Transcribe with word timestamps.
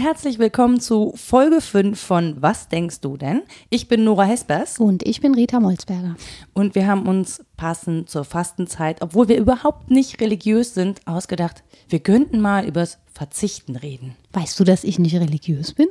herzlich 0.00 0.38
willkommen 0.38 0.80
zu 0.80 1.12
Folge 1.14 1.60
5 1.60 2.00
von 2.00 2.36
Was 2.40 2.68
denkst 2.68 3.02
du 3.02 3.18
denn? 3.18 3.42
Ich 3.68 3.86
bin 3.86 4.02
Nora 4.04 4.24
Hespers. 4.24 4.78
Und 4.78 5.06
ich 5.06 5.20
bin 5.20 5.34
Rita 5.34 5.60
Molzberger. 5.60 6.16
Und 6.54 6.74
wir 6.74 6.86
haben 6.86 7.06
uns 7.06 7.44
passend 7.58 8.08
zur 8.08 8.24
Fastenzeit, 8.24 9.02
obwohl 9.02 9.28
wir 9.28 9.36
überhaupt 9.36 9.90
nicht 9.90 10.18
religiös 10.22 10.72
sind, 10.72 11.06
ausgedacht, 11.06 11.64
wir 11.90 11.98
könnten 11.98 12.40
mal 12.40 12.64
übers 12.64 12.98
Verzichten 13.12 13.76
reden. 13.76 14.16
Weißt 14.32 14.58
du, 14.58 14.64
dass 14.64 14.84
ich 14.84 14.98
nicht 14.98 15.16
religiös 15.16 15.74
bin? 15.74 15.88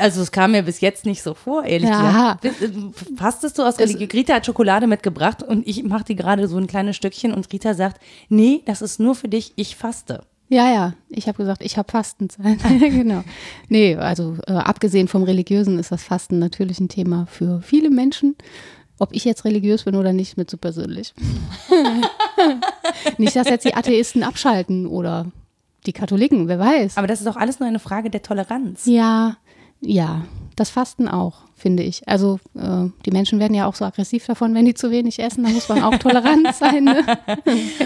Also 0.00 0.20
es 0.22 0.32
kam 0.32 0.50
mir 0.50 0.64
bis 0.64 0.80
jetzt 0.80 1.06
nicht 1.06 1.22
so 1.22 1.34
vor, 1.34 1.64
ehrlich 1.64 1.88
ja. 1.88 2.34
gesagt. 2.34 2.44
Äh, 2.44 2.70
fastest 3.16 3.56
du 3.56 3.62
aus 3.62 3.78
Religion? 3.78 4.10
Rita 4.10 4.34
hat 4.34 4.46
Schokolade 4.46 4.88
mitgebracht 4.88 5.44
und 5.44 5.64
ich 5.64 5.84
mache 5.84 6.02
die 6.02 6.16
gerade 6.16 6.48
so 6.48 6.56
ein 6.56 6.66
kleines 6.66 6.96
Stückchen 6.96 7.32
und 7.32 7.52
Rita 7.52 7.74
sagt, 7.74 8.00
nee, 8.28 8.62
das 8.66 8.82
ist 8.82 8.98
nur 8.98 9.14
für 9.14 9.28
dich, 9.28 9.52
ich 9.54 9.76
faste. 9.76 10.24
Ja, 10.48 10.72
ja, 10.72 10.92
ich 11.08 11.26
habe 11.26 11.38
gesagt, 11.38 11.62
ich 11.62 11.76
habe 11.76 11.90
Fastenzeit. 11.90 12.58
genau. 12.80 13.24
Nee, 13.68 13.96
also 13.96 14.36
äh, 14.46 14.52
abgesehen 14.52 15.08
vom 15.08 15.24
Religiösen 15.24 15.78
ist 15.78 15.90
das 15.90 16.04
Fasten 16.04 16.38
natürlich 16.38 16.78
ein 16.78 16.88
Thema 16.88 17.26
für 17.26 17.60
viele 17.62 17.90
Menschen. 17.90 18.36
Ob 18.98 19.12
ich 19.12 19.24
jetzt 19.24 19.44
religiös 19.44 19.84
bin 19.84 19.94
oder 19.94 20.12
nicht, 20.12 20.30
ist 20.30 20.36
mir 20.36 20.46
zu 20.46 20.56
persönlich. 20.56 21.12
nicht, 23.18 23.36
dass 23.36 23.48
jetzt 23.48 23.64
die 23.64 23.74
Atheisten 23.74 24.22
abschalten 24.22 24.86
oder 24.86 25.26
die 25.84 25.92
Katholiken, 25.92 26.48
wer 26.48 26.58
weiß. 26.58 26.96
Aber 26.96 27.06
das 27.06 27.20
ist 27.20 27.26
auch 27.26 27.36
alles 27.36 27.60
nur 27.60 27.68
eine 27.68 27.78
Frage 27.78 28.08
der 28.08 28.22
Toleranz. 28.22 28.86
Ja, 28.86 29.36
ja, 29.80 30.22
das 30.56 30.70
Fasten 30.70 31.06
auch, 31.06 31.42
finde 31.54 31.82
ich. 31.82 32.08
Also 32.08 32.40
äh, 32.54 32.86
die 33.04 33.10
Menschen 33.10 33.38
werden 33.38 33.54
ja 33.54 33.66
auch 33.66 33.74
so 33.74 33.84
aggressiv 33.84 34.24
davon, 34.26 34.54
wenn 34.54 34.64
die 34.64 34.72
zu 34.72 34.90
wenig 34.90 35.18
essen. 35.18 35.44
Da 35.44 35.50
muss 35.50 35.68
man 35.68 35.82
auch 35.82 35.98
tolerant 35.98 36.54
sein. 36.54 36.84
Ne? 36.84 37.04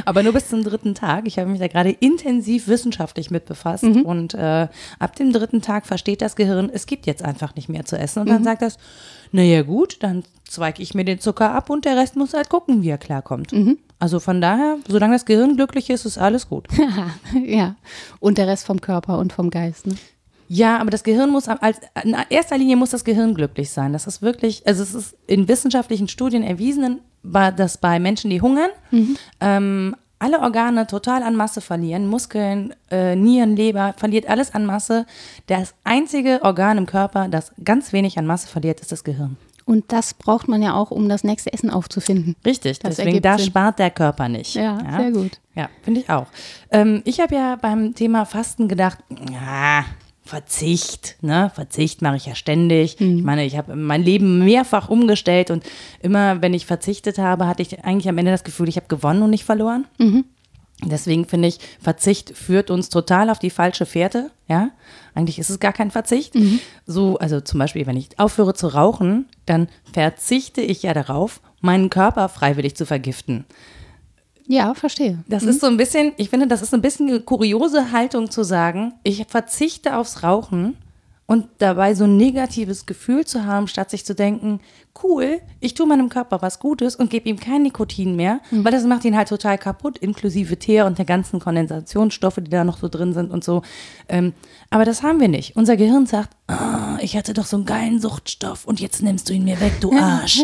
Aber 0.05 0.23
nur 0.23 0.33
bis 0.33 0.49
zum 0.49 0.63
dritten 0.63 0.95
Tag. 0.95 1.27
Ich 1.27 1.39
habe 1.39 1.51
mich 1.51 1.59
da 1.59 1.67
gerade 1.67 1.91
intensiv 1.91 2.69
wissenschaftlich 2.69 3.33
mit 3.33 3.45
befasst. 3.47 3.83
Mhm. 3.83 4.03
Und 4.03 4.35
äh, 4.35 4.69
ab 5.01 5.17
dem 5.17 5.33
dritten 5.33 5.63
Tag 5.63 5.87
versteht 5.87 6.23
das 6.23 6.37
Gehirn, 6.37 6.71
es 6.73 6.87
gibt 6.87 7.07
jetzt 7.07 7.25
einfach 7.25 7.57
nicht 7.57 7.69
mehr 7.69 7.85
zu 7.85 7.99
essen. 7.99 8.21
Und 8.21 8.29
dann 8.29 8.43
mhm. 8.43 8.45
sagt 8.45 8.63
das, 8.63 8.79
naja 9.33 9.63
gut, 9.63 9.99
dann 10.01 10.23
zweige 10.49 10.81
ich 10.83 10.95
mir 10.95 11.05
den 11.05 11.19
Zucker 11.19 11.53
ab 11.53 11.71
und 11.71 11.85
der 11.85 11.97
Rest 11.97 12.15
muss 12.15 12.35
halt 12.35 12.49
gucken, 12.49 12.83
wie 12.83 12.91
er 12.91 12.99
klarkommt. 12.99 13.53
Mhm. 13.53 13.79
Also 13.99 14.21
von 14.21 14.41
daher, 14.41 14.79
solange 14.89 15.15
das 15.15 15.27
Gehirn 15.27 15.57
glücklich 15.57 15.91
ist, 15.91 16.05
ist 16.05 16.19
alles 16.19 16.49
gut. 16.49 16.69
ja, 17.45 17.75
und 18.21 18.39
der 18.39 18.47
Rest 18.47 18.65
vom 18.65 18.81
Körper 18.81 19.19
und 19.19 19.33
vom 19.33 19.51
Geist. 19.51 19.89
Ne? 19.89 19.97
Ja, 20.53 20.79
aber 20.79 20.91
das 20.91 21.05
Gehirn 21.05 21.31
muss 21.31 21.47
als 21.47 21.79
in 22.03 22.17
erster 22.29 22.59
Linie 22.59 22.75
muss 22.75 22.91
das 22.91 23.05
Gehirn 23.05 23.37
glücklich 23.37 23.71
sein. 23.71 23.93
Das 23.93 24.09
ist 24.09 24.21
wirklich, 24.21 24.67
also 24.67 24.83
es 24.83 24.95
ist 24.95 25.17
in 25.29 25.47
wissenschaftlichen 25.47 26.09
Studien 26.09 26.43
erwiesen, 26.43 27.03
dass 27.23 27.79
bei 27.79 28.01
Menschen, 28.01 28.31
die 28.31 28.41
hungern, 28.41 28.71
mhm. 28.91 29.17
ähm, 29.41 29.97
alle 30.19 30.41
Organe 30.41 30.89
total 30.89 31.23
an 31.23 31.37
Masse 31.37 31.61
verlieren, 31.61 32.09
Muskeln, 32.09 32.75
äh, 32.91 33.15
Nieren, 33.15 33.55
Leber, 33.55 33.95
verliert 33.97 34.29
alles 34.29 34.53
an 34.53 34.67
Masse. 34.67 35.07
Das 35.47 35.73
einzige 35.85 36.41
Organ 36.43 36.79
im 36.79 36.87
Körper, 36.87 37.29
das 37.29 37.53
ganz 37.63 37.93
wenig 37.93 38.19
an 38.19 38.27
Masse 38.27 38.49
verliert, 38.49 38.81
ist 38.81 38.91
das 38.91 39.05
Gehirn. 39.05 39.37
Und 39.67 39.93
das 39.93 40.15
braucht 40.15 40.49
man 40.49 40.63
ja 40.63 40.75
auch, 40.75 40.91
um 40.91 41.09
das 41.09 41.23
nächste 41.23 41.53
Essen 41.53 41.71
aufzufinden. 41.71 42.35
Richtig, 42.45 42.81
das 42.81 42.97
deswegen 42.97 43.23
da 43.23 43.39
Sinn. 43.39 43.47
spart 43.47 43.79
der 43.79 43.93
Körper 43.93 44.29
nicht. 44.29 44.57
Ja, 44.57 44.81
ja? 44.83 44.97
sehr 44.99 45.13
gut. 45.13 45.39
Ja, 45.55 45.69
finde 45.83 46.01
ich 46.01 46.11
auch. 46.11 46.27
Ähm, 46.73 47.03
ich 47.05 47.21
habe 47.21 47.37
ja 47.37 47.55
beim 47.55 47.95
Thema 47.95 48.25
Fasten 48.25 48.67
gedacht, 48.67 48.99
ja, 49.31 49.85
Verzicht, 50.31 51.17
ne? 51.23 51.51
Verzicht 51.53 52.03
mache 52.03 52.17
ich 52.17 52.27
ja 52.27 52.37
ständig. 52.37 53.01
Mhm. 53.01 53.19
Ich 53.19 53.25
meine, 53.25 53.45
ich 53.45 53.57
habe 53.57 53.75
mein 53.75 54.05
Leben 54.05 54.45
mehrfach 54.45 54.89
umgestellt 54.89 55.51
und 55.51 55.65
immer, 56.03 56.41
wenn 56.41 56.55
ich 56.55 56.67
verzichtet 56.67 57.19
habe, 57.19 57.49
hatte 57.49 57.63
ich 57.63 57.83
eigentlich 57.85 58.09
am 58.09 58.17
Ende 58.17 58.31
das 58.31 58.45
Gefühl, 58.45 58.69
ich 58.69 58.77
habe 58.77 58.87
gewonnen 58.87 59.23
und 59.25 59.31
nicht 59.31 59.43
verloren. 59.45 59.89
Mhm. 59.99 60.25
Deswegen 60.85 61.27
finde 61.27 61.49
ich, 61.49 61.59
Verzicht 61.81 62.31
führt 62.31 62.71
uns 62.71 62.91
total 62.91 63.29
auf 63.29 63.41
die 63.41 63.51
falsche 63.51 63.87
Fährte. 63.87 64.31
Ja, 64.47 64.71
eigentlich 65.17 65.41
ist 65.41 65.51
es 65.51 65.59
gar 65.59 65.73
kein 65.73 65.91
Verzicht. 65.91 66.37
Mhm. 66.37 66.61
So, 66.87 67.19
also 67.19 67.41
zum 67.41 67.59
Beispiel, 67.59 67.87
wenn 67.89 67.97
ich 67.97 68.17
aufhöre 68.21 68.55
zu 68.55 68.69
rauchen, 68.69 69.27
dann 69.47 69.69
verzichte 69.93 70.61
ich 70.61 70.85
ja 70.85 70.95
darauf, 70.95 71.41
meinen 71.61 71.91
Körper 71.91 72.29
freiwillig 72.29 72.77
zu 72.77 72.87
vergiften. 72.87 73.47
Ja, 74.51 74.75
verstehe. 74.75 75.23
Das 75.29 75.45
mhm. 75.45 75.49
ist 75.51 75.61
so 75.61 75.69
ein 75.69 75.77
bisschen, 75.77 76.13
ich 76.17 76.29
finde, 76.29 76.49
das 76.49 76.61
ist 76.61 76.75
ein 76.75 76.83
bisschen 76.83 77.09
eine 77.09 77.21
kuriose 77.21 77.93
Haltung 77.93 78.33
zu 78.33 78.43
sagen, 78.43 78.95
ich 79.05 79.25
verzichte 79.29 79.97
aufs 79.97 80.25
Rauchen 80.25 80.77
und 81.27 81.47
dabei 81.59 81.95
so 81.95 82.03
ein 82.03 82.17
negatives 82.17 82.85
Gefühl 82.85 83.25
zu 83.25 83.45
haben, 83.45 83.69
statt 83.69 83.91
sich 83.91 84.05
zu 84.05 84.13
denken, 84.13 84.59
cool, 85.05 85.41
ich 85.61 85.75
tue 85.75 85.87
meinem 85.87 86.09
Körper 86.09 86.43
was 86.43 86.59
Gutes 86.59 86.97
und 86.97 87.11
gebe 87.11 87.29
ihm 87.29 87.39
kein 87.39 87.63
Nikotin 87.63 88.17
mehr, 88.17 88.41
mhm. 88.51 88.65
weil 88.65 88.73
das 88.73 88.83
macht 88.83 89.05
ihn 89.05 89.17
halt 89.17 89.29
total 89.29 89.57
kaputt, 89.57 89.99
inklusive 89.99 90.59
Teer 90.59 90.85
und 90.87 90.99
der 90.99 91.05
ganzen 91.05 91.39
Kondensationsstoffe, 91.39 92.41
die 92.41 92.51
da 92.51 92.65
noch 92.65 92.79
so 92.79 92.89
drin 92.89 93.13
sind 93.13 93.31
und 93.31 93.45
so. 93.45 93.63
Ähm, 94.09 94.33
aber 94.69 94.85
das 94.85 95.05
haben 95.05 95.21
wir 95.21 95.29
nicht. 95.29 95.55
Unser 95.55 95.77
Gehirn 95.77 96.07
sagt, 96.07 96.37
oh, 96.51 96.99
ich 97.01 97.17
hatte 97.17 97.35
doch 97.35 97.47
so 97.47 97.57
einen 97.57 97.67
geilen 97.67 98.01
Suchtstoff 98.01 98.65
und 98.65 98.81
jetzt 98.81 99.01
nimmst 99.01 99.29
du 99.29 99.33
ihn 99.33 99.45
mir 99.45 99.61
weg, 99.61 99.75
du 99.81 99.93
Arsch. 99.97 100.43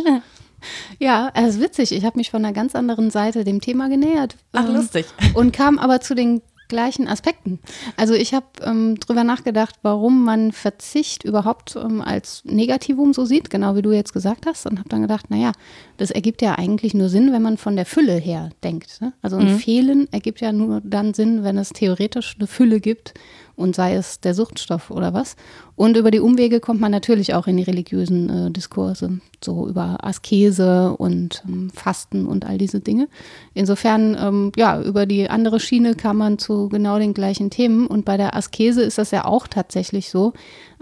Ja, 0.98 1.30
es 1.34 1.56
ist 1.56 1.60
witzig. 1.60 1.92
Ich 1.92 2.04
habe 2.04 2.18
mich 2.18 2.30
von 2.30 2.44
einer 2.44 2.54
ganz 2.54 2.74
anderen 2.74 3.10
Seite 3.10 3.44
dem 3.44 3.60
Thema 3.60 3.88
genähert. 3.88 4.36
Ach, 4.52 4.66
ähm, 4.66 4.74
lustig. 4.74 5.06
Und 5.34 5.52
kam 5.52 5.78
aber 5.78 6.00
zu 6.00 6.14
den 6.14 6.42
gleichen 6.68 7.08
Aspekten. 7.08 7.60
Also 7.96 8.14
ich 8.14 8.34
habe 8.34 8.46
ähm, 8.62 8.98
drüber 8.98 9.24
nachgedacht, 9.24 9.76
warum 9.82 10.24
man 10.24 10.52
Verzicht 10.52 11.24
überhaupt 11.24 11.76
ähm, 11.76 12.00
als 12.00 12.42
Negativum 12.44 13.12
so 13.12 13.24
sieht, 13.24 13.50
genau 13.50 13.76
wie 13.76 13.82
du 13.82 13.92
jetzt 13.92 14.12
gesagt 14.12 14.46
hast, 14.46 14.66
und 14.66 14.78
habe 14.78 14.88
dann 14.88 15.02
gedacht, 15.02 15.30
naja, 15.30 15.52
das 15.96 16.10
ergibt 16.10 16.42
ja 16.42 16.56
eigentlich 16.56 16.94
nur 16.94 17.08
Sinn, 17.08 17.32
wenn 17.32 17.42
man 17.42 17.56
von 17.56 17.76
der 17.76 17.86
Fülle 17.86 18.14
her 18.14 18.50
denkt. 18.64 19.00
Ne? 19.00 19.12
Also 19.22 19.36
ein 19.36 19.52
mhm. 19.52 19.58
Fehlen 19.58 20.12
ergibt 20.12 20.40
ja 20.40 20.52
nur 20.52 20.80
dann 20.82 21.14
Sinn, 21.14 21.44
wenn 21.44 21.58
es 21.58 21.70
theoretisch 21.70 22.36
eine 22.38 22.46
Fülle 22.46 22.80
gibt 22.80 23.14
und 23.56 23.74
sei 23.74 23.94
es 23.94 24.20
der 24.20 24.34
Suchtstoff 24.34 24.90
oder 24.90 25.14
was. 25.14 25.34
Und 25.74 25.96
über 25.96 26.10
die 26.10 26.20
Umwege 26.20 26.60
kommt 26.60 26.80
man 26.80 26.92
natürlich 26.92 27.34
auch 27.34 27.46
in 27.46 27.56
die 27.56 27.62
religiösen 27.62 28.28
äh, 28.28 28.50
Diskurse, 28.50 29.20
so 29.42 29.66
über 29.66 30.04
Askese 30.04 30.94
und 30.96 31.42
ähm, 31.48 31.70
Fasten 31.70 32.26
und 32.26 32.46
all 32.46 32.58
diese 32.58 32.80
Dinge. 32.80 33.08
Insofern, 33.54 34.16
ähm, 34.20 34.52
ja, 34.56 34.80
über 34.80 35.06
die 35.06 35.28
andere 35.28 35.58
Schiene 35.58 35.94
kann 35.94 36.16
man 36.16 36.38
zu 36.38 36.68
genau 36.68 36.98
den 36.98 37.14
gleichen 37.14 37.50
Themen. 37.50 37.86
Und 37.86 38.04
bei 38.04 38.16
der 38.16 38.36
Askese 38.36 38.82
ist 38.82 38.98
das 38.98 39.10
ja 39.10 39.24
auch 39.24 39.46
tatsächlich 39.46 40.10
so, 40.10 40.34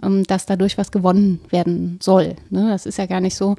ähm, 0.03 0.25
dass 0.25 0.47
dadurch 0.47 0.77
was 0.77 0.91
gewonnen 0.91 1.41
werden 1.51 1.99
soll. 2.03 2.37
Ne? 2.51 2.69
Das 2.71 2.87
ist 2.87 2.99
ja 2.99 3.07
gar 3.07 3.21
nicht 3.21 3.37
so, 3.37 3.57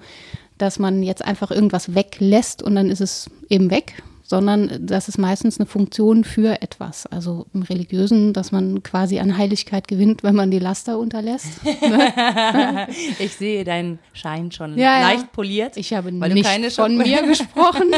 dass 0.58 0.80
man 0.80 1.04
jetzt 1.04 1.24
einfach 1.24 1.52
irgendwas 1.52 1.96
weglässt 1.96 2.64
und 2.64 2.76
dann 2.76 2.90
ist 2.90 3.02
es 3.02 3.30
eben 3.50 3.72
weg, 3.72 4.02
sondern 4.26 4.80
das 4.80 5.08
ist 5.08 5.18
meistens 5.18 5.60
eine 5.60 5.68
Funktion 5.68 6.24
für 6.24 6.62
etwas. 6.62 7.06
Also 7.06 7.46
im 7.54 7.62
Religiösen, 7.62 8.34
dass 8.34 8.52
man 8.52 8.82
quasi 8.82 9.20
an 9.20 9.38
Heiligkeit 9.38 9.88
gewinnt, 9.88 10.24
wenn 10.24 10.36
man 10.36 10.50
die 10.50 10.60
Laster 10.60 10.98
unterlässt. 10.98 11.60
ich 13.20 13.36
sehe 13.36 13.64
deinen 13.64 14.00
Schein 14.14 14.52
schon 14.52 14.78
ja, 14.78 15.02
leicht 15.02 15.32
poliert. 15.32 15.78
Ich 15.78 15.94
habe 15.94 16.12
weil 16.20 16.34
nicht 16.34 16.46
keine 16.50 16.72
von 16.72 16.98
mir 16.98 17.22
gesprochen. 17.22 17.92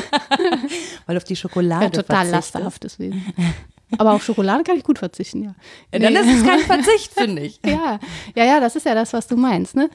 weil 1.05 1.17
auf 1.17 1.23
die 1.23 1.37
Schokolade 1.37 1.85
ja, 1.85 1.89
total 1.89 2.27
lasterhaftes 2.27 2.99
Wesen. 2.99 3.23
Aber 3.97 4.13
auf 4.13 4.23
Schokolade 4.23 4.63
kann 4.63 4.77
ich 4.77 4.83
gut 4.83 4.99
verzichten, 4.99 5.43
ja. 5.43 5.55
ja 5.93 5.99
dann 5.99 6.11
nee. 6.11 6.19
ist 6.19 6.39
es 6.39 6.43
kein 6.43 6.59
Verzicht, 6.59 7.13
finde 7.17 7.43
ich. 7.43 7.59
ja. 7.65 7.99
ja, 8.35 8.43
ja, 8.43 8.59
das 8.59 8.75
ist 8.75 8.85
ja 8.85 8.93
das, 8.93 9.13
was 9.13 9.27
du 9.27 9.37
meinst, 9.37 9.75
ne? 9.75 9.89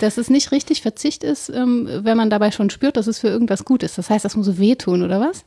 Dass 0.00 0.18
es 0.18 0.28
nicht 0.28 0.52
richtig 0.52 0.82
Verzicht 0.82 1.24
ist, 1.24 1.48
ähm, 1.48 1.88
wenn 2.02 2.18
man 2.18 2.28
dabei 2.28 2.50
schon 2.50 2.68
spürt, 2.68 2.98
dass 2.98 3.06
es 3.06 3.18
für 3.18 3.28
irgendwas 3.28 3.64
gut 3.64 3.82
ist. 3.82 3.96
Das 3.96 4.10
heißt, 4.10 4.24
das 4.24 4.36
muss 4.36 4.58
wehtun, 4.58 5.02
oder 5.02 5.20
was? 5.20 5.46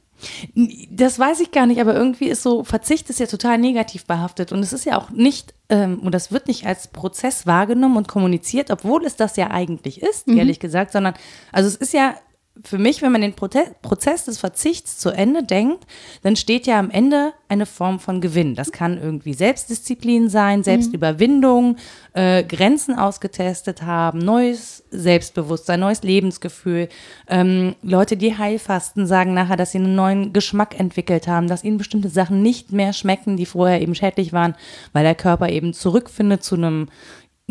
Das 0.90 1.20
weiß 1.20 1.40
ich 1.40 1.52
gar 1.52 1.66
nicht, 1.66 1.82
aber 1.82 1.96
irgendwie 1.96 2.28
ist 2.28 2.44
so, 2.44 2.64
Verzicht 2.64 3.10
ist 3.10 3.20
ja 3.20 3.26
total 3.26 3.58
negativ 3.58 4.06
behaftet 4.06 4.52
und 4.52 4.60
es 4.60 4.74
ist 4.74 4.86
ja 4.86 4.98
auch 4.98 5.10
nicht, 5.10 5.54
ähm, 5.70 6.00
und 6.00 6.14
das 6.14 6.32
wird 6.32 6.48
nicht 6.48 6.66
als 6.66 6.88
Prozess 6.88 7.48
wahrgenommen 7.48 7.98
und 7.98 8.08
kommuniziert, 8.08 8.72
obwohl 8.72 9.06
es 9.06 9.16
das 9.16 9.36
ja 9.36 9.52
eigentlich 9.52 10.02
ist, 10.02 10.28
mhm. 10.28 10.38
ehrlich 10.38 10.60
gesagt, 10.60 10.92
sondern, 10.92 11.14
also 11.52 11.68
es 11.68 11.76
ist 11.76 11.94
ja 11.94 12.16
für 12.64 12.78
mich, 12.78 13.02
wenn 13.02 13.12
man 13.12 13.22
den 13.22 13.34
Prozess 13.34 14.26
des 14.26 14.38
Verzichts 14.38 14.98
zu 14.98 15.10
Ende 15.10 15.44
denkt, 15.44 15.86
dann 16.22 16.36
steht 16.36 16.68
ja 16.68 16.80
am 16.80 16.92
Ende 16.92 17.34
eine 17.48 17.66
Form 17.66 18.00
von 18.00 18.20
Gewinn. 18.20 18.56
Das 18.56 18.72
kann 18.72 19.02
irgendwie 19.02 19.34
Selbstdisziplin 19.34 20.30
sein, 20.30 20.60
mhm. 20.60 20.64
Selbstüberwindung, 20.64 21.78
äh, 22.14 22.44
Grenzen 22.44 22.98
ausgetestet 22.98 23.84
haben, 23.84 24.20
neues 24.20 24.84
Selbstbewusstsein, 24.92 25.80
neues 25.80 26.04
Lebensgefühl. 26.04 26.90
Ähm, 27.30 27.76
Leute, 27.82 28.18
die 28.18 28.38
Heilfasten, 28.38 29.08
sagen 29.08 29.34
nachher, 29.34 29.58
dass 29.58 29.72
sie 29.72 29.78
einen 29.78 29.96
neuen 29.96 30.34
Geschmack 30.34 30.78
entwickelt 30.78 31.28
haben, 31.28 31.48
dass 31.48 31.64
ihnen 31.64 31.78
bestimmte 31.78 32.10
Sachen 32.10 32.42
nicht 32.42 32.74
mehr 32.74 32.92
schmecken, 32.92 33.38
die 33.38 33.46
vorher 33.46 33.82
eben 33.82 33.96
schädlich 33.96 34.34
waren, 34.34 34.56
weil 34.92 35.04
der 35.04 35.16
Körper 35.16 35.50
eben 35.50 35.74
zurückfindet 35.74 36.44
zu 36.44 36.56
einem 36.56 36.90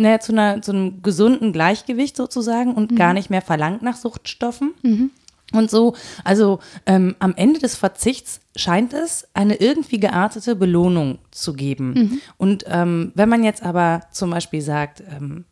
naja, 0.00 0.20
zu, 0.20 0.32
einer, 0.32 0.62
zu 0.62 0.72
einem 0.72 1.02
gesunden 1.02 1.52
Gleichgewicht 1.52 2.16
sozusagen 2.16 2.74
und 2.74 2.92
mhm. 2.92 2.96
gar 2.96 3.12
nicht 3.12 3.30
mehr 3.30 3.42
verlangt 3.42 3.82
nach 3.82 3.96
Suchtstoffen. 3.96 4.74
Mhm. 4.82 5.10
Und 5.52 5.70
so, 5.70 5.94
also 6.22 6.60
ähm, 6.86 7.16
am 7.18 7.34
Ende 7.36 7.58
des 7.58 7.76
Verzichts 7.76 8.40
scheint 8.54 8.92
es 8.92 9.26
eine 9.34 9.56
irgendwie 9.56 9.98
geartete 9.98 10.54
Belohnung 10.54 11.18
zu 11.32 11.54
geben. 11.54 11.92
Mhm. 11.92 12.20
Und 12.36 12.64
ähm, 12.68 13.12
wenn 13.14 13.28
man 13.28 13.42
jetzt 13.42 13.62
aber 13.62 14.02
zum 14.12 14.30
Beispiel 14.30 14.62
sagt, 14.62 15.02
ähm, 15.10 15.44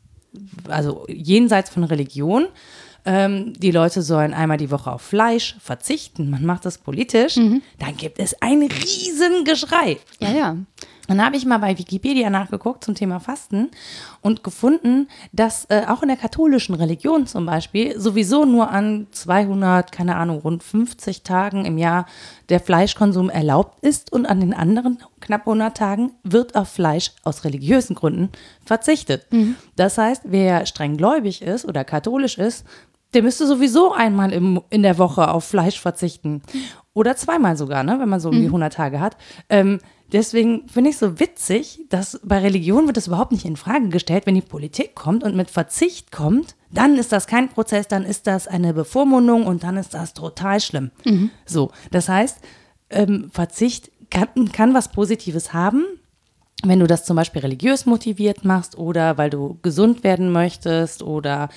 also 0.68 1.04
jenseits 1.08 1.70
von 1.70 1.82
Religion, 1.84 2.46
ähm, 3.04 3.54
die 3.54 3.70
Leute 3.70 4.02
sollen 4.02 4.34
einmal 4.34 4.56
die 4.58 4.70
Woche 4.70 4.92
auf 4.92 5.02
Fleisch 5.02 5.56
verzichten, 5.60 6.30
man 6.30 6.44
macht 6.44 6.64
das 6.64 6.78
politisch, 6.78 7.36
Mhm. 7.36 7.62
dann 7.78 7.96
gibt 7.96 8.18
es 8.20 8.40
ein 8.40 8.62
Riesengeschrei. 8.62 9.98
Ja, 10.20 10.30
ja. 10.32 10.56
Dann 11.08 11.24
habe 11.24 11.36
ich 11.36 11.46
mal 11.46 11.58
bei 11.58 11.76
Wikipedia 11.76 12.30
nachgeguckt 12.30 12.84
zum 12.84 12.94
Thema 12.94 13.18
Fasten 13.18 13.70
und 14.20 14.44
gefunden, 14.44 15.08
dass 15.32 15.64
äh, 15.70 15.84
auch 15.88 16.02
in 16.02 16.08
der 16.08 16.18
katholischen 16.18 16.74
Religion 16.74 17.26
zum 17.26 17.46
Beispiel 17.46 17.98
sowieso 17.98 18.44
nur 18.44 18.70
an 18.70 19.08
200, 19.10 19.90
keine 19.90 20.16
Ahnung, 20.16 20.38
rund 20.38 20.62
50 20.62 21.22
Tagen 21.22 21.64
im 21.64 21.78
Jahr 21.78 22.06
der 22.50 22.60
Fleischkonsum 22.60 23.30
erlaubt 23.30 23.78
ist 23.80 24.12
und 24.12 24.26
an 24.26 24.40
den 24.40 24.52
anderen 24.52 24.98
knapp 25.20 25.40
100 25.40 25.76
Tagen 25.76 26.12
wird 26.22 26.54
auf 26.54 26.68
Fleisch 26.68 27.12
aus 27.24 27.44
religiösen 27.44 27.96
Gründen 27.96 28.28
verzichtet. 28.64 29.26
Das 29.76 29.96
heißt, 29.98 30.24
wer 30.26 30.66
streng 30.66 30.98
gläubig 30.98 31.40
ist 31.42 31.64
oder 31.64 31.84
katholisch 31.84 32.36
ist, 32.38 32.66
der 33.14 33.22
müsste 33.22 33.46
sowieso 33.46 33.92
einmal 33.92 34.32
im, 34.32 34.60
in 34.68 34.82
der 34.82 34.98
Woche 34.98 35.30
auf 35.30 35.44
Fleisch 35.44 35.80
verzichten. 35.80 36.42
Oder 36.92 37.16
zweimal 37.16 37.56
sogar, 37.56 37.82
ne, 37.82 37.98
wenn 38.00 38.08
man 38.08 38.20
so 38.20 38.28
um 38.28 38.34
die 38.40 38.46
100 38.46 38.72
Tage 38.72 39.00
hat. 39.00 39.16
Ähm, 39.48 39.78
deswegen 40.12 40.68
finde 40.68 40.90
ich 40.90 40.98
so 40.98 41.18
witzig, 41.20 41.80
dass 41.88 42.20
bei 42.22 42.38
Religion 42.38 42.86
wird 42.86 42.96
das 42.96 43.06
überhaupt 43.06 43.32
nicht 43.32 43.44
in 43.44 43.56
Frage 43.56 43.88
gestellt. 43.88 44.26
Wenn 44.26 44.34
die 44.34 44.40
Politik 44.40 44.94
kommt 44.94 45.24
und 45.24 45.36
mit 45.36 45.50
Verzicht 45.50 46.12
kommt, 46.12 46.56
dann 46.70 46.96
ist 46.96 47.12
das 47.12 47.26
kein 47.26 47.48
Prozess, 47.48 47.88
dann 47.88 48.04
ist 48.04 48.26
das 48.26 48.46
eine 48.46 48.74
Bevormundung 48.74 49.46
und 49.46 49.62
dann 49.62 49.76
ist 49.76 49.94
das 49.94 50.14
total 50.14 50.60
schlimm. 50.60 50.90
So, 51.46 51.70
das 51.90 52.08
heißt, 52.08 52.38
ähm, 52.90 53.30
Verzicht 53.32 53.90
kann, 54.10 54.50
kann 54.52 54.74
was 54.74 54.90
Positives 54.90 55.52
haben, 55.52 55.84
wenn 56.64 56.80
du 56.80 56.86
das 56.86 57.04
zum 57.04 57.16
Beispiel 57.16 57.42
religiös 57.42 57.86
motiviert 57.86 58.44
machst 58.44 58.76
oder 58.76 59.16
weil 59.16 59.30
du 59.30 59.58
gesund 59.62 60.02
werden 60.02 60.32
möchtest 60.32 61.02
oder 61.02 61.50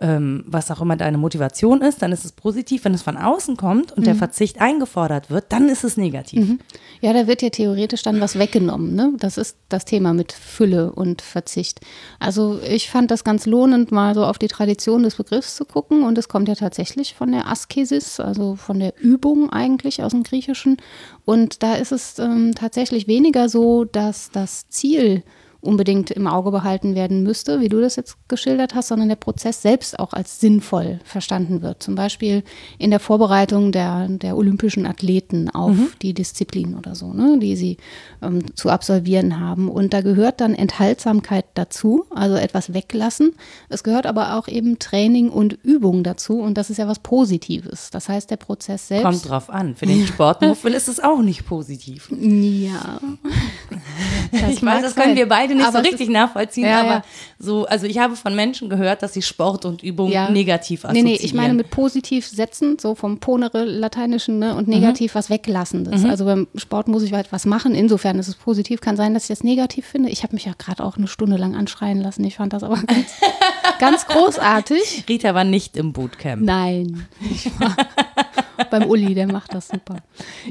ähm, 0.00 0.44
was 0.46 0.70
auch 0.70 0.80
immer 0.80 0.96
deine 0.96 1.18
Motivation 1.18 1.82
ist, 1.82 2.02
dann 2.02 2.12
ist 2.12 2.24
es 2.24 2.32
positiv. 2.32 2.84
Wenn 2.84 2.94
es 2.94 3.02
von 3.02 3.16
außen 3.16 3.56
kommt 3.56 3.92
und 3.92 4.06
der 4.06 4.14
Verzicht 4.14 4.60
eingefordert 4.60 5.30
wird, 5.30 5.46
dann 5.48 5.68
ist 5.68 5.84
es 5.84 5.96
negativ. 5.96 6.58
Ja, 7.00 7.12
da 7.12 7.26
wird 7.26 7.42
ja 7.42 7.50
theoretisch 7.50 8.02
dann 8.02 8.20
was 8.20 8.38
weggenommen. 8.38 8.94
Ne? 8.94 9.12
Das 9.18 9.38
ist 9.38 9.56
das 9.68 9.84
Thema 9.84 10.14
mit 10.14 10.32
Fülle 10.32 10.92
und 10.92 11.22
Verzicht. 11.22 11.80
Also 12.20 12.60
ich 12.68 12.90
fand 12.90 13.10
das 13.10 13.24
ganz 13.24 13.46
lohnend, 13.46 13.92
mal 13.92 14.14
so 14.14 14.24
auf 14.24 14.38
die 14.38 14.48
Tradition 14.48 15.02
des 15.02 15.16
Begriffs 15.16 15.56
zu 15.56 15.64
gucken. 15.64 16.02
Und 16.02 16.16
es 16.18 16.28
kommt 16.28 16.48
ja 16.48 16.54
tatsächlich 16.54 17.14
von 17.14 17.32
der 17.32 17.48
Askesis, 17.48 18.20
also 18.20 18.56
von 18.56 18.78
der 18.78 18.94
Übung 19.00 19.50
eigentlich 19.50 20.02
aus 20.02 20.12
dem 20.12 20.22
Griechischen. 20.22 20.76
Und 21.24 21.62
da 21.62 21.74
ist 21.74 21.92
es 21.92 22.18
ähm, 22.18 22.54
tatsächlich 22.54 23.06
weniger 23.08 23.48
so, 23.48 23.84
dass 23.84 24.30
das 24.30 24.68
Ziel 24.68 25.22
unbedingt 25.60 26.10
im 26.12 26.26
Auge 26.28 26.52
behalten 26.52 26.94
werden 26.94 27.24
müsste, 27.24 27.60
wie 27.60 27.68
du 27.68 27.80
das 27.80 27.96
jetzt 27.96 28.16
geschildert 28.28 28.74
hast, 28.74 28.88
sondern 28.88 29.08
der 29.08 29.16
Prozess 29.16 29.60
selbst 29.60 29.98
auch 29.98 30.12
als 30.12 30.38
sinnvoll 30.38 31.00
verstanden 31.04 31.62
wird. 31.62 31.82
Zum 31.82 31.96
Beispiel 31.96 32.44
in 32.78 32.90
der 32.90 33.00
Vorbereitung 33.00 33.72
der, 33.72 34.06
der 34.08 34.36
olympischen 34.36 34.86
Athleten 34.86 35.50
auf 35.50 35.76
die 36.00 36.14
Disziplin 36.14 36.76
oder 36.76 36.94
so, 36.94 37.12
ne, 37.12 37.38
die 37.40 37.56
sie 37.56 37.76
ähm, 38.22 38.54
zu 38.54 38.70
absolvieren 38.70 39.40
haben. 39.40 39.68
Und 39.68 39.92
da 39.92 40.00
gehört 40.00 40.40
dann 40.40 40.54
Enthaltsamkeit 40.54 41.46
dazu, 41.54 42.04
also 42.10 42.36
etwas 42.36 42.72
weglassen. 42.72 43.32
Es 43.68 43.82
gehört 43.82 44.06
aber 44.06 44.36
auch 44.36 44.46
eben 44.46 44.78
Training 44.78 45.28
und 45.28 45.58
Übung 45.64 46.04
dazu 46.04 46.40
und 46.40 46.54
das 46.56 46.70
ist 46.70 46.76
ja 46.76 46.86
was 46.86 47.00
Positives. 47.00 47.90
Das 47.90 48.08
heißt, 48.08 48.30
der 48.30 48.36
Prozess 48.36 48.88
selbst. 48.88 49.04
Kommt 49.04 49.28
drauf 49.28 49.50
an. 49.50 49.74
Für 49.74 49.86
den 49.86 50.06
Sportmuffel 50.06 50.72
ist 50.74 50.88
es 50.88 51.00
auch 51.00 51.20
nicht 51.20 51.46
positiv. 51.46 52.10
Ja. 52.12 53.00
Das 54.30 54.50
ich 54.50 54.62
weiß, 54.62 54.82
das 54.82 54.94
können 54.94 55.16
wir 55.16 55.28
beide 55.28 55.47
nicht 55.54 55.66
Aber 55.66 55.78
so 55.82 55.88
richtig 55.88 56.08
nachvollziehen, 56.08 56.66
Ja, 56.66 56.80
aber 56.80 56.88
ja. 56.90 57.04
so, 57.38 57.66
also 57.66 57.86
ich 57.86 57.98
habe 57.98 58.16
von 58.16 58.34
Menschen 58.34 58.68
gehört, 58.68 59.02
dass 59.02 59.12
sie 59.14 59.22
Sport 59.22 59.64
und 59.64 59.82
Übung 59.82 60.10
Ja. 60.10 60.30
negativ 60.30 60.82
Nee, 60.84 60.88
assoziieren. 60.88 61.06
nee, 61.12 61.18
ich 61.22 61.34
meine 61.34 61.54
mit 61.54 61.70
positiv 61.70 62.26
setzen, 62.26 62.78
so 62.78 62.94
vom 62.94 63.18
Ponere 63.18 63.64
Lateinischen 63.64 64.38
ne, 64.38 64.54
und 64.54 64.68
negativ 64.68 65.14
was 65.14 65.30
weglassendes. 65.30 66.04
Also 66.04 66.24
beim 66.24 66.46
Sport 66.56 66.88
muss 66.88 67.02
ich 67.02 67.12
halt 67.12 67.32
was 67.32 67.46
machen. 67.46 67.74
Insofern 67.74 68.18
ist 68.18 68.28
es 68.28 68.34
positiv. 68.34 68.80
Kann 68.80 68.96
sein, 68.96 69.14
dass 69.14 69.24
ich 69.24 69.28
das 69.28 69.44
negativ 69.44 69.86
finde. 69.86 70.08
Ich 70.10 70.22
habe 70.22 70.34
mich 70.34 70.44
ja 70.44 70.52
gerade 70.58 70.84
auch 70.84 70.96
eine 70.96 71.08
Stunde 71.08 71.36
lang 71.36 71.54
anschreien 71.54 72.00
lassen. 72.00 72.24
Ich 72.24 72.36
fand 72.36 72.52
das 72.52 72.62
aber 72.62 72.76
ganz, 72.76 73.06
ganz 73.78 74.06
großartig. 74.06 75.04
Rita 75.08 75.34
war 75.34 75.44
nicht 75.44 75.76
im 75.76 75.92
Bootcamp. 75.92 76.42
Nein, 76.42 77.06
ich 77.30 77.46
war 77.60 77.74
beim 78.70 78.84
Uli, 78.84 79.14
der 79.14 79.26
macht 79.26 79.54
das 79.54 79.68
super. 79.68 79.96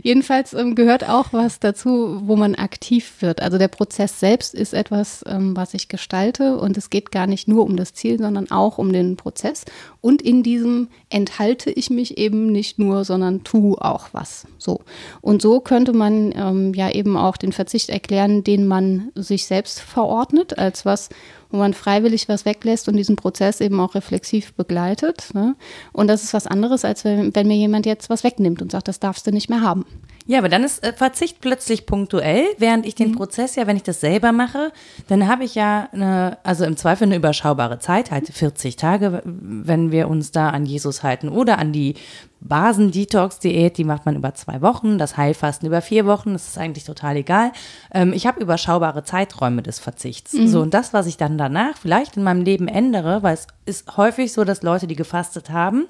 Jedenfalls 0.01 0.53
ähm, 0.53 0.75
gehört 0.75 1.07
auch 1.07 1.33
was 1.33 1.59
dazu, 1.59 2.21
wo 2.23 2.35
man 2.35 2.55
aktiv 2.55 3.21
wird. 3.21 3.41
Also 3.41 3.57
der 3.57 3.67
Prozess 3.67 4.19
selbst 4.19 4.53
ist 4.53 4.73
etwas, 4.73 5.23
ähm, 5.27 5.55
was 5.55 5.73
ich 5.73 5.87
gestalte 5.87 6.57
und 6.57 6.77
es 6.77 6.89
geht 6.89 7.11
gar 7.11 7.27
nicht 7.27 7.47
nur 7.47 7.63
um 7.63 7.75
das 7.75 7.93
Ziel, 7.93 8.17
sondern 8.17 8.51
auch 8.51 8.77
um 8.77 8.91
den 8.93 9.17
Prozess. 9.17 9.65
Und 10.01 10.21
in 10.21 10.43
diesem 10.43 10.89
enthalte 11.09 11.69
ich 11.71 11.89
mich 11.89 12.17
eben 12.17 12.51
nicht 12.51 12.79
nur, 12.79 13.03
sondern 13.05 13.43
tue 13.43 13.79
auch 13.81 14.09
was. 14.11 14.45
So. 14.57 14.81
Und 15.21 15.41
so 15.41 15.59
könnte 15.59 15.93
man 15.93 16.33
ähm, 16.35 16.73
ja 16.73 16.89
eben 16.89 17.17
auch 17.17 17.37
den 17.37 17.51
Verzicht 17.51 17.89
erklären, 17.89 18.43
den 18.43 18.67
man 18.67 19.11
sich 19.15 19.45
selbst 19.45 19.79
verordnet, 19.79 20.57
als 20.57 20.85
was, 20.85 21.09
wo 21.49 21.57
man 21.57 21.73
freiwillig 21.73 22.27
was 22.29 22.45
weglässt 22.45 22.87
und 22.87 22.95
diesen 22.97 23.15
Prozess 23.15 23.61
eben 23.61 23.79
auch 23.79 23.95
reflexiv 23.95 24.53
begleitet. 24.53 25.33
Ne? 25.33 25.55
Und 25.93 26.07
das 26.07 26.23
ist 26.23 26.33
was 26.33 26.47
anderes, 26.47 26.85
als 26.85 27.05
wenn, 27.05 27.35
wenn 27.35 27.47
mir 27.47 27.57
jemand 27.57 27.85
jetzt 27.85 28.09
was 28.09 28.23
wegnimmt 28.23 28.61
und 28.61 28.71
sagt, 28.71 28.87
das 28.87 28.99
darfst 28.99 29.25
du 29.27 29.31
nicht 29.31 29.49
mehr 29.49 29.61
haben. 29.61 29.85
Ja, 30.27 30.39
aber 30.39 30.49
dann 30.49 30.65
ist 30.65 30.83
äh, 30.83 30.91
Verzicht 30.91 31.39
plötzlich 31.39 31.85
punktuell, 31.85 32.45
während 32.57 32.85
ich 32.85 32.95
den 32.95 33.13
Prozess 33.13 33.55
ja, 33.55 33.65
wenn 33.65 33.77
ich 33.77 33.83
das 33.83 34.01
selber 34.01 34.33
mache, 34.33 34.73
dann 35.07 35.27
habe 35.27 35.45
ich 35.45 35.55
ja 35.55 35.87
eine, 35.93 36.37
also 36.43 36.65
im 36.65 36.75
Zweifel 36.75 37.05
eine 37.05 37.15
überschaubare 37.15 37.79
Zeit, 37.79 38.11
halt 38.11 38.27
40 38.27 38.75
Tage, 38.75 39.21
wenn 39.23 39.91
wir 39.91 40.09
uns 40.09 40.31
da 40.31 40.49
an 40.49 40.65
Jesus 40.65 41.01
halten 41.01 41.29
oder 41.29 41.57
an 41.59 41.71
die 41.71 41.95
Basen-Detox-Diät, 42.41 43.77
die 43.77 43.83
macht 43.83 44.05
man 44.05 44.15
über 44.15 44.33
zwei 44.33 44.61
Wochen, 44.61 44.97
das 44.97 45.17
Heilfasten 45.17 45.67
über 45.67 45.81
vier 45.81 46.05
Wochen, 46.05 46.33
das 46.33 46.47
ist 46.47 46.57
eigentlich 46.57 46.83
total 46.83 47.17
egal. 47.17 47.51
Ähm, 47.93 48.13
ich 48.13 48.27
habe 48.27 48.39
überschaubare 48.41 49.03
Zeiträume 49.03 49.63
des 49.63 49.79
Verzichts. 49.79 50.31
So, 50.31 50.61
und 50.61 50.73
das, 50.73 50.93
was 50.93 51.07
ich 51.07 51.17
dann 51.17 51.37
danach 51.37 51.77
vielleicht 51.77 52.17
in 52.17 52.23
meinem 52.23 52.43
Leben 52.43 52.67
ändere, 52.67 53.23
weil 53.23 53.33
es 53.33 53.47
ist 53.65 53.97
häufig 53.97 54.31
so, 54.31 54.43
dass 54.43 54.63
Leute, 54.63 54.87
die 54.87 54.95
gefastet 54.95 55.49
haben, 55.49 55.87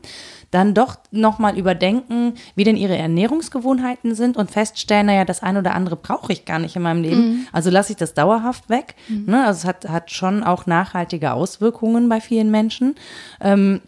dann 0.51 0.73
doch 0.73 0.95
nochmal 1.11 1.57
überdenken, 1.57 2.33
wie 2.55 2.63
denn 2.63 2.77
ihre 2.77 2.97
Ernährungsgewohnheiten 2.97 4.15
sind 4.15 4.37
und 4.37 4.49
feststellen, 4.49 5.07
naja, 5.07 5.25
das 5.25 5.43
eine 5.43 5.59
oder 5.59 5.75
andere 5.75 5.95
brauche 5.95 6.31
ich 6.31 6.45
gar 6.45 6.59
nicht 6.59 6.75
in 6.75 6.81
meinem 6.81 7.03
Leben. 7.03 7.47
Also 7.51 7.69
lasse 7.69 7.91
ich 7.91 7.97
das 7.97 8.13
dauerhaft 8.13 8.69
weg. 8.69 8.95
Ne? 9.09 9.45
Also 9.45 9.59
es 9.59 9.65
hat, 9.65 9.89
hat 9.89 10.11
schon 10.11 10.43
auch 10.43 10.65
nachhaltige 10.65 11.33
Auswirkungen 11.33 12.09
bei 12.09 12.21
vielen 12.21 12.49
Menschen. 12.49 12.95
Ähm, 13.41 13.81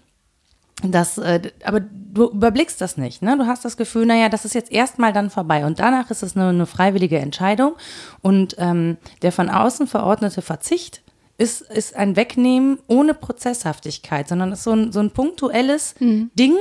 das, 0.84 1.18
äh, 1.18 1.52
aber 1.64 1.82
du 1.82 2.30
überblickst 2.30 2.80
das 2.80 2.98
nicht, 2.98 3.22
ne? 3.22 3.38
Du 3.38 3.46
hast 3.46 3.66
das 3.66 3.78
Gefühl, 3.78 4.06
naja, 4.06 4.30
das 4.30 4.46
ist 4.46 4.54
jetzt 4.54 4.72
erstmal 4.72 5.14
dann 5.14 5.30
vorbei 5.30 5.66
und 5.66 5.80
danach 5.80 6.10
ist 6.10 6.24
es 6.24 6.36
eine, 6.36 6.50
eine 6.50 6.66
freiwillige 6.66 7.20
Entscheidung 7.20 7.74
und 8.22 8.56
ähm, 8.60 8.98
der 9.22 9.32
von 9.32 9.50
außen 9.50 9.88
verordnete 9.88 10.42
Verzicht 10.42 11.02
ist, 11.38 11.62
ist 11.62 11.96
ein 11.96 12.16
Wegnehmen 12.16 12.80
ohne 12.88 13.14
Prozesshaftigkeit, 13.14 14.28
sondern 14.28 14.52
ist 14.52 14.64
so 14.64 14.72
ein, 14.72 14.92
so 14.92 15.00
ein 15.00 15.12
punktuelles 15.12 15.96
Ding, 16.36 16.56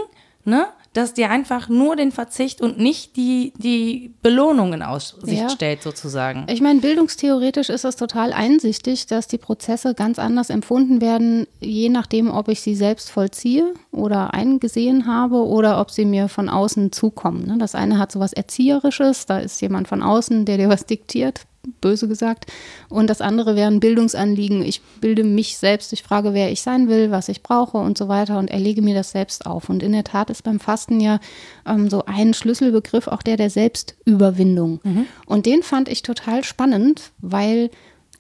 ne? 0.45 0.67
Das 0.95 1.15
dir 1.15 1.31
einfach 1.31 1.69
nur 1.69 1.97
den 1.97 2.13
Verzicht 2.13 2.61
und 2.61 2.79
nicht 2.79 3.17
die, 3.17 3.53
die 3.59 4.15
Belohnung 4.23 4.73
in 4.73 4.83
Aussicht 4.83 5.27
Ja. 5.27 5.49
stellt, 5.51 5.83
sozusagen. 5.83 6.47
Ich 6.49 6.61
meine, 6.61 6.81
bildungstheoretisch 6.81 7.69
ist 7.69 7.85
es 7.85 7.97
total 7.97 8.33
einsichtig, 8.33 9.07
dass 9.07 9.29
die 9.29 9.39
Prozesse 9.39 9.95
ganz 9.95 10.19
anders 10.19 10.51
empfunden 10.51 11.01
werden, 11.01 11.47
je 11.61 11.89
nachdem, 11.89 12.31
ob 12.31 12.49
ich 12.49 12.61
sie 12.61 12.75
selbst 12.75 13.11
vollziehe 13.11 13.75
oder 13.93 14.35
eingesehen 14.35 15.07
habe 15.07 15.47
oder 15.47 15.81
ob 15.81 15.91
sie 15.91 16.05
mir 16.05 16.29
von 16.29 16.49
außen 16.49 16.91
zukommen. 16.93 17.47
ne? 17.47 17.57
Das 17.59 17.75
eine 17.75 17.99
hat 17.99 18.11
so 18.11 18.21
was 18.21 18.33
Erzieherisches, 18.33 19.27
da 19.27 19.39
ist 19.39 19.61
jemand 19.61 19.89
von 19.89 20.03
außen, 20.03 20.45
der 20.45 20.57
dir 20.57 20.69
was 20.69 20.87
diktiert, 20.87 21.43
böse 21.81 22.09
gesagt. 22.09 22.47
Und 22.89 23.09
das 23.11 23.21
andere 23.21 23.57
wäre 23.57 23.71
ein 23.71 23.81
Bildungsanliegen. 23.81 24.63
Ich 24.63 24.81
bilde 25.01 25.25
mich 25.25 25.59
selbst, 25.59 25.93
ich 25.93 26.03
frage, 26.03 26.35
wer 26.35 26.51
ich 26.51 26.63
sein 26.63 26.89
will, 26.89 27.11
was 27.11 27.29
ich 27.29 27.43
brauche 27.43 27.79
und 27.79 27.99
so 27.99 28.09
weiter 28.09 28.39
und 28.39 28.51
erlege 28.51 28.83
mir 28.83 28.95
das 28.95 29.11
selbst 29.11 29.47
auf. 29.47 29.69
Und 29.69 29.83
in 29.83 29.93
der 29.93 30.05
Tat 30.05 30.31
ist 30.31 30.45
beim 30.45 30.61
Fasten 30.61 31.01
ja 31.01 31.21
ähm, 31.67 31.91
so 31.91 32.05
ein 32.07 32.35
Schlüsselbegriff 32.35 33.09
auch 33.09 33.23
der 33.23 33.37
der 33.37 33.51
Selbstüberwindung. 33.51 34.81
Und 35.27 35.47
den 35.47 35.63
fand 35.63 35.89
ich 35.89 36.03
total 36.03 36.45
spannend, 36.45 37.13
weil 37.19 37.71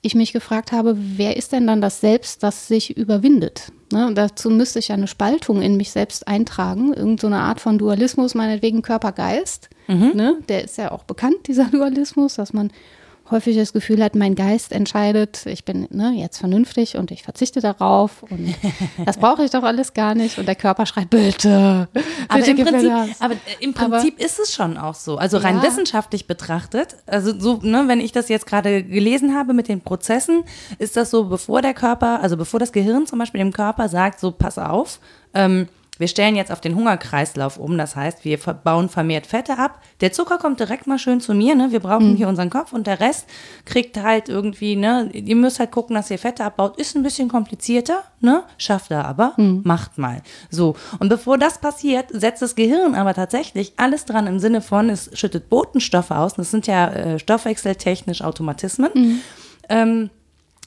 ich 0.02 0.14
mich 0.14 0.33
gefragt 0.33 0.73
habe, 0.73 0.97
wer 0.97 1.37
ist 1.37 1.52
denn 1.52 1.66
dann 1.66 1.80
das 1.80 2.00
Selbst, 2.00 2.42
das 2.42 2.68
sich 2.68 2.97
überwindet? 2.97 3.73
Ne, 3.90 4.11
dazu 4.14 4.50
müsste 4.50 4.78
ich 4.78 4.88
ja 4.88 4.95
eine 4.95 5.07
Spaltung 5.07 5.62
in 5.62 5.76
mich 5.76 5.90
selbst 5.90 6.28
eintragen, 6.28 6.92
irgend 6.92 7.21
so 7.21 7.26
eine 7.26 7.38
Art 7.38 7.59
von 7.59 7.78
Dualismus, 7.78 8.35
meinetwegen 8.35 8.83
Körper-Geist. 8.83 9.71
Ne, 10.14 10.37
der 10.49 10.64
ist 10.64 10.76
ja 10.76 10.92
auch 10.92 11.04
bekannt, 11.04 11.47
dieser 11.47 11.64
Dualismus, 11.73 12.35
dass 12.35 12.52
man 12.52 12.71
häufig 13.31 13.57
das 13.57 13.73
Gefühl 13.73 14.03
hat, 14.03 14.15
mein 14.15 14.35
Geist 14.35 14.73
entscheidet, 14.73 15.47
ich 15.47 15.65
bin 15.65 15.87
ne, 15.91 16.13
jetzt 16.17 16.39
vernünftig 16.39 16.97
und 16.97 17.11
ich 17.11 17.23
verzichte 17.23 17.61
darauf 17.61 18.23
und 18.23 18.55
das 19.07 19.19
brauche 19.19 19.45
ich 19.45 19.51
doch 19.51 19.63
alles 19.63 19.95
gar 19.95 20.15
nicht. 20.15 20.39
Und 20.39 20.47
der 20.47 20.55
Körper 20.55 20.87
schreit, 20.87 21.11
bitte, 21.11 21.89
Aber 22.29 22.39
bitte 22.41 22.51
im, 22.51 22.57
Prinzip, 22.67 22.93
aber 23.21 23.35
äh, 23.35 23.37
im 23.61 23.77
Aber- 23.77 23.97
Prinzip 23.99 24.19
ist 24.21 24.39
es 24.39 24.55
schon 24.55 24.77
auch 24.77 24.95
so. 24.95 25.17
Also 25.19 25.39
rein 25.39 25.57
Ja. 25.57 25.63
wissenschaftlich 25.63 26.27
betrachtet, 26.27 26.97
also 27.07 27.39
so, 27.39 27.59
ne, 27.63 27.85
wenn 27.87 28.01
ich 28.01 28.13
das 28.13 28.29
jetzt 28.29 28.47
gerade 28.47 28.83
gelesen 28.83 29.35
habe 29.37 29.55
mit 29.55 29.69
den 29.69 29.81
Prozessen, 29.81 30.45
ist 30.79 30.97
das 30.97 31.11
so, 31.11 31.25
bevor 31.25 31.63
der 31.63 31.75
Körper, 31.75 32.21
also 32.23 32.37
bevor 32.37 32.61
das 32.61 32.73
Gehirn 32.73 33.07
zum 33.07 33.19
Beispiel 33.19 33.39
dem 33.41 33.53
Körper 33.53 33.89
sagt, 33.89 34.21
so 34.21 34.31
pass 34.33 34.59
auf, 34.59 35.01
ähm, 35.35 35.69
wir 35.99 36.09
stellen 36.09 36.37
jetzt 36.37 36.52
auf 36.52 36.61
den 36.61 36.75
Hungerkreislauf 36.75 37.59
um. 37.59 37.76
Das 37.76 37.97
heißt, 37.97 38.25
wir 38.25 38.38
bauen 38.38 38.88
vermehrt 38.88 39.26
Fette 39.26 39.59
ab. 39.59 39.83
Der 40.00 40.12
Zucker 40.12 40.38
kommt 40.38 40.61
direkt 40.61 40.87
mal 40.87 40.99
schön 40.99 41.21
zu 41.21 41.35
mir. 41.35 41.55
Ne? 41.55 41.71
Wir 41.71 41.81
brauchen 41.81 42.12
mhm. 42.12 42.17
hier 42.17 42.28
unseren 42.28 42.50
Kopf 42.50 42.73
und 42.73 42.87
der 42.87 43.00
Rest 43.00 43.26
kriegt 43.64 44.00
halt 44.00 44.28
irgendwie, 44.28 44.76
ne? 44.76 45.11
ihr 45.12 45.37
müsst 45.37 45.59
halt 45.59 45.73
gucken, 45.73 45.95
dass 45.97 46.11
ihr 46.11 46.19
Fette 46.19 46.45
abbaut. 46.45 46.78
Ist 46.78 46.97
ein 46.97 47.02
bisschen 47.02 47.28
komplizierter, 47.28 48.05
ne? 48.21 48.45
schafft 48.57 48.90
er 48.90 49.05
aber, 49.05 49.35
mhm. 49.37 49.62
macht 49.64 49.99
mal. 49.99 50.23
So, 50.50 50.76
und 51.00 51.09
bevor 51.09 51.37
das 51.37 51.59
passiert, 51.59 52.07
setzt 52.12 52.43
das 52.43 52.55
Gehirn 52.55 52.95
aber 52.95 53.14
tatsächlich 53.14 53.73
alles 53.76 54.05
dran 54.05 54.26
im 54.26 54.38
Sinne 54.38 54.62
von, 54.62 54.88
es 54.90 55.11
schüttet 55.14 55.49
Botenstoffe 55.50 56.12
aus. 56.12 56.35
Das 56.35 56.50
sind 56.50 56.67
ja 56.67 56.88
äh, 56.88 57.19
stoffwechseltechnisch 57.19 58.23
Automatismen. 58.23 58.90
Mhm. 58.95 59.21
Ähm, 59.69 60.11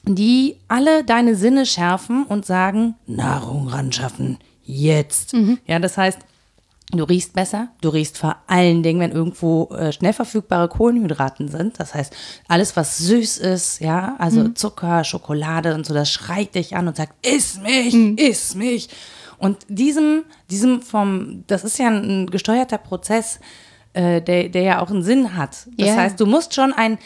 die 0.04 0.56
alle 0.68 1.04
deine 1.04 1.36
Sinne 1.36 1.64
schärfen 1.64 2.24
und 2.24 2.44
sagen, 2.44 2.96
Nahrung 3.06 3.68
ran 3.68 3.92
schaffen, 3.92 4.38
jetzt. 4.64 5.34
Mhm. 5.34 5.58
Ja, 5.66 5.78
das 5.78 5.98
heißt, 5.98 6.18
du 6.92 7.04
riechst 7.04 7.32
besser, 7.32 7.68
du 7.80 7.88
riechst 7.88 8.18
vor 8.18 8.36
allen 8.46 8.82
Dingen, 8.82 9.00
wenn 9.00 9.12
irgendwo 9.12 9.68
äh, 9.74 9.92
schnell 9.92 10.12
verfügbare 10.12 10.68
Kohlenhydraten 10.68 11.48
sind. 11.48 11.80
Das 11.80 11.94
heißt, 11.94 12.14
alles, 12.48 12.76
was 12.76 12.98
süß 12.98 13.38
ist, 13.38 13.80
ja, 13.80 14.16
also 14.18 14.40
mhm. 14.40 14.56
Zucker, 14.56 15.04
Schokolade 15.04 15.74
und 15.74 15.86
so, 15.86 15.94
das 15.94 16.10
schreit 16.10 16.54
dich 16.54 16.76
an 16.76 16.88
und 16.88 16.96
sagt, 16.96 17.14
iss 17.26 17.58
mich, 17.60 17.94
mhm. 17.94 18.16
iss 18.18 18.54
mich. 18.54 18.88
Und 19.38 19.58
diesem, 19.68 20.24
diesem 20.50 20.82
vom, 20.82 21.44
das 21.48 21.64
ist 21.64 21.78
ja 21.78 21.88
ein 21.88 22.30
gesteuerter 22.30 22.78
Prozess, 22.78 23.40
äh, 23.92 24.22
der, 24.22 24.48
der 24.48 24.62
ja 24.62 24.80
auch 24.80 24.90
einen 24.90 25.02
Sinn 25.02 25.36
hat. 25.36 25.66
Das 25.76 25.88
yeah. 25.88 25.96
heißt, 25.96 26.20
du 26.20 26.26
musst 26.26 26.54
schon 26.54 26.72
ein, 26.72 26.98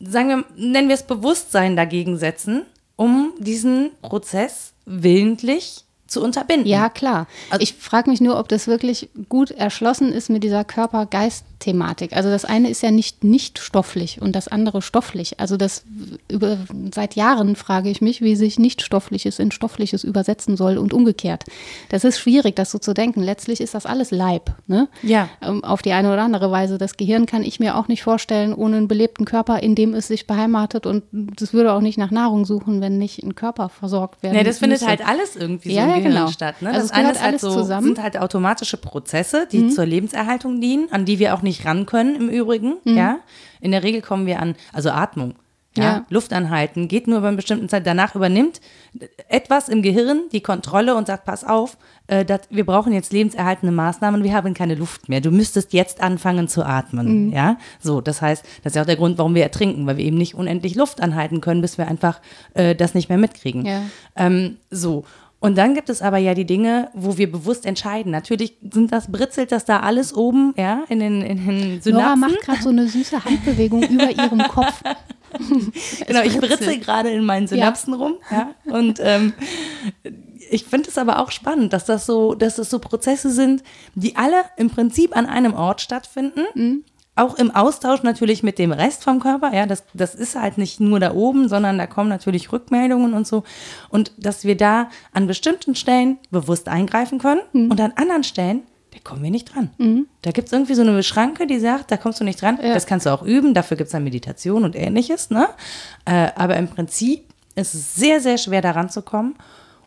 sagen 0.00 0.28
wir, 0.28 0.44
nennen 0.56 0.88
wir 0.88 0.94
es 0.94 1.04
Bewusstsein 1.04 1.76
dagegen 1.76 2.18
setzen, 2.18 2.66
um 2.96 3.34
diesen 3.38 3.90
Prozess 4.02 4.72
willentlich 4.84 5.85
zu 6.06 6.22
unterbinden. 6.22 6.66
Ja, 6.66 6.88
klar. 6.88 7.26
Also 7.50 7.62
ich 7.62 7.74
frage 7.74 8.10
mich 8.10 8.20
nur, 8.20 8.38
ob 8.38 8.48
das 8.48 8.66
wirklich 8.66 9.08
gut 9.28 9.50
erschlossen 9.50 10.12
ist 10.12 10.30
mit 10.30 10.44
dieser 10.44 10.64
Körper-Geist-Thematik. 10.64 12.14
Also 12.14 12.30
das 12.30 12.44
eine 12.44 12.70
ist 12.70 12.82
ja 12.82 12.90
nicht 12.90 13.24
nicht 13.24 13.58
stofflich 13.58 14.22
und 14.22 14.32
das 14.36 14.46
andere 14.48 14.82
stofflich. 14.82 15.40
Also 15.40 15.56
das 15.56 15.84
über 16.30 16.58
seit 16.94 17.16
Jahren 17.16 17.56
frage 17.56 17.90
ich 17.90 18.00
mich, 18.00 18.22
wie 18.22 18.36
sich 18.36 18.58
nicht 18.58 18.82
stoffliches 18.82 19.38
in 19.38 19.50
stoffliches 19.50 20.04
übersetzen 20.04 20.56
soll 20.56 20.78
und 20.78 20.94
umgekehrt. 20.94 21.44
Das 21.88 22.04
ist 22.04 22.18
schwierig, 22.18 22.54
das 22.54 22.70
so 22.70 22.78
zu 22.78 22.94
denken. 22.94 23.22
Letztlich 23.22 23.60
ist 23.60 23.74
das 23.74 23.84
alles 23.84 24.10
Leib, 24.12 24.54
ne? 24.68 24.88
Ja. 25.02 25.28
Ähm, 25.42 25.64
auf 25.64 25.82
die 25.82 25.92
eine 25.92 26.12
oder 26.12 26.22
andere 26.22 26.50
Weise. 26.50 26.78
Das 26.78 26.96
Gehirn 26.96 27.26
kann 27.26 27.42
ich 27.42 27.58
mir 27.58 27.76
auch 27.76 27.88
nicht 27.88 28.02
vorstellen 28.02 28.54
ohne 28.54 28.76
einen 28.76 28.88
belebten 28.88 29.24
Körper, 29.24 29.60
in 29.62 29.74
dem 29.74 29.94
es 29.94 30.06
sich 30.06 30.26
beheimatet 30.26 30.86
und 30.86 31.02
das 31.10 31.52
würde 31.52 31.72
auch 31.72 31.80
nicht 31.80 31.98
nach 31.98 32.12
Nahrung 32.12 32.44
suchen, 32.44 32.80
wenn 32.80 32.98
nicht 32.98 33.24
ein 33.24 33.34
Körper 33.34 33.68
versorgt 33.68 34.22
werden. 34.22 34.36
Nee, 34.36 34.44
das 34.44 34.60
müsste. 34.60 34.78
findet 34.78 34.88
halt 34.88 35.08
alles 35.08 35.34
irgendwie 35.34 35.72
ja, 35.72 35.86
so 35.86 35.95
Gehirn 35.96 36.14
genau. 36.14 36.28
statt. 36.28 36.62
Ne? 36.62 36.70
Also 36.70 36.88
das 36.88 36.92
eine 36.92 37.12
ist 37.12 37.22
halt 37.22 37.40
so, 37.40 37.52
zusammen. 37.52 37.86
sind 37.86 38.02
halt 38.02 38.18
automatische 38.18 38.76
Prozesse, 38.76 39.46
die 39.50 39.58
mhm. 39.58 39.70
zur 39.70 39.86
Lebenserhaltung 39.86 40.60
dienen, 40.60 40.88
an 40.90 41.04
die 41.04 41.18
wir 41.18 41.34
auch 41.34 41.42
nicht 41.42 41.64
ran 41.64 41.86
können 41.86 42.16
im 42.16 42.28
Übrigen. 42.28 42.76
Mhm. 42.84 42.96
Ja? 42.96 43.18
In 43.60 43.72
der 43.72 43.82
Regel 43.82 44.02
kommen 44.02 44.26
wir 44.26 44.40
an, 44.40 44.54
also 44.72 44.90
Atmung. 44.90 45.34
Ja, 45.76 45.82
ja. 45.82 46.06
Luft 46.08 46.32
anhalten, 46.32 46.88
geht 46.88 47.06
nur 47.06 47.18
über 47.18 47.28
eine 47.28 47.36
bestimmte 47.36 47.66
Zeit. 47.66 47.86
Danach 47.86 48.14
übernimmt 48.14 48.60
etwas 49.28 49.68
im 49.68 49.82
Gehirn 49.82 50.22
die 50.32 50.40
Kontrolle 50.40 50.94
und 50.94 51.06
sagt, 51.06 51.24
pass 51.24 51.44
auf, 51.44 51.76
äh, 52.06 52.24
dat, 52.24 52.48
wir 52.50 52.64
brauchen 52.64 52.92
jetzt 52.92 53.12
lebenserhaltende 53.12 53.74
Maßnahmen, 53.74 54.24
wir 54.24 54.32
haben 54.32 54.54
keine 54.54 54.74
Luft 54.74 55.08
mehr. 55.08 55.20
Du 55.20 55.30
müsstest 55.30 55.72
jetzt 55.72 56.00
anfangen 56.00 56.48
zu 56.48 56.64
atmen. 56.64 57.26
Mhm. 57.26 57.32
Ja, 57.32 57.58
so, 57.80 58.00
das 58.00 58.22
heißt, 58.22 58.44
das 58.62 58.72
ist 58.72 58.76
ja 58.76 58.82
auch 58.82 58.86
der 58.86 58.96
Grund, 58.96 59.18
warum 59.18 59.34
wir 59.34 59.42
ertrinken, 59.42 59.86
weil 59.86 59.98
wir 59.98 60.04
eben 60.04 60.18
nicht 60.18 60.34
unendlich 60.34 60.74
Luft 60.74 61.00
anhalten 61.00 61.40
können, 61.40 61.60
bis 61.60 61.78
wir 61.78 61.88
einfach 61.88 62.20
äh, 62.54 62.74
das 62.74 62.94
nicht 62.94 63.08
mehr 63.08 63.18
mitkriegen. 63.18 63.66
Ja. 63.66 63.82
Ähm, 64.16 64.56
so. 64.70 65.04
Und 65.38 65.58
dann 65.58 65.74
gibt 65.74 65.90
es 65.90 66.00
aber 66.00 66.16
ja 66.16 66.34
die 66.34 66.46
Dinge, 66.46 66.90
wo 66.94 67.18
wir 67.18 67.30
bewusst 67.30 67.66
entscheiden. 67.66 68.10
Natürlich 68.10 68.56
sind 68.72 68.90
das, 68.90 69.12
britzelt 69.12 69.52
das 69.52 69.64
da 69.64 69.80
alles 69.80 70.14
oben, 70.14 70.54
ja, 70.56 70.84
in 70.88 70.98
den, 70.98 71.20
in 71.20 71.46
den 71.46 71.82
Synapsen. 71.82 71.92
Nora 71.92 72.16
macht 72.16 72.40
gerade 72.40 72.62
so 72.62 72.70
eine 72.70 72.88
süße 72.88 73.24
Handbewegung 73.24 73.82
über 73.88 74.10
ihrem 74.10 74.38
Kopf. 74.48 74.82
genau, 76.06 76.22
ich 76.22 76.38
britzel 76.38 76.78
gerade 76.78 77.10
in 77.10 77.24
meinen 77.24 77.46
Synapsen 77.46 77.92
ja. 77.92 77.98
rum, 77.98 78.14
ja. 78.30 78.54
Und 78.64 78.98
ähm, 79.02 79.34
ich 80.50 80.64
finde 80.64 80.88
es 80.88 80.96
aber 80.96 81.18
auch 81.18 81.30
spannend, 81.30 81.74
dass 81.74 81.84
das 81.84 82.06
so, 82.06 82.34
dass 82.34 82.56
das 82.56 82.70
so 82.70 82.78
Prozesse 82.78 83.30
sind, 83.30 83.62
die 83.94 84.16
alle 84.16 84.42
im 84.56 84.70
Prinzip 84.70 85.14
an 85.14 85.26
einem 85.26 85.52
Ort 85.52 85.82
stattfinden. 85.82 86.44
Mhm 86.54 86.84
auch 87.16 87.36
im 87.36 87.50
Austausch 87.50 88.02
natürlich 88.02 88.42
mit 88.42 88.58
dem 88.58 88.72
Rest 88.72 89.02
vom 89.02 89.20
Körper, 89.20 89.52
ja, 89.54 89.66
das, 89.66 89.84
das 89.94 90.14
ist 90.14 90.36
halt 90.36 90.58
nicht 90.58 90.80
nur 90.80 91.00
da 91.00 91.14
oben, 91.14 91.48
sondern 91.48 91.78
da 91.78 91.86
kommen 91.86 92.10
natürlich 92.10 92.52
Rückmeldungen 92.52 93.14
und 93.14 93.26
so. 93.26 93.42
Und 93.88 94.12
dass 94.18 94.44
wir 94.44 94.56
da 94.56 94.90
an 95.12 95.26
bestimmten 95.26 95.74
Stellen 95.74 96.18
bewusst 96.30 96.68
eingreifen 96.68 97.18
können 97.18 97.40
mhm. 97.52 97.70
und 97.70 97.80
an 97.80 97.92
anderen 97.96 98.22
Stellen, 98.22 98.62
da 98.92 98.98
kommen 99.02 99.22
wir 99.22 99.30
nicht 99.30 99.54
dran. 99.54 99.70
Mhm. 99.78 100.06
Da 100.22 100.30
gibt 100.30 100.48
es 100.48 100.52
irgendwie 100.52 100.74
so 100.74 100.82
eine 100.82 101.02
Schranke, 101.02 101.46
die 101.46 101.58
sagt, 101.58 101.90
da 101.90 101.96
kommst 101.96 102.20
du 102.20 102.24
nicht 102.24 102.40
dran. 102.40 102.58
Ja. 102.62 102.74
Das 102.74 102.86
kannst 102.86 103.06
du 103.06 103.10
auch 103.10 103.22
üben, 103.22 103.54
dafür 103.54 103.76
gibt 103.78 103.88
es 103.88 103.92
dann 103.92 104.04
Meditation 104.04 104.64
und 104.64 104.76
ähnliches. 104.76 105.30
Ne? 105.30 105.48
Äh, 106.04 106.28
aber 106.36 106.56
im 106.56 106.68
Prinzip 106.68 107.24
ist 107.54 107.74
es 107.74 107.94
sehr, 107.94 108.20
sehr 108.20 108.36
schwer 108.36 108.60
daran 108.60 108.90
zu 108.90 109.02
kommen. 109.02 109.36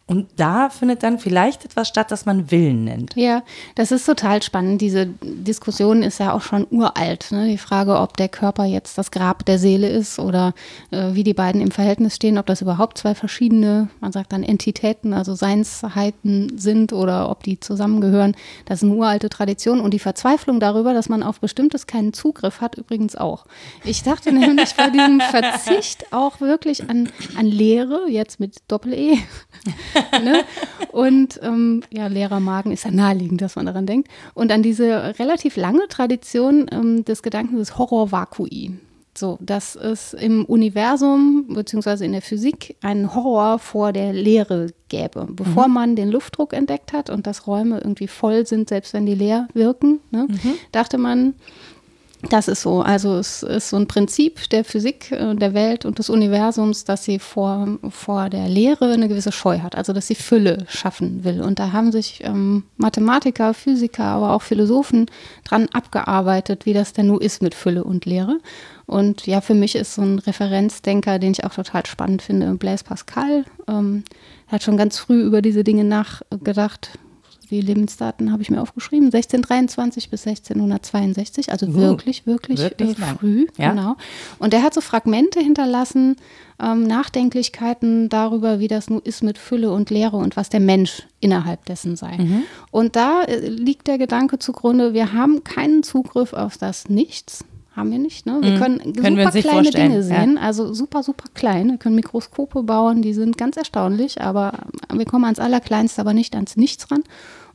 Und 0.10 0.28
da 0.38 0.72
findet 0.72 1.04
dann 1.04 1.20
vielleicht 1.20 1.66
etwas 1.66 1.88
statt, 1.88 2.10
das 2.10 2.26
man 2.26 2.50
Willen 2.50 2.84
nennt. 2.84 3.16
Ja, 3.16 3.44
das 3.76 3.92
ist 3.92 4.08
total 4.08 4.42
spannend. 4.42 4.82
Diese 4.82 5.06
Diskussion 5.22 6.02
ist 6.02 6.20
ja 6.20 6.34
auch 6.34 6.42
schon 6.42 6.66
uralt. 6.72 7.28
Ne? 7.30 7.48
Die 7.48 7.60
Frage, 7.60 7.96
ob 7.96 8.18
der 8.18 8.28
Körper 8.28 8.66
jetzt 8.66 8.98
das 8.98 9.12
Grab 9.12 9.46
der 9.46 9.60
Seele 9.60 9.88
ist 9.88 10.18
oder 10.18 10.56
äh, 10.90 11.14
wie 11.14 11.24
die 11.24 11.36
beiden 11.36 11.62
im 11.62 11.70
Verhältnis 11.70 12.16
stehen, 12.16 12.40
ob 12.40 12.48
das 12.48 12.64
überhaupt 12.64 12.98
zwei 12.98 13.14
verschiedene, 13.14 13.90
man 14.00 14.12
sagt 14.12 14.34
dann 14.34 14.42
Entitäten, 14.42 15.14
also 15.14 15.36
Seinsheiten 15.36 16.58
sind 16.58 16.92
oder 16.92 17.30
ob 17.30 17.44
die 17.44 17.60
zusammengehören. 17.60 18.36
Das 18.66 18.82
ist 18.82 18.90
eine 18.90 18.98
uralte 18.98 19.30
Tradition. 19.30 19.80
Und 19.80 19.94
die 19.94 20.00
Verzweiflung 20.00 20.60
darüber, 20.60 20.96
dass 20.96 21.08
man 21.08 21.22
auf 21.22 21.40
Bestimmtes 21.40 21.86
keinen 21.86 22.14
Zugriff 22.14 22.62
hat, 22.62 22.80
übrigens 22.80 23.16
auch. 23.16 23.46
Ich 23.84 24.02
dachte 24.02 24.32
nämlich 24.34 24.74
bei 24.74 24.90
diesem 24.90 25.22
Verzicht 25.22 26.12
auch 26.12 26.42
wirklich 26.42 26.90
an, 26.90 27.10
an 27.38 27.46
Lehre, 27.46 28.10
jetzt 28.10 28.40
mit 28.40 28.56
Doppel-E. 28.68 29.20
ne? 30.24 30.44
Und 30.92 31.40
ähm, 31.44 31.84
ja, 31.92 32.08
leerer 32.08 32.40
Magen 32.40 32.72
ist 32.72 32.86
ja 32.86 32.92
naheliegend, 32.92 33.42
dass 33.42 33.56
man 33.56 33.66
daran 33.66 33.86
denkt. 33.86 34.10
Und 34.34 34.52
an 34.52 34.64
diese 34.64 35.20
relativ 35.20 35.56
lange 35.56 35.88
Tradition 35.88 36.66
ähm, 36.72 37.06
des 37.06 37.24
Gedankens 37.24 37.60
des 37.60 37.78
Horror-Vakui. 37.78 38.74
So, 39.18 39.38
dass 39.42 39.76
es 39.76 40.14
im 40.14 40.46
Universum 40.46 41.46
bzw. 41.50 42.06
in 42.06 42.14
der 42.14 42.22
Physik 42.22 42.78
einen 42.82 43.14
Horror 43.14 43.60
vor 43.60 43.92
der 43.92 44.14
Leere 44.14 44.68
gäbe. 44.88 45.28
Bevor 45.30 45.68
mhm. 45.68 45.74
man 45.74 45.96
den 45.96 46.10
Luftdruck 46.10 46.54
entdeckt 46.54 46.94
hat 46.94 47.10
und 47.10 47.28
dass 47.28 47.46
Räume 47.46 47.80
irgendwie 47.80 48.08
voll 48.08 48.46
sind, 48.46 48.70
selbst 48.70 48.94
wenn 48.94 49.06
die 49.06 49.16
leer 49.16 49.48
wirken, 49.54 50.00
ne, 50.12 50.28
mhm. 50.30 50.54
dachte 50.72 50.98
man, 50.98 51.34
das 52.22 52.50
ist 52.50 52.64
so. 52.64 52.82
Also 52.82 53.16
es 53.16 53.44
ist 53.44 53.70
so 53.70 53.78
ein 53.78 53.88
Prinzip 53.88 54.50
der 54.50 54.66
Physik, 54.66 55.12
äh, 55.12 55.36
der 55.36 55.54
Welt 55.54 55.86
und 55.86 56.00
des 56.00 56.10
Universums, 56.10 56.84
dass 56.84 57.06
sie 57.06 57.18
vor, 57.18 57.80
vor 57.90 58.30
der 58.30 58.50
Lehre 58.50 58.92
eine 58.92 59.08
gewisse 59.08 59.32
Scheu 59.32 59.60
hat, 59.60 59.76
also 59.76 59.94
dass 59.94 60.08
sie 60.08 60.16
Fülle 60.16 60.66
schaffen 60.68 61.24
will. 61.24 61.42
Und 61.42 61.60
da 61.60 61.72
haben 61.72 61.94
sich 61.94 62.22
ähm, 62.26 62.64
Mathematiker, 62.76 63.54
Physiker, 63.54 64.04
aber 64.04 64.34
auch 64.34 64.42
Philosophen 64.42 65.06
dran 65.46 65.70
abgearbeitet, 65.72 66.66
wie 66.66 66.74
das 66.74 66.92
denn 66.92 67.08
nun 67.08 67.22
ist 67.22 67.42
mit 67.42 67.56
Fülle 67.56 67.86
und 67.86 68.06
Lehre. 68.06 68.40
Und 68.86 69.26
ja, 69.26 69.40
für 69.40 69.54
mich 69.54 69.76
ist 69.76 69.96
so 69.96 70.02
ein 70.02 70.20
Referenzdenker, 70.20 71.20
den 71.20 71.32
ich 71.32 71.46
auch 71.46 71.54
total 71.54 71.86
spannend 71.86 72.22
finde, 72.22 72.54
Blaise 72.56 72.84
Pascal. 72.84 73.46
Ähm, 73.68 74.04
hat 74.48 74.64
schon 74.64 74.78
ganz 74.78 74.98
früh 74.98 75.22
über 75.22 75.42
diese 75.42 75.64
Dinge 75.64 75.86
nachgedacht, 75.86 76.98
die 77.50 77.62
Lebensdaten 77.62 78.32
habe 78.32 78.42
ich 78.42 78.50
mir 78.50 78.62
aufgeschrieben, 78.62 79.08
1623 79.08 80.10
bis 80.10 80.28
1662, 80.28 81.52
also 81.52 81.68
uh, 81.68 81.74
wirklich, 81.74 82.26
wirklich, 82.26 82.60
wirklich 82.60 82.92
äh, 82.92 83.16
früh. 83.18 83.48
Ja. 83.58 83.72
Genau. 83.72 83.96
Und 84.38 84.54
er 84.54 84.64
hat 84.64 84.74
so 84.74 84.82
Fragmente 84.82 85.40
hinterlassen, 85.40 86.16
ähm, 86.62 86.84
Nachdenklichkeiten 86.84 88.10
darüber, 88.10 88.60
wie 88.60 88.68
das 88.68 88.90
nun 88.90 89.02
ist 89.02 89.24
mit 89.24 89.38
Fülle 89.38 89.72
und 89.72 89.90
Leere 89.90 90.18
und 90.18 90.36
was 90.36 90.50
der 90.50 90.60
Mensch 90.60 91.04
innerhalb 91.20 91.66
dessen 91.66 91.96
sei. 91.96 92.18
Mhm. 92.18 92.44
Und 92.72 92.96
da 92.96 93.24
äh, 93.24 93.48
liegt 93.48 93.88
der 93.88 93.98
Gedanke 93.98 94.40
zugrunde, 94.40 94.94
wir 94.94 95.14
haben 95.14 95.44
keinen 95.44 95.84
Zugriff 95.84 96.34
auf 96.34 96.58
das 96.58 96.90
Nichts 96.90 97.46
haben 97.80 97.92
wir 97.92 98.00
nicht. 98.00 98.26
Ne? 98.26 98.38
Wir 98.42 98.52
mhm. 98.52 98.60
können, 98.60 98.94
können 98.94 99.18
super 99.18 99.34
wir 99.34 99.42
kleine 99.42 99.72
Dinge 99.72 100.04
sehen, 100.04 100.36
ja. 100.36 100.42
also 100.42 100.74
super, 100.74 101.04
super 101.04 101.26
klein. 101.34 101.70
Wir 101.70 101.78
können 101.78 101.96
Mikroskope 101.96 102.64
bauen, 102.64 103.02
die 103.02 103.14
sind 103.14 103.38
ganz 103.38 103.58
erstaunlich, 103.58 104.22
aber 104.22 104.54
wir 104.94 105.06
kommen 105.06 105.26
ans 105.26 105.40
Allerkleinste, 105.40 106.02
aber 106.02 106.14
nicht 106.14 106.36
ans 106.36 106.58
Nichts 106.58 106.92
ran. 106.92 107.04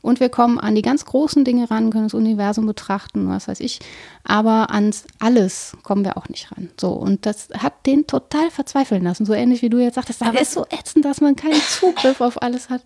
Und 0.01 0.19
wir 0.19 0.29
kommen 0.29 0.59
an 0.59 0.75
die 0.75 0.81
ganz 0.81 1.05
großen 1.05 1.43
Dinge 1.43 1.69
ran, 1.69 1.89
können 1.89 2.05
das 2.05 2.13
Universum 2.13 2.65
betrachten, 2.65 3.27
was 3.27 3.47
weiß 3.47 3.59
ich. 3.59 3.79
Aber 4.23 4.71
ans 4.71 5.05
alles 5.19 5.75
kommen 5.83 6.03
wir 6.03 6.17
auch 6.17 6.29
nicht 6.29 6.51
ran. 6.51 6.69
So, 6.79 6.91
und 6.91 7.25
das 7.25 7.49
hat 7.57 7.85
den 7.85 8.07
total 8.07 8.51
verzweifeln 8.51 9.03
lassen. 9.03 9.25
So 9.25 9.33
ähnlich 9.33 9.61
wie 9.61 9.69
du 9.69 9.79
jetzt 9.79 9.95
sagtest, 9.95 10.21
das 10.21 10.41
ist 10.41 10.51
so 10.53 10.65
ätzend, 10.69 11.05
dass 11.05 11.21
man 11.21 11.35
keinen 11.35 11.61
Zugriff 11.61 12.21
auf 12.21 12.41
alles 12.41 12.69
hat 12.69 12.81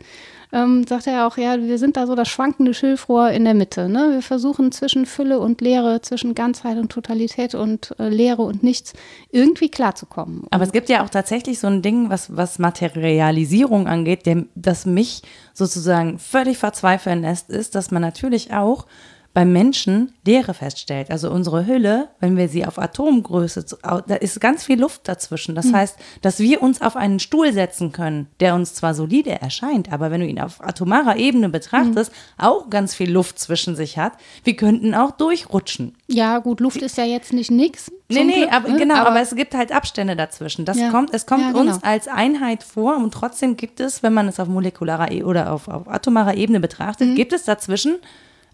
ähm, 0.51 0.85
sagt 0.87 1.05
er 1.05 1.27
auch, 1.27 1.37
ja, 1.37 1.61
wir 1.61 1.77
sind 1.77 1.95
da 1.95 2.07
so 2.07 2.15
das 2.15 2.27
schwankende 2.27 2.73
Schilfrohr 2.73 3.29
in 3.29 3.45
der 3.45 3.53
Mitte. 3.53 3.87
Ne? 3.87 4.09
Wir 4.13 4.21
versuchen 4.21 4.71
zwischen 4.71 5.05
Fülle 5.05 5.39
und 5.39 5.61
Leere, 5.61 6.01
zwischen 6.01 6.33
Ganzheit 6.33 6.77
und 6.77 6.91
Totalität 6.91 7.53
und 7.53 7.93
äh, 7.99 8.09
Leere 8.09 8.41
und 8.41 8.63
Nichts 8.63 8.93
irgendwie 9.31 9.69
klarzukommen. 9.69 10.43
Aber 10.49 10.63
es 10.63 10.71
gibt 10.71 10.89
ja 10.89 11.03
auch 11.03 11.09
tatsächlich 11.09 11.59
so 11.59 11.67
ein 11.67 11.81
Ding, 11.83 12.09
was, 12.09 12.35
was 12.35 12.57
Materialisierung 12.57 13.87
angeht, 13.87 14.25
dem, 14.25 14.49
das 14.55 14.87
mich 14.87 15.21
sozusagen 15.59 16.17
völlig 16.17 16.57
verzweifeln 16.57 17.09
Wurfelnest 17.09 17.49
ist, 17.49 17.75
dass 17.75 17.91
man 17.91 18.01
natürlich 18.01 18.53
auch 18.53 18.85
beim 19.33 19.53
Menschen 19.53 20.13
Leere 20.25 20.53
feststellt. 20.53 21.11
Also 21.11 21.31
unsere 21.31 21.65
Hülle, 21.65 22.09
wenn 22.19 22.37
wir 22.37 22.49
sie 22.49 22.65
auf 22.65 22.77
Atomgröße, 22.77 23.65
da 23.81 24.15
ist 24.15 24.39
ganz 24.39 24.63
viel 24.63 24.79
Luft 24.79 25.07
dazwischen. 25.07 25.55
Das 25.55 25.65
mhm. 25.65 25.75
heißt, 25.75 25.97
dass 26.21 26.39
wir 26.39 26.61
uns 26.61 26.81
auf 26.81 26.95
einen 26.95 27.19
Stuhl 27.19 27.51
setzen 27.53 27.91
können, 27.91 28.27
der 28.39 28.53
uns 28.55 28.73
zwar 28.73 28.93
solide 28.93 29.41
erscheint, 29.41 29.91
aber 29.91 30.11
wenn 30.11 30.21
du 30.21 30.27
ihn 30.27 30.39
auf 30.39 30.63
atomarer 30.63 31.17
Ebene 31.17 31.49
betrachtest, 31.49 32.11
mhm. 32.11 32.45
auch 32.45 32.69
ganz 32.69 32.93
viel 32.93 33.11
Luft 33.11 33.39
zwischen 33.39 33.75
sich 33.75 33.97
hat. 33.97 34.13
Wir 34.43 34.55
könnten 34.55 34.93
auch 34.93 35.11
durchrutschen. 35.11 35.95
Ja, 36.07 36.39
gut, 36.39 36.59
Luft 36.59 36.81
ist 36.81 36.97
ja 36.97 37.05
jetzt 37.05 37.33
nicht 37.33 37.51
nix. 37.51 37.91
Nee, 38.11 38.23
nee, 38.23 38.33
Glück, 38.33 38.53
aber, 38.53 38.69
ne? 38.69 38.77
genau, 38.77 38.95
aber, 38.95 39.09
aber, 39.11 39.21
es 39.21 39.35
gibt 39.35 39.53
halt 39.53 39.71
Abstände 39.71 40.15
dazwischen. 40.15 40.65
Das 40.65 40.79
ja. 40.79 40.89
kommt, 40.89 41.13
es 41.13 41.27
kommt 41.27 41.43
ja, 41.43 41.51
genau. 41.51 41.73
uns 41.73 41.83
als 41.83 42.07
Einheit 42.07 42.63
vor 42.63 42.97
und 42.97 43.13
trotzdem 43.13 43.57
gibt 43.57 43.79
es, 43.79 44.01
wenn 44.01 44.13
man 44.13 44.27
es 44.27 44.39
auf 44.39 44.47
molekularer 44.47 45.11
e 45.11 45.23
oder 45.23 45.51
auf, 45.51 45.67
auf 45.67 45.87
atomarer 45.87 46.35
Ebene 46.35 46.59
betrachtet, 46.59 47.09
mhm. 47.09 47.15
gibt 47.15 47.33
es 47.33 47.43
dazwischen 47.43 47.97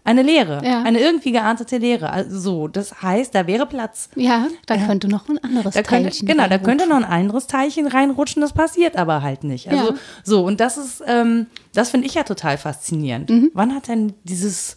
eine 0.06 0.22
Lehre, 0.22 0.62
ja. 0.64 0.82
eine 0.82 1.00
irgendwie 1.00 1.32
geartete 1.32 1.78
Lehre. 1.78 2.10
Also 2.10 2.38
so, 2.38 2.68
das 2.68 3.02
heißt, 3.02 3.34
da 3.34 3.46
wäre 3.46 3.66
Platz. 3.66 4.08
Ja, 4.14 4.46
da 4.66 4.76
ja. 4.76 4.86
könnte 4.86 5.08
noch 5.08 5.28
ein 5.28 5.38
anderes 5.42 5.74
da 5.74 5.82
könnte, 5.82 6.10
Teilchen 6.10 6.28
Genau, 6.28 6.48
da 6.48 6.58
könnte 6.58 6.88
noch 6.88 6.96
ein 6.96 7.04
anderes 7.04 7.48
Teilchen 7.48 7.88
reinrutschen, 7.88 8.40
das 8.40 8.52
passiert 8.52 8.96
aber 8.96 9.22
halt 9.22 9.42
nicht. 9.44 9.68
Also 9.68 9.90
ja. 9.90 9.94
so, 10.22 10.44
und 10.44 10.60
das 10.60 10.78
ist, 10.78 11.02
ähm, 11.06 11.46
das 11.74 11.90
finde 11.90 12.06
ich 12.06 12.14
ja 12.14 12.22
total 12.22 12.56
faszinierend. 12.56 13.30
Mhm. 13.30 13.50
Wann 13.52 13.74
hat 13.74 13.88
denn 13.88 14.14
dieses 14.22 14.76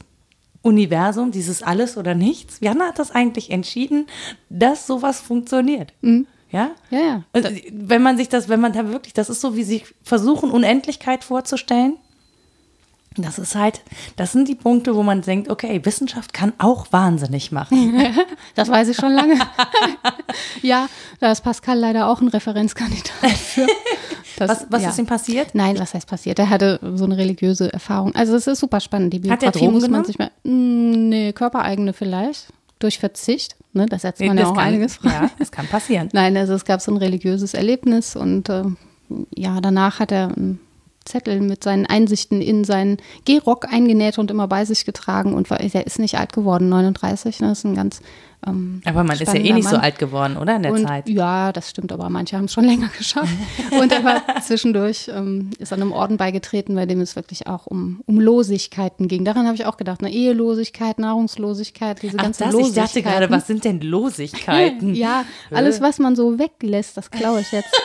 Universum, 0.63 1.31
dieses 1.31 1.61
Alles 1.61 1.95
oder 1.95 2.15
Nichts, 2.15 2.57
wann 2.61 2.81
hat 2.81 2.97
das 2.97 3.11
eigentlich 3.11 3.51
entschieden, 3.51 4.07
dass 4.49 4.87
sowas 4.87 5.21
funktioniert? 5.21 5.93
Mhm. 6.01 6.25
Ja? 6.51 6.71
Ja, 6.89 6.99
ja. 6.99 7.23
Also, 7.33 7.49
wenn 7.71 8.01
man 8.01 8.17
sich 8.17 8.29
das, 8.29 8.49
wenn 8.49 8.59
man 8.59 8.73
da 8.73 8.87
wirklich, 8.87 9.13
das 9.13 9.29
ist 9.29 9.41
so, 9.41 9.55
wie 9.55 9.63
sie 9.63 9.83
versuchen, 10.01 10.49
Unendlichkeit 10.49 11.23
vorzustellen. 11.23 11.97
Das 13.21 13.39
ist 13.39 13.55
halt, 13.55 13.81
das 14.15 14.31
sind 14.31 14.47
die 14.47 14.55
Punkte, 14.55 14.95
wo 14.95 15.03
man 15.03 15.21
denkt, 15.21 15.49
okay, 15.49 15.81
Wissenschaft 15.83 16.33
kann 16.33 16.53
auch 16.57 16.87
wahnsinnig 16.91 17.51
machen. 17.51 18.01
das 18.55 18.69
weiß 18.69 18.89
ich 18.89 18.97
schon 18.97 19.13
lange. 19.13 19.35
ja, 20.61 20.87
da 21.19 21.31
ist 21.31 21.41
Pascal 21.41 21.77
leider 21.77 22.07
auch 22.07 22.21
ein 22.21 22.27
Referenzkandidat 22.27 23.31
für. 23.31 23.67
Das, 24.37 24.49
was 24.49 24.67
was 24.69 24.83
ja. 24.83 24.89
ist 24.89 24.99
ihm 24.99 25.05
passiert? 25.05 25.53
Nein, 25.53 25.77
was 25.79 25.93
heißt 25.93 26.07
passiert? 26.07 26.39
Er 26.39 26.49
hatte 26.49 26.79
so 26.95 27.03
eine 27.03 27.17
religiöse 27.17 27.73
Erfahrung. 27.73 28.15
Also 28.15 28.37
es 28.37 28.47
ist 28.47 28.59
super 28.59 28.79
spannend. 28.79 29.11
Die 29.11 29.19
Biografie 29.19 29.47
Hat 29.47 29.55
er 29.57 29.71
muss 29.71 29.89
man 29.89 30.05
sich 30.05 30.17
mal. 30.17 30.31
Mm, 30.43 31.09
nee, 31.09 31.33
körpereigene 31.33 31.91
vielleicht. 31.91 32.47
Durch 32.77 32.99
Verzicht. 32.99 33.57
Ne, 33.73 33.85
das 33.87 34.03
setzt 34.03 34.21
man 34.21 34.37
das 34.37 34.45
ja 34.45 34.51
auch 34.51 34.55
kann, 34.55 34.67
einiges 34.67 34.95
frei. 34.95 35.09
Ja, 35.09 35.29
das 35.37 35.51
kann 35.51 35.67
passieren. 35.67 36.07
Nein, 36.13 36.37
also 36.37 36.53
es 36.53 36.63
gab 36.63 36.79
so 36.79 36.89
ein 36.91 36.97
religiöses 36.97 37.53
Erlebnis 37.53 38.15
und 38.15 38.47
äh, 38.47 38.63
ja, 39.35 39.59
danach 39.59 39.99
hat 39.99 40.13
er 40.13 40.31
Zettel 41.09 41.41
mit 41.41 41.63
seinen 41.63 41.85
Einsichten 41.85 42.41
in 42.41 42.63
seinen 42.63 42.97
Gehrock 43.25 43.71
eingenäht 43.71 44.17
und 44.17 44.31
immer 44.31 44.47
bei 44.47 44.63
sich 44.65 44.85
getragen. 44.85 45.33
Und 45.33 45.51
er 45.51 45.85
ist 45.85 45.99
nicht 45.99 46.17
alt 46.17 46.33
geworden, 46.33 46.69
39. 46.69 47.41
Ne? 47.41 47.49
Das 47.49 47.59
ist 47.59 47.65
ein 47.65 47.75
ganz. 47.75 48.01
Ähm, 48.47 48.81
aber 48.85 49.03
man 49.03 49.19
ist 49.19 49.27
ja 49.27 49.33
eh 49.33 49.51
nicht 49.51 49.65
Mann. 49.65 49.73
so 49.73 49.77
alt 49.77 49.99
geworden, 49.99 50.37
oder? 50.37 50.55
In 50.55 50.63
der 50.63 50.71
und, 50.71 50.87
Zeit. 50.87 51.09
Ja, 51.09 51.51
das 51.51 51.69
stimmt, 51.69 51.91
aber 51.91 52.09
manche 52.09 52.37
haben 52.37 52.45
es 52.45 52.53
schon 52.53 52.63
länger 52.71 52.87
geschafft. 52.97 53.33
und 53.77 53.91
er 53.91 54.03
war 54.05 54.21
zwischendurch, 54.41 55.11
ähm, 55.13 55.49
ist 55.59 55.73
an 55.73 55.81
einem 55.81 55.91
Orden 55.91 56.15
beigetreten, 56.15 56.73
bei 56.75 56.85
dem 56.85 57.01
es 57.01 57.17
wirklich 57.17 57.47
auch 57.47 57.67
um, 57.67 58.01
um 58.05 58.19
Losigkeiten 58.19 59.09
ging. 59.09 59.25
Daran 59.25 59.45
habe 59.45 59.55
ich 59.55 59.65
auch 59.65 59.75
gedacht, 59.75 59.99
eine 59.99 60.13
Ehelosigkeit, 60.13 60.99
Nahrungslosigkeit, 60.99 62.01
diese 62.01 62.17
Ach, 62.17 62.23
ganze 62.23 62.45
das, 62.45 62.53
Losigkeit. 62.53 62.85
Ich 62.85 62.93
dachte 62.93 63.01
gerade, 63.03 63.29
was 63.29 63.45
sind 63.45 63.65
denn 63.65 63.81
Losigkeiten? 63.81 64.95
ja, 64.95 65.25
alles, 65.51 65.81
was 65.81 65.99
man 65.99 66.15
so 66.15 66.39
weglässt, 66.39 66.95
das 66.95 67.11
klaue 67.11 67.41
ich 67.41 67.51
jetzt 67.51 67.75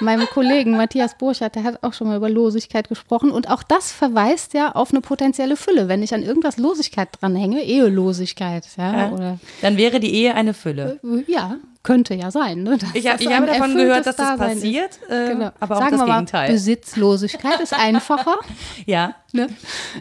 meinem 0.00 0.26
Kollegen 0.26 0.76
Matthias 0.76 1.16
Burchardt, 1.16 1.54
der 1.54 1.64
hat 1.64 1.82
auch 1.82 1.92
schon 1.92 2.08
mal 2.08 2.16
über 2.16 2.30
Losigkeit 2.30 2.88
gesprochen. 2.88 3.30
Und 3.30 3.48
auch 3.48 3.62
das 3.62 3.92
verweist 3.92 4.54
ja 4.54 4.72
auf 4.72 4.92
eine 4.92 5.00
potenzielle 5.00 5.56
Fülle. 5.56 5.88
Wenn 5.88 6.02
ich 6.02 6.14
an 6.14 6.22
irgendwas 6.22 6.56
Losigkeit 6.56 7.08
dranhänge, 7.20 7.62
Ehelosigkeit, 7.62 8.66
ja, 8.76 9.16
ja 9.18 9.38
dann 9.62 9.76
wäre 9.76 10.00
die 10.00 10.12
Ehe 10.12 10.34
eine 10.34 10.54
Fülle. 10.54 11.00
Äh, 11.04 11.30
ja, 11.30 11.56
könnte 11.82 12.14
ja 12.14 12.30
sein. 12.30 12.62
Ne? 12.62 12.78
Ich, 12.92 13.06
ich 13.06 13.32
habe 13.32 13.46
davon 13.46 13.74
gehört, 13.74 14.06
dass 14.06 14.16
das 14.16 14.36
passiert, 14.36 14.98
äh, 15.08 15.28
genau. 15.28 15.50
aber 15.60 15.76
auch 15.76 15.80
Sagen 15.80 15.92
das 15.92 16.00
wir 16.00 16.06
mal, 16.06 16.14
Gegenteil. 16.16 16.52
Besitzlosigkeit 16.52 17.60
ist 17.60 17.72
einfacher. 17.72 18.38
ja. 18.86 19.14
Ne? 19.32 19.48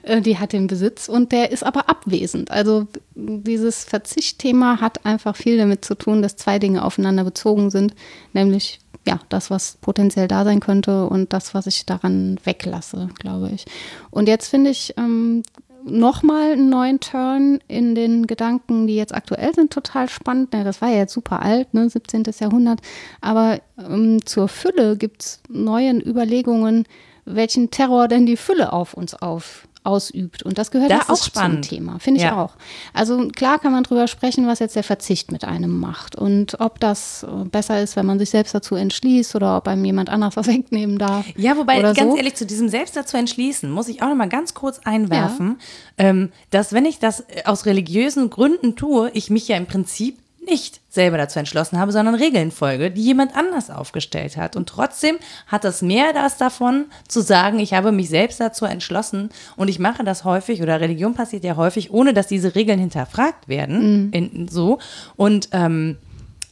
Äh, 0.04 0.22
die 0.22 0.38
hat 0.38 0.52
den 0.52 0.68
Besitz 0.68 1.08
und 1.08 1.32
der 1.32 1.52
ist 1.52 1.64
aber 1.64 1.88
abwesend. 1.88 2.52
Also 2.52 2.88
dieses 3.16 3.86
Verzichtthema 3.86 4.82
hat 4.82 5.06
einfach 5.06 5.36
viel 5.36 5.58
damit 5.58 5.86
zu 5.86 5.96
tun, 5.96 6.22
dass 6.22 6.36
zwei 6.36 6.60
Dinge 6.60 6.84
aufeinander 6.84 7.24
bezogen 7.24 7.70
sind, 7.70 7.94
nämlich 8.34 8.80
ja, 9.08 9.20
das, 9.30 9.50
was 9.50 9.78
potenziell 9.82 10.28
da 10.28 10.44
sein 10.44 10.60
könnte 10.60 11.08
und 11.08 11.34
das, 11.34 11.54
was 11.54 11.68
ich 11.68 11.86
daran 11.86 12.40
weglasse, 12.44 13.10
glaube 13.18 13.50
ich. 13.54 13.66
Und 14.12 14.28
jetzt 14.28 14.50
finde 14.50 14.70
ich 14.70 14.94
ähm, 14.98 15.44
nochmal 15.84 16.54
einen 16.54 16.70
neuen 16.70 17.00
Turn 17.00 17.60
in 17.68 17.96
den 17.96 18.28
Gedanken, 18.28 18.88
die 18.88 18.96
jetzt 18.96 19.14
aktuell 19.14 19.54
sind, 19.54 19.72
total 19.72 20.10
spannend. 20.10 20.54
Ja, 20.54 20.64
das 20.64 20.82
war 20.82 20.90
ja 20.90 20.98
jetzt 20.98 21.14
super 21.14 21.42
alt, 21.42 21.74
ne, 21.74 21.90
17. 21.90 22.24
Jahrhundert. 22.40 22.82
Aber 23.22 23.60
ähm, 23.78 24.26
zur 24.26 24.48
Fülle 24.48 24.98
gibt 24.98 25.24
es 25.24 25.42
neue 25.50 25.94
Überlegungen, 25.94 26.86
welchen 27.26 27.72
Terror 27.72 28.08
denn 28.08 28.26
die 28.26 28.38
Fülle 28.38 28.74
auf 28.74 28.94
uns 28.94 29.14
auf 29.14 29.68
ausübt. 29.84 30.44
Und 30.44 30.58
das 30.58 30.72
gehört 30.72 30.92
das 30.92 31.08
ja 31.08 31.14
auch 31.14 31.24
spannend. 31.24 31.66
zum 31.66 31.78
Thema, 31.78 32.00
finde 32.00 32.20
ich 32.20 32.26
ja. 32.26 32.42
auch. 32.42 32.56
Also 32.94 33.28
klar 33.30 33.60
kann 33.60 33.72
man 33.72 33.84
drüber 33.84 34.08
sprechen, 34.08 34.48
was 34.48 34.60
jetzt 34.60 34.76
der 34.76 34.84
Verzicht 34.84 35.32
mit 35.32 35.46
einem 35.46 35.80
macht 35.80 36.16
und 36.16 36.60
ob 36.60 36.80
das 36.80 37.24
äh, 37.24 37.46
besser 37.46 37.82
ist, 37.82 37.96
wenn 37.96 38.06
man 38.06 38.20
sich 38.20 38.30
selbst 38.30 38.54
dazu 38.54 38.76
entschließt 38.76 39.36
oder 39.36 39.58
ob 39.58 39.68
einem 39.68 39.86
jemand 39.86 40.10
anders 40.10 40.36
was 40.36 40.48
wegnehmen 40.48 40.98
darf. 40.98 41.26
Ja, 41.36 41.58
wobei 41.58 41.82
ganz 41.82 41.98
so. 41.98 42.18
ehrlich, 42.18 42.36
zu 42.36 42.46
diesem 42.46 42.70
selbst 42.70 42.96
dazu 42.96 43.18
entschließen, 43.18 43.70
muss 43.70 43.88
ich 43.88 44.02
auch 44.02 44.10
noch 44.10 44.16
mal 44.16 44.30
ganz 44.30 44.54
kurz 44.54 44.80
einwerfen, 44.84 45.60
ja. 45.98 46.06
ähm, 46.06 46.32
dass 46.50 46.74
wenn 46.74 46.86
ich 46.86 47.00
das 47.00 47.24
aus 47.46 47.66
religiösen 47.66 48.30
Gründen 48.30 48.76
tue, 48.76 49.12
ich 49.14 49.30
mich 49.30 49.48
ja 49.48 49.58
im 49.58 49.66
Prinzip 49.66 50.18
nicht 50.46 50.82
selber 50.90 51.18
dazu 51.18 51.40
entschlossen 51.40 51.80
habe, 51.80 51.92
sondern 51.92 52.16
Regeln 52.16 52.52
folge, 52.52 52.92
die 52.92 53.04
jemand 53.04 53.36
anders 53.36 53.70
aufgestellt 53.70 54.38
hat. 54.38 54.56
Und 54.56 54.68
trotzdem 54.68 55.18
hat 55.48 55.64
das 55.64 55.82
mehr 55.82 56.14
das 56.14 56.38
davon, 56.38 56.86
zu 57.08 57.22
sagen, 57.22 57.60
ich 57.60 57.74
habe 57.74 57.92
mich 57.92 58.10
selbst 58.10 58.40
dazu 58.40 58.66
entschlossen 58.66 59.30
und 59.56 59.68
ich 59.68 59.80
mache 59.80 60.04
das 60.04 60.24
häufig 60.24 60.62
oder 60.62 60.82
Religion 60.82 61.14
passiert 61.14 61.44
ja 61.44 61.56
häufig, 61.56 61.92
ohne 61.92 62.14
dass 62.14 62.28
diese 62.28 62.56
Regeln 62.56 62.80
hinterfragt 62.80 63.48
werden. 63.48 64.08
Mhm. 64.08 64.14
In, 64.14 64.48
so. 64.48 64.80
Und 65.16 65.50
ähm, 65.52 65.98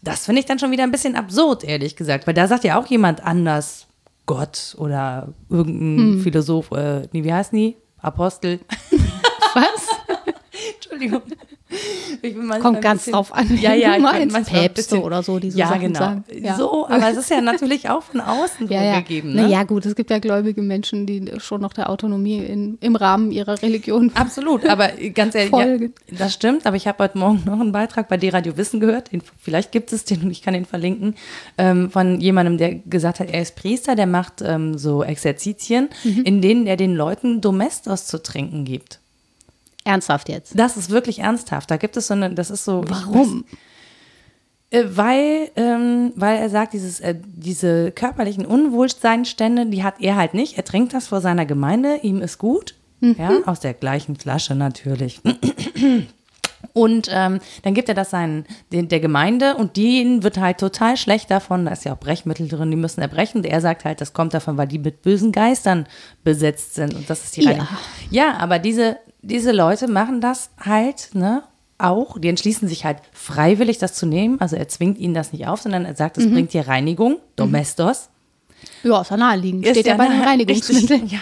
das 0.04 0.26
finde 0.26 0.40
ich 0.40 0.46
dann 0.46 0.60
schon 0.60 0.72
wieder 0.72 0.84
ein 0.84 0.92
bisschen 0.92 1.16
absurd, 1.16 1.64
ehrlich 1.64 1.96
gesagt, 1.96 2.28
weil 2.28 2.34
da 2.34 2.48
sagt 2.48 2.64
ja 2.64 2.80
auch 2.80 2.88
jemand 2.88 3.24
anders 3.24 3.88
Gott 4.26 4.76
oder 4.78 5.34
irgendein 5.50 6.16
mhm. 6.16 6.22
Philosoph, 6.22 6.72
äh, 6.72 7.08
wie 7.12 7.34
heißt 7.34 7.54
die? 7.54 7.78
Apostel. 8.00 8.60
Was? 9.54 9.87
Entschuldigung. 10.98 12.62
Kommt 12.62 12.82
ganz 12.82 13.02
bisschen, 13.02 13.14
drauf 13.14 13.34
an, 13.34 13.58
ja, 13.58 13.74
ja, 13.74 13.98
du 13.98 14.02
meinst. 14.02 14.50
Päpste 14.50 15.02
oder 15.02 15.22
so, 15.22 15.40
die 15.40 15.52
so 15.52 15.60
ja, 15.60 15.68
Sachen 15.68 15.82
genau. 15.82 16.00
sagen. 16.00 16.24
Ja. 16.32 16.56
So, 16.56 16.88
aber 16.88 17.10
es 17.10 17.18
ist 17.18 17.30
ja 17.30 17.42
natürlich 17.42 17.90
auch 17.90 18.04
von 18.04 18.22
außen 18.22 18.70
ja, 18.70 18.94
vorgegeben. 18.94 19.30
Ja. 19.30 19.36
Ne? 19.36 19.42
Naja, 19.44 19.64
gut, 19.64 19.86
es 19.86 19.96
gibt 19.96 20.10
ja 20.10 20.20
gläubige 20.20 20.62
Menschen, 20.62 21.06
die 21.06 21.32
schon 21.40 21.62
noch 21.62 21.74
der 21.74 21.90
Autonomie 21.90 22.38
in, 22.38 22.78
im 22.80 22.96
Rahmen 22.96 23.32
ihrer 23.32 23.62
Religion 23.62 24.12
Absolut, 24.16 24.66
aber 24.66 24.90
ganz 25.14 25.36
ehrlich, 25.36 25.52
ja, 25.52 25.88
das 26.18 26.34
stimmt, 26.34 26.66
aber 26.66 26.78
ich 26.78 26.88
habe 26.88 27.04
heute 27.04 27.18
Morgen 27.18 27.44
noch 27.46 27.60
einen 27.60 27.72
Beitrag 27.72 28.08
bei 28.08 28.18
D-Radio 28.18 28.56
Wissen 28.58 28.80
gehört, 28.80 29.12
den, 29.12 29.22
vielleicht 29.38 29.72
gibt 29.72 29.92
es 29.92 30.06
den 30.06 30.22
und 30.24 30.32
ich 30.32 30.42
kann 30.42 30.54
den 30.54 30.66
verlinken, 30.66 31.16
ähm, 31.58 31.92
von 31.92 32.20
jemandem, 32.22 32.58
der 32.58 32.76
gesagt 32.76 33.20
hat, 33.20 33.30
er 33.30 33.42
ist 33.42 33.56
Priester, 33.56 33.96
der 33.96 34.08
macht 34.08 34.42
ähm, 34.42 34.78
so 34.78 35.04
Exerzitien, 35.04 35.90
mhm. 36.04 36.24
in 36.24 36.42
denen 36.42 36.68
er 36.68 36.78
den 36.78 36.96
Leuten 36.96 37.42
Domestos 37.42 38.06
zu 38.06 38.22
trinken 38.24 38.64
gibt. 38.64 39.00
Ernsthaft 39.88 40.30
jetzt? 40.30 40.58
Das 40.58 40.78
ist 40.78 40.90
wirklich 40.90 41.20
ernsthaft. 41.20 41.72
Da 41.72 41.78
gibt 41.78 41.98
es 41.98 42.08
so 42.08 42.14
eine, 42.14 42.34
das 42.34 42.52
ist 42.52 42.66
so. 42.66 42.84
Warum? 42.88 43.46
Äh, 44.70 44.84
weil, 44.90 45.50
ähm, 45.56 46.12
weil 46.16 46.38
er 46.38 46.50
sagt, 46.50 46.74
dieses, 46.74 47.00
äh, 47.00 47.16
diese 47.24 47.92
körperlichen 47.92 48.46
Unwohlseinstände, 48.46 49.68
die 49.68 49.84
hat 49.84 49.96
er 50.00 50.16
halt 50.16 50.34
nicht. 50.34 50.58
Er 50.58 50.66
trinkt 50.66 50.94
das 50.94 51.08
vor 51.08 51.22
seiner 51.22 51.46
Gemeinde, 51.46 52.00
ihm 52.04 52.22
ist 52.22 52.38
gut. 52.38 52.76
Mhm. 53.00 53.16
Ja, 53.18 53.32
aus 53.46 53.60
der 53.60 53.74
gleichen 53.74 54.16
Flasche 54.16 54.56
natürlich. 54.56 55.22
Und 56.74 57.10
ähm, 57.12 57.40
dann 57.64 57.74
gibt 57.74 57.90
er 57.90 57.96
das 57.96 58.10
seinen, 58.10 58.46
den, 58.72 58.88
der 58.88 59.00
Gemeinde 59.00 59.56
und 59.56 59.78
denen 59.78 60.24
wird 60.24 60.38
halt 60.38 60.60
total 60.60 60.98
schlecht 60.98 61.30
davon. 61.32 61.66
Da 61.66 61.72
ist 61.72 61.86
ja 61.86 61.94
auch 61.94 62.00
Brechmittel 62.00 62.48
drin, 62.48 62.72
die 62.72 62.78
müssen 62.78 63.02
erbrechen. 63.02 63.40
Und 63.40 63.46
er 63.46 63.62
sagt 63.62 63.86
halt, 63.86 64.02
das 64.02 64.14
kommt 64.14 64.34
davon, 64.34 64.58
weil 64.58 64.68
die 64.68 64.80
mit 64.80 65.02
bösen 65.02 65.32
Geistern 65.32 65.88
besetzt 66.24 66.76
sind. 66.76 66.94
Und 66.94 67.10
das 67.10 67.24
ist 67.24 67.38
die 67.38 67.44
ja. 67.44 67.68
Ja, 68.10 68.38
aber 68.38 68.60
diese, 68.60 68.98
diese 69.28 69.52
Leute 69.52 69.88
machen 69.88 70.22
das 70.22 70.50
halt, 70.60 71.10
ne? 71.14 71.44
Auch, 71.80 72.18
die 72.18 72.28
entschließen 72.28 72.68
sich 72.68 72.86
halt 72.86 72.98
freiwillig, 73.14 73.78
das 73.78 73.94
zu 73.94 74.08
nehmen. 74.08 74.42
Also 74.42 74.56
er 74.56 74.68
zwingt 74.68 74.98
ihnen 74.98 75.14
das 75.14 75.32
nicht 75.32 75.46
auf, 75.46 75.62
sondern 75.62 75.86
er 75.86 75.96
sagt, 75.96 76.18
es 76.18 76.26
mhm. 76.26 76.34
bringt 76.34 76.54
dir 76.54 76.68
Reinigung, 76.68 77.20
Domestos. 77.36 78.10
Ja, 78.82 79.02
ist 79.02 79.12
ja 79.12 79.18
naheliegend. 79.18 79.68
Steht 79.68 79.86
ja 79.86 79.96
bei 79.96 80.08
den 80.08 80.22
Reinigungsmitteln. 80.22 81.08
Ja. 81.12 81.20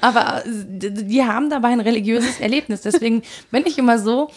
Aber 0.00 0.46
äh, 0.46 0.90
die 0.90 1.22
haben 1.22 1.50
dabei 1.50 1.68
ein 1.68 1.80
religiöses 1.80 2.40
Erlebnis. 2.40 2.80
Deswegen 2.80 3.22
bin 3.50 3.66
ich 3.66 3.76
immer 3.76 3.98
so, 3.98 4.30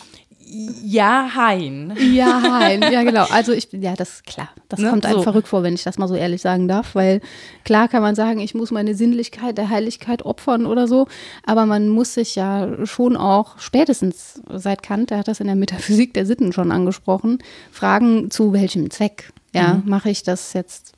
Ja, 0.84 1.30
hein. 1.36 1.94
Ja, 2.14 2.42
hein. 2.60 2.84
Ja, 2.92 3.04
genau. 3.04 3.26
Also 3.32 3.54
ich, 3.54 3.70
ja, 3.72 3.94
das 3.96 4.16
ist 4.16 4.26
klar. 4.26 4.50
Das 4.68 4.80
Ne, 4.80 4.90
kommt 4.90 5.06
einem 5.06 5.18
so. 5.18 5.24
verrückt 5.24 5.48
vor, 5.48 5.64
wenn 5.64 5.74
ich 5.74 5.84
das 5.84 5.98
mal 5.98 6.08
so 6.08 6.16
ehrlich 6.16 6.42
sagen 6.42 6.68
darf, 6.68 6.94
weil 6.94 7.22
klar 7.64 7.88
kann 7.88 8.02
man 8.02 8.16
sagen, 8.16 8.40
ich 8.42 8.54
muss 8.54 8.70
meine 8.72 8.94
Sinnlichkeit 8.96 9.58
der 9.58 9.70
Heiligkeit 9.70 10.24
opfern 10.26 10.66
oder 10.66 10.88
so, 10.88 11.08
aber 11.46 11.66
man 11.66 11.88
muss 11.88 12.16
sich 12.16 12.36
ja 12.36 12.86
schon 12.86 13.16
auch 13.16 13.60
spätestens 13.60 14.42
seit 14.50 14.84
Kant, 14.84 15.10
der 15.10 15.20
hat 15.20 15.28
das 15.28 15.40
in 15.40 15.48
der 15.48 15.56
Metaphysik 15.56 16.14
der 16.14 16.26
Sitten 16.26 16.52
schon 16.52 16.72
angesprochen, 16.72 17.40
fragen, 17.72 18.30
zu 18.30 18.52
welchem 18.54 18.90
Zweck? 18.92 19.32
Ja, 19.54 19.82
mache 19.86 20.10
ich 20.10 20.24
das 20.24 20.54
jetzt 20.54 20.94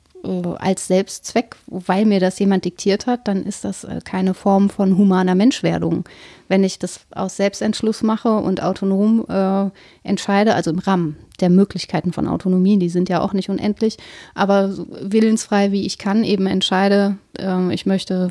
als 0.58 0.86
Selbstzweck, 0.86 1.56
weil 1.66 2.04
mir 2.06 2.20
das 2.20 2.38
jemand 2.38 2.64
diktiert 2.64 3.06
hat, 3.06 3.28
dann 3.28 3.44
ist 3.44 3.64
das 3.64 3.84
äh, 3.84 4.00
keine 4.04 4.34
Form 4.34 4.70
von 4.70 4.96
humaner 4.96 5.34
Menschwerdung. 5.34 6.04
Wenn 6.48 6.64
ich 6.64 6.78
das 6.78 7.00
aus 7.14 7.36
Selbstentschluss 7.36 8.02
mache 8.02 8.36
und 8.36 8.62
autonom 8.62 9.26
äh, 9.28 9.70
entscheide, 10.06 10.54
also 10.54 10.70
im 10.70 10.78
Rahmen 10.78 11.16
der 11.40 11.50
Möglichkeiten 11.50 12.12
von 12.12 12.28
Autonomie, 12.28 12.78
die 12.78 12.88
sind 12.88 13.08
ja 13.08 13.20
auch 13.20 13.32
nicht 13.32 13.50
unendlich, 13.50 13.96
aber 14.34 14.74
willensfrei 15.00 15.72
wie 15.72 15.86
ich 15.86 15.98
kann, 15.98 16.24
eben 16.24 16.46
entscheide, 16.46 17.16
äh, 17.38 17.72
ich 17.74 17.86
möchte 17.86 18.30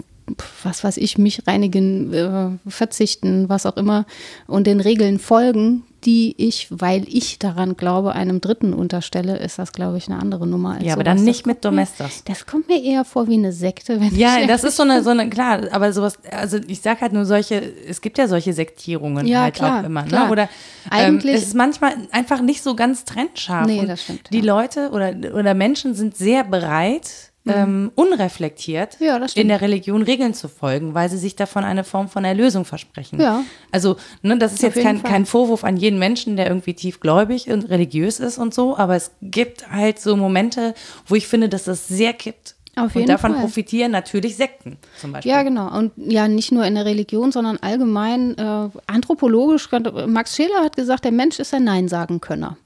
was 0.63 0.83
weiß 0.83 0.97
ich, 0.97 1.17
mich 1.17 1.45
reinigen, 1.47 2.13
äh, 2.13 2.49
verzichten, 2.69 3.49
was 3.49 3.65
auch 3.65 3.77
immer 3.77 4.05
und 4.47 4.67
den 4.67 4.79
Regeln 4.79 5.19
folgen, 5.19 5.83
die 6.05 6.35
ich, 6.37 6.67
weil 6.69 7.05
ich 7.07 7.39
daran 7.39 7.77
glaube, 7.77 8.11
einem 8.13 8.41
Dritten 8.41 8.73
unterstelle, 8.73 9.37
ist 9.37 9.57
das, 9.57 9.71
glaube 9.71 9.97
ich, 9.97 10.09
eine 10.09 10.19
andere 10.19 10.45
Nummer. 10.45 10.75
Als 10.75 10.83
Ja, 10.83 10.93
aber 10.93 11.03
sowas. 11.03 11.15
dann 11.15 11.23
nicht 11.25 11.39
das 11.41 11.45
mit 11.45 11.61
kommt 11.61 11.63
mir- 11.63 11.69
Domestos. 11.85 12.23
Das 12.25 12.45
kommt 12.45 12.67
mir 12.67 12.81
eher 12.83 13.05
vor 13.05 13.27
wie 13.27 13.35
eine 13.35 13.53
Sekte, 13.53 13.99
wenn 14.01 14.13
Ja, 14.15 14.45
das 14.45 14.63
ist 14.65 14.75
so 14.77 14.83
eine, 14.83 15.01
so 15.03 15.11
eine, 15.11 15.29
klar, 15.29 15.61
aber 15.71 15.93
sowas, 15.93 16.17
also 16.29 16.57
ich 16.67 16.81
sag 16.81 16.99
halt 17.01 17.13
nur 17.13 17.25
solche, 17.25 17.55
es 17.87 18.01
gibt 18.01 18.17
ja 18.17 18.27
solche 18.27 18.51
Sektierungen 18.53 19.25
Ja, 19.27 19.43
halt 19.43 19.55
klar, 19.55 19.81
auch 19.81 19.85
immer, 19.85 20.03
klar. 20.03 20.25
ne? 20.25 20.31
Oder 20.31 20.49
Eigentlich- 20.89 21.31
ähm, 21.31 21.37
es 21.37 21.43
ist 21.47 21.55
manchmal 21.55 21.93
einfach 22.11 22.41
nicht 22.41 22.63
so 22.63 22.75
ganz 22.75 23.05
trennscharf. 23.05 23.67
Nee, 23.67 23.85
das 23.85 24.03
stimmt, 24.03 24.29
Die 24.33 24.39
ja. 24.39 24.43
Leute 24.45 24.89
oder, 24.91 25.13
oder 25.33 25.53
Menschen 25.53 25.93
sind 25.95 26.17
sehr 26.17 26.43
bereit, 26.43 27.31
ähm, 27.45 27.91
unreflektiert 27.95 28.99
Mhm. 28.99 29.05
Ja, 29.05 29.25
in 29.35 29.47
der 29.47 29.61
Religion 29.61 30.01
Regeln 30.01 30.33
zu 30.33 30.47
folgen, 30.47 30.93
weil 30.93 31.09
sie 31.09 31.17
sich 31.17 31.35
davon 31.35 31.63
eine 31.63 31.83
Form 31.83 32.07
von 32.07 32.23
Erlösung 32.25 32.65
versprechen. 32.65 33.19
Ja. 33.19 33.43
Also, 33.71 33.97
ne, 34.21 34.37
das 34.37 34.53
ist 34.53 34.63
Auf 34.63 34.75
jetzt 34.75 34.83
kein, 34.83 35.03
kein 35.03 35.25
Vorwurf 35.25 35.63
an 35.63 35.77
jeden 35.77 35.99
Menschen, 35.99 36.37
der 36.37 36.47
irgendwie 36.47 36.73
tiefgläubig 36.73 37.49
und 37.49 37.69
religiös 37.69 38.19
ist 38.19 38.37
und 38.37 38.53
so, 38.53 38.77
aber 38.77 38.95
es 38.95 39.11
gibt 39.21 39.69
halt 39.71 39.99
so 39.99 40.15
Momente, 40.15 40.73
wo 41.05 41.15
ich 41.15 41.27
finde, 41.27 41.49
dass 41.49 41.65
das 41.65 41.87
sehr 41.87 42.13
kippt. 42.13 42.55
Auf 42.75 42.95
und 42.95 43.07
davon 43.07 43.33
Fall. 43.33 43.41
profitieren 43.41 43.91
natürlich 43.91 44.35
Sekten 44.35 44.77
zum 44.99 45.11
Beispiel. 45.11 45.31
Ja, 45.31 45.43
genau. 45.43 45.77
Und 45.77 45.91
ja, 45.95 46.27
nicht 46.27 46.51
nur 46.51 46.65
in 46.65 46.73
der 46.73 46.85
Religion, 46.85 47.31
sondern 47.31 47.57
allgemein 47.57 48.35
äh, 48.35 48.69
anthropologisch. 48.87 49.69
Max 50.07 50.35
Scheler 50.35 50.63
hat 50.63 50.75
gesagt, 50.75 51.05
der 51.05 51.11
Mensch 51.11 51.37
ist 51.37 51.53
ein 51.53 51.65
Nein-Sagen-Könner. 51.65 52.57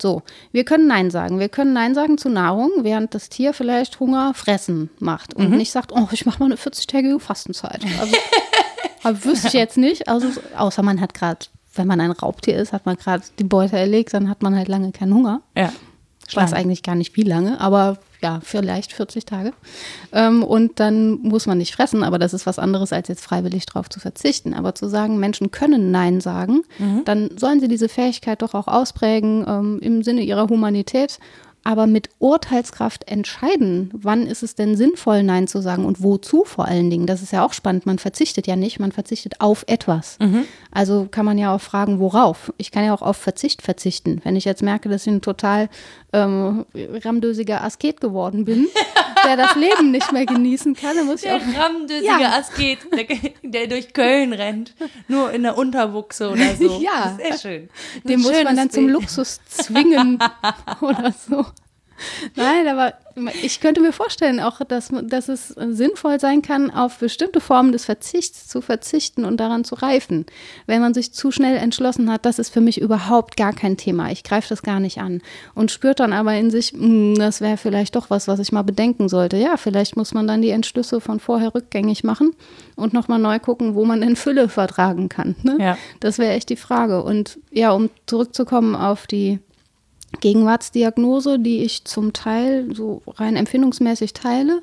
So, 0.00 0.22
wir 0.52 0.64
können 0.64 0.86
Nein 0.86 1.10
sagen. 1.10 1.38
Wir 1.38 1.48
können 1.48 1.72
Nein 1.72 1.94
sagen 1.94 2.18
zu 2.18 2.28
Nahrung, 2.28 2.70
während 2.82 3.14
das 3.14 3.28
Tier 3.28 3.52
vielleicht 3.52 4.00
Hunger 4.00 4.34
fressen 4.34 4.90
macht 4.98 5.34
und 5.34 5.50
nicht 5.50 5.70
sagt, 5.70 5.92
oh, 5.92 6.08
ich 6.10 6.26
mache 6.26 6.40
mal 6.40 6.46
eine 6.46 6.56
40-tägige 6.56 7.20
Fastenzeit. 7.20 7.80
Also, 8.00 8.16
aber 9.04 9.24
wüsste 9.24 9.48
ich 9.48 9.52
jetzt 9.52 9.76
nicht. 9.76 10.08
Also, 10.08 10.28
außer 10.56 10.82
man 10.82 11.00
hat 11.00 11.14
gerade, 11.14 11.46
wenn 11.74 11.86
man 11.86 12.00
ein 12.00 12.10
Raubtier 12.10 12.56
ist, 12.56 12.72
hat 12.72 12.86
man 12.86 12.96
gerade 12.96 13.22
die 13.38 13.44
Beute 13.44 13.78
erlegt, 13.78 14.14
dann 14.14 14.28
hat 14.28 14.42
man 14.42 14.56
halt 14.56 14.68
lange 14.68 14.90
keinen 14.90 15.14
Hunger. 15.14 15.42
Ja. 15.56 15.72
Ich 16.28 16.34
weiß 16.34 16.54
eigentlich 16.54 16.82
gar 16.82 16.94
nicht, 16.94 17.16
wie 17.16 17.22
lange, 17.22 17.60
aber 17.60 17.98
ja, 18.24 18.40
vielleicht 18.42 18.94
40 18.94 19.26
Tage. 19.26 19.52
Ähm, 20.10 20.42
und 20.42 20.80
dann 20.80 21.20
muss 21.20 21.44
man 21.46 21.58
nicht 21.58 21.74
fressen, 21.74 22.02
aber 22.02 22.18
das 22.18 22.32
ist 22.32 22.46
was 22.46 22.58
anderes, 22.58 22.90
als 22.90 23.08
jetzt 23.08 23.22
freiwillig 23.22 23.66
drauf 23.66 23.90
zu 23.90 24.00
verzichten. 24.00 24.54
Aber 24.54 24.74
zu 24.74 24.88
sagen, 24.88 25.18
Menschen 25.18 25.50
können 25.50 25.90
Nein 25.90 26.22
sagen, 26.22 26.62
dann 27.04 27.36
sollen 27.36 27.60
sie 27.60 27.68
diese 27.68 27.90
Fähigkeit 27.90 28.40
doch 28.40 28.54
auch 28.54 28.66
ausprägen 28.66 29.44
ähm, 29.46 29.78
im 29.82 30.02
Sinne 30.02 30.22
ihrer 30.22 30.48
Humanität. 30.48 31.18
Aber 31.66 31.86
mit 31.86 32.10
Urteilskraft 32.18 33.08
entscheiden, 33.08 33.90
wann 33.94 34.26
ist 34.26 34.42
es 34.42 34.54
denn 34.54 34.76
sinnvoll, 34.76 35.22
Nein 35.22 35.48
zu 35.48 35.62
sagen 35.62 35.86
und 35.86 36.02
wozu 36.02 36.44
vor 36.44 36.66
allen 36.66 36.90
Dingen. 36.90 37.06
Das 37.06 37.22
ist 37.22 37.32
ja 37.32 37.44
auch 37.44 37.54
spannend. 37.54 37.86
Man 37.86 37.98
verzichtet 37.98 38.46
ja 38.46 38.54
nicht, 38.54 38.80
man 38.80 38.92
verzichtet 38.92 39.40
auf 39.40 39.64
etwas. 39.66 40.18
Also 40.70 41.08
kann 41.10 41.24
man 41.24 41.38
ja 41.38 41.54
auch 41.54 41.62
fragen, 41.62 42.00
worauf. 42.00 42.52
Ich 42.58 42.70
kann 42.70 42.84
ja 42.84 42.92
auch 42.94 43.00
auf 43.00 43.16
Verzicht 43.16 43.62
verzichten. 43.62 44.20
Wenn 44.24 44.36
ich 44.36 44.44
jetzt 44.44 44.62
merke, 44.62 44.90
dass 44.90 45.06
ich 45.06 45.12
ein 45.12 45.22
total 45.22 45.70
ähm, 46.14 46.64
ramdösiger 47.04 47.62
Asket 47.64 48.00
geworden 48.00 48.44
bin, 48.44 48.68
der 49.26 49.36
das 49.36 49.54
Leben 49.56 49.90
nicht 49.90 50.12
mehr 50.12 50.26
genießen 50.26 50.74
kann, 50.76 50.96
dann 50.96 51.06
muss 51.06 51.16
ich 51.16 51.28
Der 51.30 51.36
auch. 51.36 51.40
rammdüsige 51.58 52.06
Ja. 52.06 52.38
Asket, 52.38 52.78
der, 52.92 53.06
der 53.42 53.66
durch 53.66 53.92
Köln 53.92 54.32
rennt, 54.32 54.74
nur 55.08 55.32
in 55.32 55.42
der 55.42 55.58
Unterbuchse 55.58 56.30
oder 56.30 56.54
so. 56.54 56.80
Ja. 56.80 57.16
Das 57.18 57.32
ist 57.34 57.42
sehr 57.42 57.50
schön. 57.52 57.68
Den 58.04 58.20
muss 58.20 58.32
man 58.44 58.56
dann 58.56 58.70
zum 58.70 58.86
Bild. 58.86 59.00
Luxus 59.00 59.40
zwingen 59.48 60.18
oder 60.80 61.12
so. 61.28 61.44
Nein, 62.36 62.68
aber 62.68 62.94
ich 63.42 63.60
könnte 63.60 63.80
mir 63.80 63.92
vorstellen 63.92 64.40
auch, 64.40 64.60
dass, 64.66 64.90
dass 65.04 65.28
es 65.28 65.48
sinnvoll 65.48 66.18
sein 66.18 66.42
kann, 66.42 66.70
auf 66.70 66.98
bestimmte 66.98 67.40
Formen 67.40 67.72
des 67.72 67.84
Verzichts 67.84 68.48
zu 68.48 68.60
verzichten 68.60 69.24
und 69.24 69.38
daran 69.38 69.64
zu 69.64 69.76
reifen. 69.76 70.26
Wenn 70.66 70.80
man 70.80 70.94
sich 70.94 71.12
zu 71.12 71.30
schnell 71.30 71.56
entschlossen 71.56 72.10
hat, 72.10 72.26
das 72.26 72.38
ist 72.38 72.50
für 72.50 72.60
mich 72.60 72.80
überhaupt 72.80 73.36
gar 73.36 73.52
kein 73.52 73.76
Thema, 73.76 74.10
ich 74.10 74.24
greife 74.24 74.48
das 74.48 74.62
gar 74.62 74.80
nicht 74.80 74.98
an 74.98 75.22
und 75.54 75.70
spürt 75.70 76.00
dann 76.00 76.12
aber 76.12 76.34
in 76.34 76.50
sich, 76.50 76.72
"Hm, 76.72 77.14
das 77.16 77.40
wäre 77.40 77.56
vielleicht 77.56 77.94
doch 77.94 78.10
was, 78.10 78.26
was 78.26 78.40
ich 78.40 78.52
mal 78.52 78.62
bedenken 78.62 79.08
sollte. 79.08 79.36
Ja, 79.36 79.56
vielleicht 79.56 79.96
muss 79.96 80.12
man 80.14 80.26
dann 80.26 80.42
die 80.42 80.50
Entschlüsse 80.50 81.00
von 81.00 81.20
vorher 81.20 81.54
rückgängig 81.54 82.02
machen 82.04 82.32
und 82.74 82.92
nochmal 82.92 83.18
neu 83.20 83.38
gucken, 83.38 83.74
wo 83.74 83.84
man 83.84 84.00
denn 84.00 84.16
Fülle 84.16 84.48
vertragen 84.48 85.08
kann. 85.08 85.36
Ne? 85.42 85.56
Ja. 85.60 85.78
Das 86.00 86.18
wäre 86.18 86.32
echt 86.32 86.48
die 86.48 86.56
Frage. 86.56 87.02
Und 87.02 87.38
ja, 87.52 87.70
um 87.70 87.90
zurückzukommen 88.06 88.74
auf 88.74 89.06
die 89.06 89.38
Gegenwartsdiagnose, 90.20 91.38
die 91.38 91.62
ich 91.62 91.84
zum 91.84 92.12
Teil 92.12 92.74
so 92.74 93.02
rein 93.06 93.36
empfindungsmäßig 93.36 94.12
teile, 94.12 94.62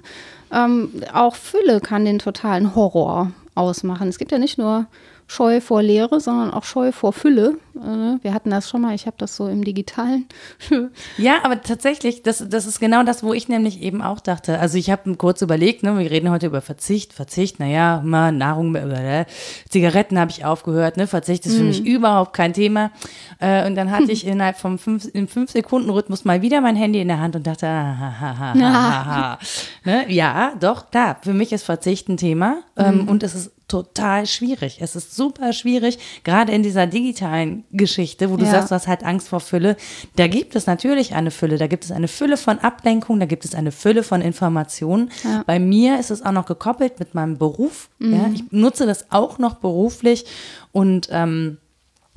ähm, 0.51 0.91
auch 1.13 1.35
Fülle 1.35 1.79
kann 1.79 2.05
den 2.05 2.19
totalen 2.19 2.75
Horror 2.75 3.31
ausmachen. 3.55 4.07
Es 4.07 4.17
gibt 4.17 4.31
ja 4.31 4.37
nicht 4.37 4.57
nur 4.57 4.87
Scheu 5.31 5.61
vor 5.61 5.81
Leere, 5.81 6.19
sondern 6.19 6.51
auch 6.51 6.65
Scheu 6.65 6.91
vor 6.91 7.13
Fülle. 7.13 7.57
Äh, 7.77 8.21
wir 8.21 8.33
hatten 8.33 8.49
das 8.49 8.69
schon 8.69 8.81
mal, 8.81 8.93
ich 8.93 9.05
habe 9.05 9.15
das 9.17 9.37
so 9.37 9.47
im 9.47 9.63
digitalen. 9.63 10.25
Ja, 11.17 11.43
aber 11.43 11.61
tatsächlich, 11.61 12.23
das, 12.23 12.43
das 12.49 12.65
ist 12.65 12.79
genau 12.79 13.03
das, 13.03 13.23
wo 13.23 13.33
ich 13.33 13.47
nämlich 13.47 13.81
eben 13.81 14.01
auch 14.01 14.19
dachte. 14.19 14.59
Also 14.59 14.77
ich 14.77 14.89
habe 14.89 15.15
kurz 15.15 15.41
überlegt, 15.41 15.83
ne, 15.83 15.97
wir 15.97 16.09
reden 16.09 16.31
heute 16.31 16.47
über 16.47 16.61
Verzicht, 16.61 17.13
Verzicht, 17.13 17.59
naja, 17.59 18.01
mal 18.03 18.31
Nahrung, 18.31 18.75
äh, 18.75 19.25
Zigaretten 19.69 20.19
habe 20.19 20.31
ich 20.31 20.43
aufgehört, 20.43 20.97
ne, 20.97 21.07
Verzicht 21.07 21.45
ist 21.45 21.57
für 21.57 21.63
mich 21.63 21.85
überhaupt 21.85 22.33
kein 22.33 22.53
Thema. 22.53 22.91
Äh, 23.39 23.67
und 23.67 23.75
dann 23.75 23.91
hatte 23.91 24.11
ich 24.11 24.25
innerhalb 24.25 24.57
vom 24.57 24.79
fünf, 24.79 25.07
im 25.13 25.27
fünf 25.27 25.51
Sekunden 25.51 25.89
Rhythmus 25.89 26.25
mal 26.25 26.41
wieder 26.41 26.59
mein 26.59 26.75
Handy 26.75 26.99
in 26.99 27.07
der 27.07 27.19
Hand 27.19 27.35
und 27.35 27.47
dachte, 27.47 27.67
ah, 27.67 27.97
ha, 27.99 28.19
ha, 28.19 28.37
ha, 28.39 28.53
ha, 28.59 29.05
ha. 29.05 29.39
ne, 29.85 30.11
ja, 30.11 30.53
doch, 30.59 30.91
klar, 30.91 31.17
für 31.21 31.33
mich 31.33 31.53
ist 31.53 31.63
Verzicht 31.63 32.09
ein 32.09 32.17
Thema 32.17 32.63
ähm, 32.75 33.07
und 33.07 33.23
es 33.23 33.35
ist 33.35 33.51
total 33.71 34.25
schwierig. 34.25 34.79
Es 34.81 34.95
ist 34.95 35.15
super 35.15 35.53
schwierig, 35.53 35.97
gerade 36.23 36.51
in 36.51 36.61
dieser 36.63 36.87
digitalen 36.87 37.63
Geschichte, 37.71 38.29
wo 38.29 38.37
du 38.37 38.45
Ja. 38.45 38.51
sagst, 38.51 38.71
du 38.71 38.75
hast 38.75 38.87
halt 38.87 39.03
Angst 39.03 39.29
vor 39.29 39.39
Fülle. 39.39 39.77
Da 40.17 40.27
gibt 40.27 40.55
es 40.55 40.67
natürlich 40.67 41.13
eine 41.15 41.31
Fülle. 41.31 41.57
Da 41.57 41.67
gibt 41.67 41.85
es 41.85 41.91
eine 41.91 42.07
Fülle 42.07 42.37
von 42.37 42.59
Ablenkung, 42.59 43.19
da 43.19 43.25
gibt 43.25 43.45
es 43.45 43.55
eine 43.55 43.71
Fülle 43.71 44.03
von 44.03 44.21
Informationen. 44.21 45.09
Ja. 45.23 45.43
Bei 45.45 45.57
mir 45.59 45.99
ist 45.99 46.11
es 46.11 46.21
auch 46.25 46.31
noch 46.33 46.45
gekoppelt 46.45 46.99
mit 46.99 47.15
meinem 47.15 47.37
Beruf. 47.37 47.89
Mhm. 47.99 48.13
Ja, 48.13 48.29
ich 48.33 48.43
nutze 48.51 48.85
das 48.85 49.11
auch 49.11 49.37
noch 49.39 49.55
beruflich 49.55 50.25
und 50.71 51.07
ähm, 51.11 51.57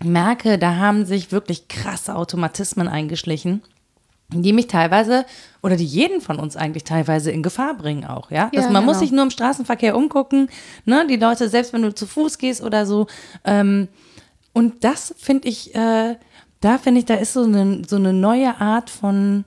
merke, 0.03 0.59
da 0.59 0.77
haben 0.77 1.07
sich 1.07 1.31
wirklich 1.33 1.69
krasse 1.69 2.17
Automatismen 2.17 2.89
eingeschlichen 2.89 3.63
die 4.31 4.53
mich 4.53 4.67
teilweise 4.67 5.27
oder 5.63 5.77
die 5.77 5.85
jeden 5.85 6.21
von 6.21 6.39
uns 6.39 6.57
eigentlich 6.57 6.85
teilweise 6.85 7.31
in 7.31 7.43
Gefahr 7.43 7.75
bringen 7.75 8.05
auch, 8.05 8.31
ja. 8.31 8.51
Dass 8.53 8.65
Ja, 8.67 8.71
man 8.71 8.85
muss 8.85 8.95
genau. 8.95 9.01
sich 9.05 9.13
nur 9.13 9.23
im 9.25 9.31
Straßenverkehr 9.31 9.97
umgucken, 9.97 10.49
ne, 10.87 11.07
die 11.09 11.17
Leute, 11.17 11.49
selbst 11.49 11.73
wenn 11.73 11.83
du 11.83 11.95
zu 11.95 12.07
Fuß 12.07 12.39
gehst 12.39 12.63
oder 12.63 12.87
so. 12.87 13.07
Ähm, 13.45 13.89
und 14.53 14.83
das 14.85 15.15
finde 15.19 15.49
ich, 15.49 15.75
äh, 15.75 16.17
da 16.61 16.79
finde 16.79 17.01
ich, 17.01 17.05
da 17.07 17.15
ist 17.15 17.33
so 17.35 17.43
eine, 17.45 17.83
so 17.87 17.97
eine 17.97 18.13
neue 18.13 18.61
Art 18.61 18.89
von, 18.91 19.45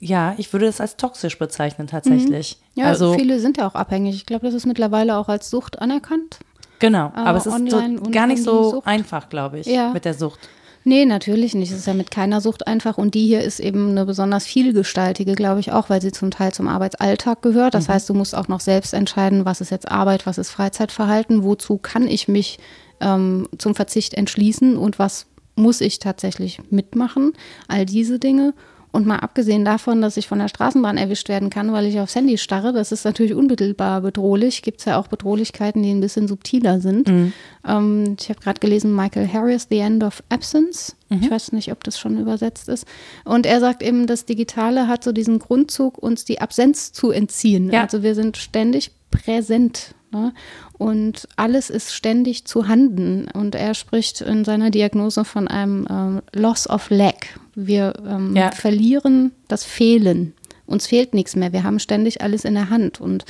ja, 0.00 0.34
ich 0.38 0.52
würde 0.52 0.66
das 0.66 0.80
als 0.80 0.96
toxisch 0.96 1.38
bezeichnen 1.38 1.86
tatsächlich. 1.86 2.58
Mhm. 2.74 2.80
Ja, 2.82 2.86
also, 2.88 3.14
viele 3.14 3.38
sind 3.38 3.56
ja 3.58 3.66
auch 3.68 3.74
abhängig. 3.74 4.16
Ich 4.16 4.26
glaube, 4.26 4.44
das 4.46 4.54
ist 4.54 4.66
mittlerweile 4.66 5.16
auch 5.16 5.28
als 5.28 5.48
Sucht 5.50 5.78
anerkannt. 5.80 6.38
genau. 6.80 7.12
Aber 7.14 7.38
es 7.38 7.46
ist 7.46 7.70
so, 7.70 7.82
gar 8.10 8.26
nicht 8.26 8.42
so 8.42 8.82
einfach, 8.84 9.28
glaube 9.28 9.60
ich, 9.60 9.66
Ja. 9.66 9.92
mit 9.92 10.04
der 10.04 10.14
Sucht. 10.14 10.48
Nee, 10.88 11.04
natürlich 11.04 11.56
nicht. 11.56 11.72
Es 11.72 11.78
ist 11.78 11.88
ja 11.88 11.94
mit 11.94 12.12
keiner 12.12 12.40
Sucht 12.40 12.68
einfach. 12.68 12.96
Und 12.96 13.14
die 13.14 13.26
hier 13.26 13.42
ist 13.42 13.58
eben 13.58 13.90
eine 13.90 14.06
besonders 14.06 14.46
vielgestaltige, 14.46 15.34
glaube 15.34 15.58
ich, 15.58 15.72
auch, 15.72 15.90
weil 15.90 16.00
sie 16.00 16.12
zum 16.12 16.30
Teil 16.30 16.52
zum 16.52 16.68
Arbeitsalltag 16.68 17.42
gehört. 17.42 17.74
Das 17.74 17.88
heißt, 17.88 18.08
du 18.08 18.14
musst 18.14 18.36
auch 18.36 18.46
noch 18.46 18.60
selbst 18.60 18.94
entscheiden, 18.94 19.44
was 19.44 19.60
ist 19.60 19.70
jetzt 19.70 19.90
Arbeit, 19.90 20.26
was 20.26 20.38
ist 20.38 20.50
Freizeitverhalten, 20.50 21.42
wozu 21.42 21.76
kann 21.78 22.06
ich 22.06 22.28
mich 22.28 22.60
ähm, 23.00 23.48
zum 23.58 23.74
Verzicht 23.74 24.14
entschließen 24.14 24.76
und 24.76 25.00
was 25.00 25.26
muss 25.56 25.80
ich 25.80 25.98
tatsächlich 25.98 26.60
mitmachen. 26.70 27.32
All 27.66 27.84
diese 27.84 28.20
Dinge. 28.20 28.54
Und 28.96 29.06
mal 29.06 29.18
abgesehen 29.18 29.62
davon, 29.66 30.00
dass 30.00 30.16
ich 30.16 30.26
von 30.26 30.38
der 30.38 30.48
Straßenbahn 30.48 30.96
erwischt 30.96 31.28
werden 31.28 31.50
kann, 31.50 31.70
weil 31.70 31.84
ich 31.84 32.00
aufs 32.00 32.14
Handy 32.14 32.38
starre, 32.38 32.72
das 32.72 32.92
ist 32.92 33.04
natürlich 33.04 33.34
unmittelbar 33.34 34.00
bedrohlich. 34.00 34.62
Gibt 34.62 34.78
es 34.78 34.86
ja 34.86 34.98
auch 34.98 35.06
Bedrohlichkeiten, 35.08 35.82
die 35.82 35.90
ein 35.90 36.00
bisschen 36.00 36.28
subtiler 36.28 36.80
sind. 36.80 37.06
Mhm. 37.06 37.34
Ähm, 37.68 38.16
ich 38.18 38.30
habe 38.30 38.40
gerade 38.40 38.58
gelesen, 38.58 38.96
Michael 38.96 39.28
Harris, 39.30 39.66
The 39.68 39.80
End 39.80 40.02
of 40.02 40.22
Absence. 40.30 40.96
Mhm. 41.10 41.20
Ich 41.20 41.30
weiß 41.30 41.52
nicht, 41.52 41.70
ob 41.72 41.84
das 41.84 41.98
schon 41.98 42.18
übersetzt 42.18 42.70
ist. 42.70 42.86
Und 43.26 43.44
er 43.44 43.60
sagt 43.60 43.82
eben, 43.82 44.06
das 44.06 44.24
Digitale 44.24 44.88
hat 44.88 45.04
so 45.04 45.12
diesen 45.12 45.40
Grundzug, 45.40 45.98
uns 45.98 46.24
die 46.24 46.40
Absenz 46.40 46.92
zu 46.92 47.10
entziehen. 47.10 47.70
Ja. 47.70 47.82
Also 47.82 48.02
wir 48.02 48.14
sind 48.14 48.38
ständig 48.38 48.92
präsent. 49.10 49.94
Ne? 50.10 50.32
Und 50.78 51.26
alles 51.36 51.70
ist 51.70 51.94
ständig 51.94 52.44
zu 52.44 52.68
handen. 52.68 53.28
Und 53.32 53.54
er 53.54 53.74
spricht 53.74 54.20
in 54.20 54.44
seiner 54.44 54.70
Diagnose 54.70 55.24
von 55.24 55.48
einem 55.48 55.86
ähm, 55.88 56.22
Loss 56.34 56.68
of 56.68 56.90
Lack. 56.90 57.38
Wir 57.54 57.94
ähm, 58.06 58.36
ja. 58.36 58.50
verlieren 58.50 59.32
das 59.48 59.64
Fehlen. 59.64 60.34
Uns 60.66 60.88
fehlt 60.88 61.14
nichts 61.14 61.36
mehr. 61.36 61.52
Wir 61.52 61.62
haben 61.62 61.78
ständig 61.78 62.22
alles 62.22 62.44
in 62.44 62.54
der 62.54 62.70
Hand. 62.70 63.00
Und 63.00 63.24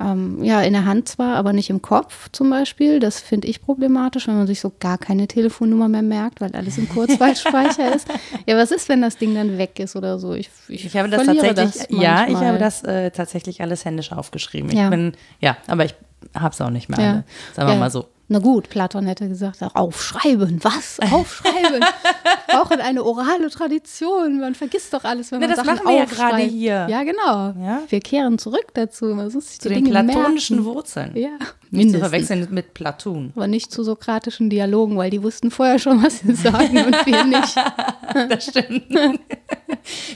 ähm, 0.00 0.42
ja, 0.42 0.60
in 0.60 0.72
der 0.72 0.84
Hand 0.84 1.08
zwar, 1.08 1.36
aber 1.36 1.52
nicht 1.52 1.70
im 1.70 1.80
Kopf 1.80 2.28
zum 2.32 2.50
Beispiel. 2.50 2.98
Das 2.98 3.20
finde 3.20 3.46
ich 3.48 3.62
problematisch, 3.62 4.26
wenn 4.26 4.36
man 4.36 4.48
sich 4.48 4.60
so 4.60 4.72
gar 4.80 4.98
keine 4.98 5.28
Telefonnummer 5.28 5.88
mehr 5.88 6.02
merkt, 6.02 6.40
weil 6.40 6.54
alles 6.54 6.78
im 6.78 6.88
Kurzweilspeicher 6.88 7.94
ist. 7.94 8.08
Ja, 8.44 8.56
was 8.56 8.72
ist, 8.72 8.88
wenn 8.88 9.00
das 9.00 9.16
Ding 9.16 9.34
dann 9.34 9.56
weg 9.56 9.78
ist 9.78 9.94
oder 9.94 10.18
so? 10.18 10.34
Ich, 10.34 10.50
ich, 10.68 10.84
ich 10.84 10.96
habe 10.96 11.08
das 11.08 11.24
tatsächlich, 11.24 11.54
das 11.54 11.86
ja, 11.90 12.26
ich 12.28 12.34
habe 12.34 12.58
das 12.58 12.82
äh, 12.82 13.12
tatsächlich 13.12 13.62
alles 13.62 13.84
händisch 13.84 14.10
aufgeschrieben. 14.10 14.70
Ich 14.70 14.76
ja. 14.76 14.90
bin, 14.90 15.12
ja, 15.40 15.56
aber 15.68 15.84
ich 15.84 15.94
habe 16.34 16.52
es 16.52 16.60
auch 16.60 16.70
nicht 16.70 16.88
mehr. 16.88 17.00
Ja. 17.00 17.10
Alle. 17.10 17.24
Sagen 17.54 17.68
wir 17.68 17.74
ja. 17.74 17.80
mal 17.80 17.90
so. 17.90 18.08
Na 18.32 18.38
gut, 18.38 18.68
Platon 18.68 19.06
hätte 19.06 19.28
gesagt, 19.28 19.60
aufschreiben, 19.74 20.60
was? 20.62 21.00
Aufschreiben. 21.10 21.84
Brauchen 22.46 22.80
eine 22.80 23.02
orale 23.02 23.50
Tradition. 23.50 24.38
Man 24.38 24.54
vergisst 24.54 24.94
doch 24.94 25.02
alles, 25.02 25.32
wenn 25.32 25.40
Na, 25.40 25.48
man 25.48 25.56
das 25.56 25.66
Sachen 25.66 25.84
machen 25.84 25.96
wir 25.96 26.04
aufschreibt. 26.04 26.20
ja 26.20 26.28
gerade 26.28 26.42
hier. 26.44 26.86
Ja, 26.88 27.02
genau. 27.02 27.66
Ja? 27.66 27.82
Wir 27.88 27.98
kehren 27.98 28.38
zurück 28.38 28.68
dazu. 28.74 29.06
Man 29.06 29.32
muss 29.32 29.48
sich 29.48 29.60
zu 29.60 29.68
den 29.68 29.84
Dinge 29.84 30.04
platonischen 30.04 30.58
merken. 30.58 30.74
Wurzeln. 30.74 31.16
Ja. 31.16 31.30
Nicht 31.72 31.90
zu 31.90 31.98
verwechseln 31.98 32.46
mit 32.52 32.72
Platon. 32.72 33.32
Aber 33.34 33.48
nicht 33.48 33.72
zu 33.72 33.82
sokratischen 33.82 34.48
Dialogen, 34.48 34.96
weil 34.96 35.10
die 35.10 35.24
wussten 35.24 35.50
vorher 35.50 35.80
schon, 35.80 36.00
was 36.00 36.20
sie 36.20 36.34
sagen 36.34 36.84
und 36.84 37.06
wir 37.06 37.24
nicht. 37.24 37.56
das 38.28 38.46
stimmt. 38.46 38.84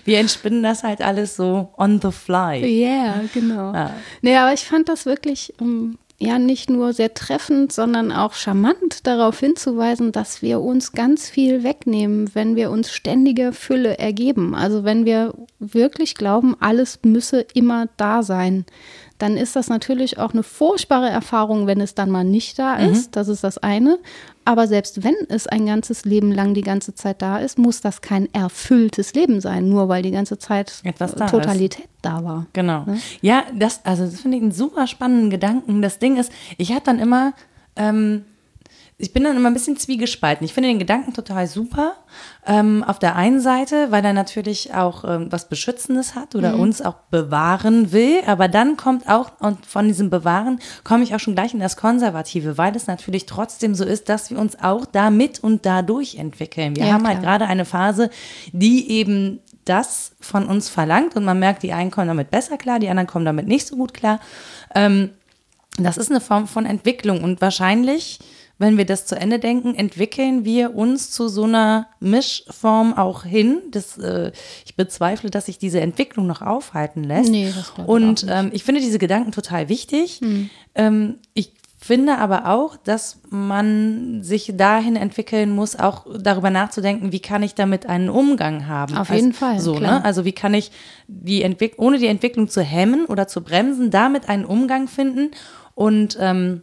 Wir 0.05 0.19
entspinnen 0.21 0.63
das 0.63 0.85
halt 0.85 1.03
alles 1.03 1.35
so 1.35 1.71
on 1.77 2.01
the 2.01 2.13
fly. 2.13 2.65
Ja, 2.65 2.67
yeah, 2.67 3.15
genau. 3.33 3.73
Ja. 3.73 3.91
Nee, 4.23 4.37
aber 4.37 4.53
ich 4.53 4.65
fand 4.65 4.89
das 4.89 5.05
wirklich 5.05 5.53
um, 5.59 5.67
ähm, 5.67 5.99
ja 6.19 6.39
nicht 6.39 6.71
nur 6.71 6.93
sehr 6.93 7.13
treffend, 7.13 7.73
sondern 7.73 8.13
auch 8.13 8.35
charmant 8.35 9.07
darauf 9.07 9.41
hinzuweisen, 9.41 10.13
dass 10.13 10.43
wir 10.43 10.61
uns 10.61 10.93
ganz 10.93 11.29
viel 11.29 11.65
wegnehmen, 11.65 12.31
wenn 12.35 12.57
wir 12.57 12.71
uns 12.71 12.93
ständige 12.93 13.53
Fülle 13.53 13.99
ergeben. 13.99 14.55
Also 14.55 14.85
wenn 14.85 15.05
wir 15.05 15.35
wirklich 15.59 16.15
glauben, 16.15 16.57
alles 16.61 17.01
müsse 17.05 17.45
immer 17.55 17.89
da 17.97 18.23
sein 18.23 18.65
dann 19.19 19.37
ist 19.37 19.55
das 19.55 19.69
natürlich 19.69 20.19
auch 20.19 20.33
eine 20.33 20.43
furchtbare 20.43 21.09
Erfahrung, 21.09 21.67
wenn 21.67 21.81
es 21.81 21.95
dann 21.95 22.11
mal 22.11 22.25
nicht 22.25 22.59
da 22.59 22.77
mhm. 22.77 22.93
ist. 22.93 23.07
Mhm. 23.09 23.13
Das 23.13 23.29
ist 23.29 23.45
das 23.45 23.59
eine. 23.59 23.99
Aber 24.45 24.67
selbst 24.67 25.03
wenn 25.05 25.15
es 25.29 25.47
ein 25.47 25.67
ganzes 25.67 26.05
Leben 26.05 26.31
lang 26.31 26.53
die 26.53 26.63
ganze 26.63 26.95
Zeit 26.95 27.23
da 27.23 27.39
ist, 27.39 27.59
muss 27.59 27.81
das 27.81 28.03
kein 28.03 28.33
erfülltes 28.35 29.15
Leben 29.15 29.41
sein, 29.41 29.69
nur 29.69 29.89
weil 29.89 30.03
die 30.03 30.11
ganze 30.11 30.39
Zeit 30.39 30.81
Etwas 30.85 31.15
da 31.15 31.27
Totalität 31.27 31.85
ist. 31.85 31.91
da 32.03 32.25
war. 32.25 32.47
Genau. 32.53 32.85
Ne? 32.85 32.99
Ja, 33.23 33.45
das, 33.55 33.81
also 33.85 34.05
das 34.05 34.21
finde 34.21 34.37
ich 34.37 34.43
einen 34.43 34.53
super 34.53 34.87
spannenden 34.87 35.31
Gedanken. 35.31 35.81
Das 35.81 35.99
Ding 35.99 36.17
ist, 36.17 36.31
ich 36.59 36.73
habe 36.73 36.83
dann 36.85 36.99
immer 36.99 37.33
ähm, 37.77 38.25
ich 38.97 39.13
bin 39.13 39.25
dann 39.25 39.37
immer 39.37 39.51
ein 39.51 39.55
bisschen 39.55 39.77
zwiegespalten. 39.77 40.45
Ich 40.45 40.55
finde 40.55 40.69
den 40.69 40.79
Gedanken 40.79 41.13
total 41.13 41.49
super. 41.49 41.95
Ähm, 42.47 42.85
auf 42.85 43.01
der 43.01 43.17
einen 43.17 43.41
Seite, 43.41 43.91
weil 43.91 44.05
er 44.05 44.13
natürlich 44.13 44.73
auch 44.73 45.03
ähm, 45.05 45.27
was 45.31 45.49
Beschützendes 45.49 46.15
hat 46.15 46.37
oder 46.37 46.55
mhm. 46.55 46.61
uns 46.61 46.81
auch 46.81 46.95
bewahren 47.11 47.91
will. 47.91 48.21
Aber 48.27 48.47
dann 48.47 48.77
kommt 48.77 49.09
auch, 49.09 49.33
und 49.41 49.67
von 49.67 49.89
diesem 49.89 50.11
Bewahren 50.11 50.61
komme 50.85 51.03
ich 51.03 51.13
auch 51.13 51.19
schon 51.19 51.35
gleich 51.35 51.55
in 51.55 51.61
das 51.61 51.77
Konservative, 51.77 52.57
weil 52.57 52.77
es 52.77 52.87
natürlich 52.87 53.27
trotzdem 53.27 53.75
so 53.75 53.85
ist, 53.85 54.09
dass 54.09 54.31
wir 54.31 54.39
uns 54.39 54.61
auch 54.61 54.87
damit 54.87 55.43
und 55.43 55.67
dadurch 55.67 56.15
entwickeln. 56.15 56.77
Wir 56.77 56.87
ja, 56.87 56.93
haben 56.93 57.07
halt 57.07 57.21
gerade 57.21 57.47
eine 57.47 57.65
Phase, 57.65 58.11
die 58.53 58.91
eben 58.93 59.41
das 59.65 60.13
von 60.21 60.47
uns 60.47 60.69
verlangt 60.69 61.17
und 61.17 61.25
man 61.25 61.39
merkt, 61.41 61.65
die 61.65 61.73
einen 61.73 61.91
kommen 61.91 62.09
damit 62.09 62.31
besser 62.31 62.59
klar, 62.59 62.79
die 62.79 62.89
anderen 62.89 63.07
kommen 63.09 63.25
damit 63.25 63.49
nicht 63.49 63.67
so 63.67 63.77
gut 63.77 63.93
klar. 63.93 64.21
Ähm, 64.75 65.11
das 65.79 65.97
ist 65.97 66.11
eine 66.11 66.21
Form 66.21 66.47
von 66.47 66.67
Entwicklung 66.67 67.25
und 67.25 67.41
wahrscheinlich 67.41 68.21
wenn 68.59 68.79
wir 68.79 68.85
das 68.85 69.07
zu 69.07 69.17
Ende 69.17 69.39
denken, 69.39 69.75
entwickeln 69.75 70.45
wir 70.45 70.75
uns 70.77 71.11
zu 71.11 71.29
so 71.29 71.45
einer 71.45 71.89
Mischform 72.01 72.95
auch 72.95 73.25
hin. 73.25 73.63
Das, 73.71 73.99
äh, 73.99 74.31
ich 74.65 74.77
bezweifle, 74.77 75.31
dass 75.31 75.47
sich 75.47 75.59
diese 75.59 75.81
Entwicklung 75.81 76.27
noch 76.27 76.41
aufhalten 76.41 77.03
lässt. 77.03 77.31
Nee, 77.31 77.53
das 77.55 77.73
Und 77.87 78.23
ich, 78.23 78.29
ähm, 78.31 78.51
ich 78.53 78.65
finde 78.65 78.81
diese 78.81 78.99
Gedanken 78.99 79.33
total 79.33 79.69
wichtig. 79.69 80.21
Hm. 80.21 80.51
Ähm, 80.77 81.19
ich 81.35 81.53
finde 81.85 82.17
aber 82.17 82.47
auch, 82.49 82.77
dass 82.77 83.21
man 83.29 84.23
sich 84.23 84.55
dahin 84.57 84.97
entwickeln 84.97 85.51
muss, 85.51 85.77
auch 85.77 86.07
darüber 86.19 86.49
nachzudenken, 86.49 87.13
wie 87.13 87.21
kann 87.21 87.43
ich 87.43 87.55
damit 87.55 87.87
einen 87.87 88.09
Umgang 88.09 88.67
haben. 88.67 88.97
Auf 88.97 89.11
jeden 89.11 89.33
also, 89.33 89.39
Fall. 89.39 89.61
So, 89.61 89.79
ne? 89.79 90.03
Also 90.03 90.25
wie 90.25 90.33
kann 90.33 90.55
ich 90.55 90.71
die 91.09 91.43
Entwick 91.43 91.75
ohne 91.77 91.99
die 91.99 92.07
Entwicklung 92.07 92.49
zu 92.49 92.63
hemmen 92.63 93.05
oder 93.05 93.29
zu 93.29 93.43
bremsen, 93.43 93.91
damit 93.91 94.31
einen 94.31 94.47
Umgang 94.47 94.89
finden 94.89 95.33
und 95.75 96.17
ähm, 96.19 96.63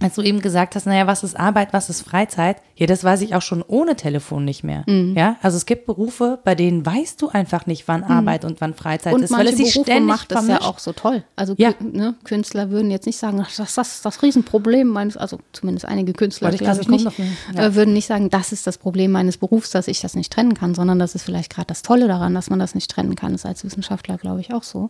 als 0.00 0.16
du 0.16 0.22
eben 0.22 0.40
gesagt 0.40 0.74
hast, 0.74 0.86
naja, 0.86 1.06
was 1.06 1.22
ist 1.22 1.38
Arbeit, 1.38 1.72
was 1.72 1.88
ist 1.88 2.02
Freizeit? 2.02 2.56
Ja, 2.74 2.86
das 2.88 3.04
weiß 3.04 3.20
ich 3.20 3.36
auch 3.36 3.42
schon 3.42 3.62
ohne 3.62 3.94
Telefon 3.94 4.44
nicht 4.44 4.64
mehr. 4.64 4.82
Mhm. 4.88 5.14
Ja, 5.16 5.36
also 5.40 5.56
es 5.56 5.66
gibt 5.66 5.86
Berufe, 5.86 6.40
bei 6.42 6.56
denen 6.56 6.84
weißt 6.84 7.22
du 7.22 7.28
einfach 7.28 7.66
nicht, 7.66 7.86
wann 7.86 8.00
mhm. 8.00 8.10
Arbeit 8.10 8.44
und 8.44 8.60
wann 8.60 8.74
Freizeit 8.74 9.14
und 9.14 9.22
ist, 9.22 9.30
weil 9.30 9.46
es 9.46 9.56
sich 9.56 9.72
Berufe 9.72 9.90
ständig 9.90 10.08
macht 10.08 10.32
das 10.32 10.48
ja 10.48 10.62
auch 10.62 10.80
so 10.80 10.92
toll. 10.92 11.22
Also 11.36 11.54
ja. 11.58 11.72
ne, 11.78 12.16
Künstler 12.24 12.70
würden 12.70 12.90
jetzt 12.90 13.06
nicht 13.06 13.18
sagen, 13.18 13.38
das, 13.38 13.74
das 13.74 13.94
ist 13.94 14.04
das 14.04 14.20
Riesenproblem 14.20 14.88
meines, 14.88 15.16
also 15.16 15.38
zumindest 15.52 15.86
einige 15.86 16.12
Künstler, 16.12 16.52
ich 16.52 16.58
glaube 16.58 16.80
ich 16.80 16.88
nicht, 16.88 17.06
ja. 17.54 17.66
äh, 17.66 17.74
würden 17.76 17.94
nicht 17.94 18.08
sagen, 18.08 18.30
das 18.30 18.50
ist 18.50 18.66
das 18.66 18.78
Problem 18.78 19.12
meines 19.12 19.36
Berufs, 19.36 19.70
dass 19.70 19.86
ich 19.86 20.00
das 20.00 20.16
nicht 20.16 20.32
trennen 20.32 20.54
kann, 20.54 20.74
sondern 20.74 20.98
das 20.98 21.14
ist 21.14 21.22
vielleicht 21.22 21.54
gerade 21.54 21.68
das 21.68 21.82
Tolle 21.82 22.08
daran, 22.08 22.34
dass 22.34 22.50
man 22.50 22.58
das 22.58 22.74
nicht 22.74 22.90
trennen 22.90 23.14
kann. 23.14 23.30
Das 23.30 23.42
ist 23.42 23.46
als 23.46 23.64
Wissenschaftler, 23.64 24.18
glaube 24.18 24.40
ich, 24.40 24.52
auch 24.52 24.64
so. 24.64 24.88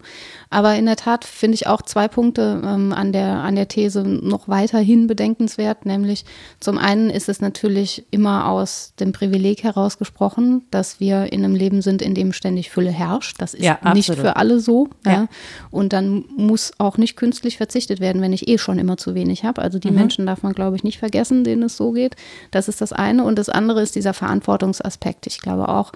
Aber 0.49 0.75
in 0.77 0.87
der 0.87 0.97
Tat 0.97 1.27
finde 1.27 1.57
ich 1.57 1.67
auch 1.67 1.83
zwei 1.83 2.09
Punkte 2.09 2.63
ähm, 2.65 2.95
an, 2.95 3.13
der, 3.13 3.41
an 3.41 3.55
der 3.55 3.69
These 3.69 4.03
noch 4.03 4.49
weiterhin 4.49 4.94
bedenkenswert, 5.07 5.87
nämlich 5.87 6.25
zum 6.61 6.79
einen 6.79 7.11
ist 7.11 7.29
es 7.29 7.41
natürlich 7.41 8.07
immer 8.11 8.49
aus 8.49 8.95
dem 8.99 9.13
Privileg 9.13 9.63
herausgesprochen, 9.63 10.63
dass 10.71 11.01
wir 11.01 11.33
in 11.33 11.45
einem 11.45 11.55
Leben 11.55 11.83
sind, 11.83 12.01
in 12.03 12.15
dem 12.15 12.33
ständig 12.33 12.71
Fülle 12.71 12.91
herrscht. 12.91 13.37
Das 13.41 13.55
ist 13.55 13.65
ja, 13.65 13.79
nicht 13.93 14.15
für 14.15 14.37
alle 14.37 14.61
so. 14.61 14.89
Ja. 15.05 15.13
ja. 15.13 15.29
Und 15.71 15.93
dann 15.93 16.25
muss 16.37 16.73
auch 16.79 16.97
nicht 16.99 17.17
künstlich 17.17 17.57
verzichtet 17.57 18.01
werden, 18.01 18.23
wenn 18.23 18.33
ich 18.33 18.49
eh 18.49 18.59
schon 18.59 18.79
immer 18.79 18.97
zu 18.97 19.15
wenig 19.15 19.45
habe. 19.45 19.61
Also 19.63 19.79
die 19.79 19.91
mhm. 19.91 19.97
Menschen 19.97 20.27
darf 20.27 20.43
man, 20.43 20.53
glaube 20.53 20.77
ich, 20.77 20.85
nicht 20.85 20.99
vergessen, 20.99 21.45
denen 21.45 21.65
es 21.65 21.77
so 21.77 21.93
geht. 21.93 22.17
Das 22.51 22.69
ist 22.69 22.81
das 22.81 22.93
eine. 22.93 23.25
Und 23.25 23.39
das 23.39 23.49
andere 23.49 23.83
ist 23.83 23.97
dieser 23.97 24.15
Verantwortungsaspekt. 24.15 25.27
Ich 25.27 25.41
glaube 25.41 25.69
auch, 25.69 25.93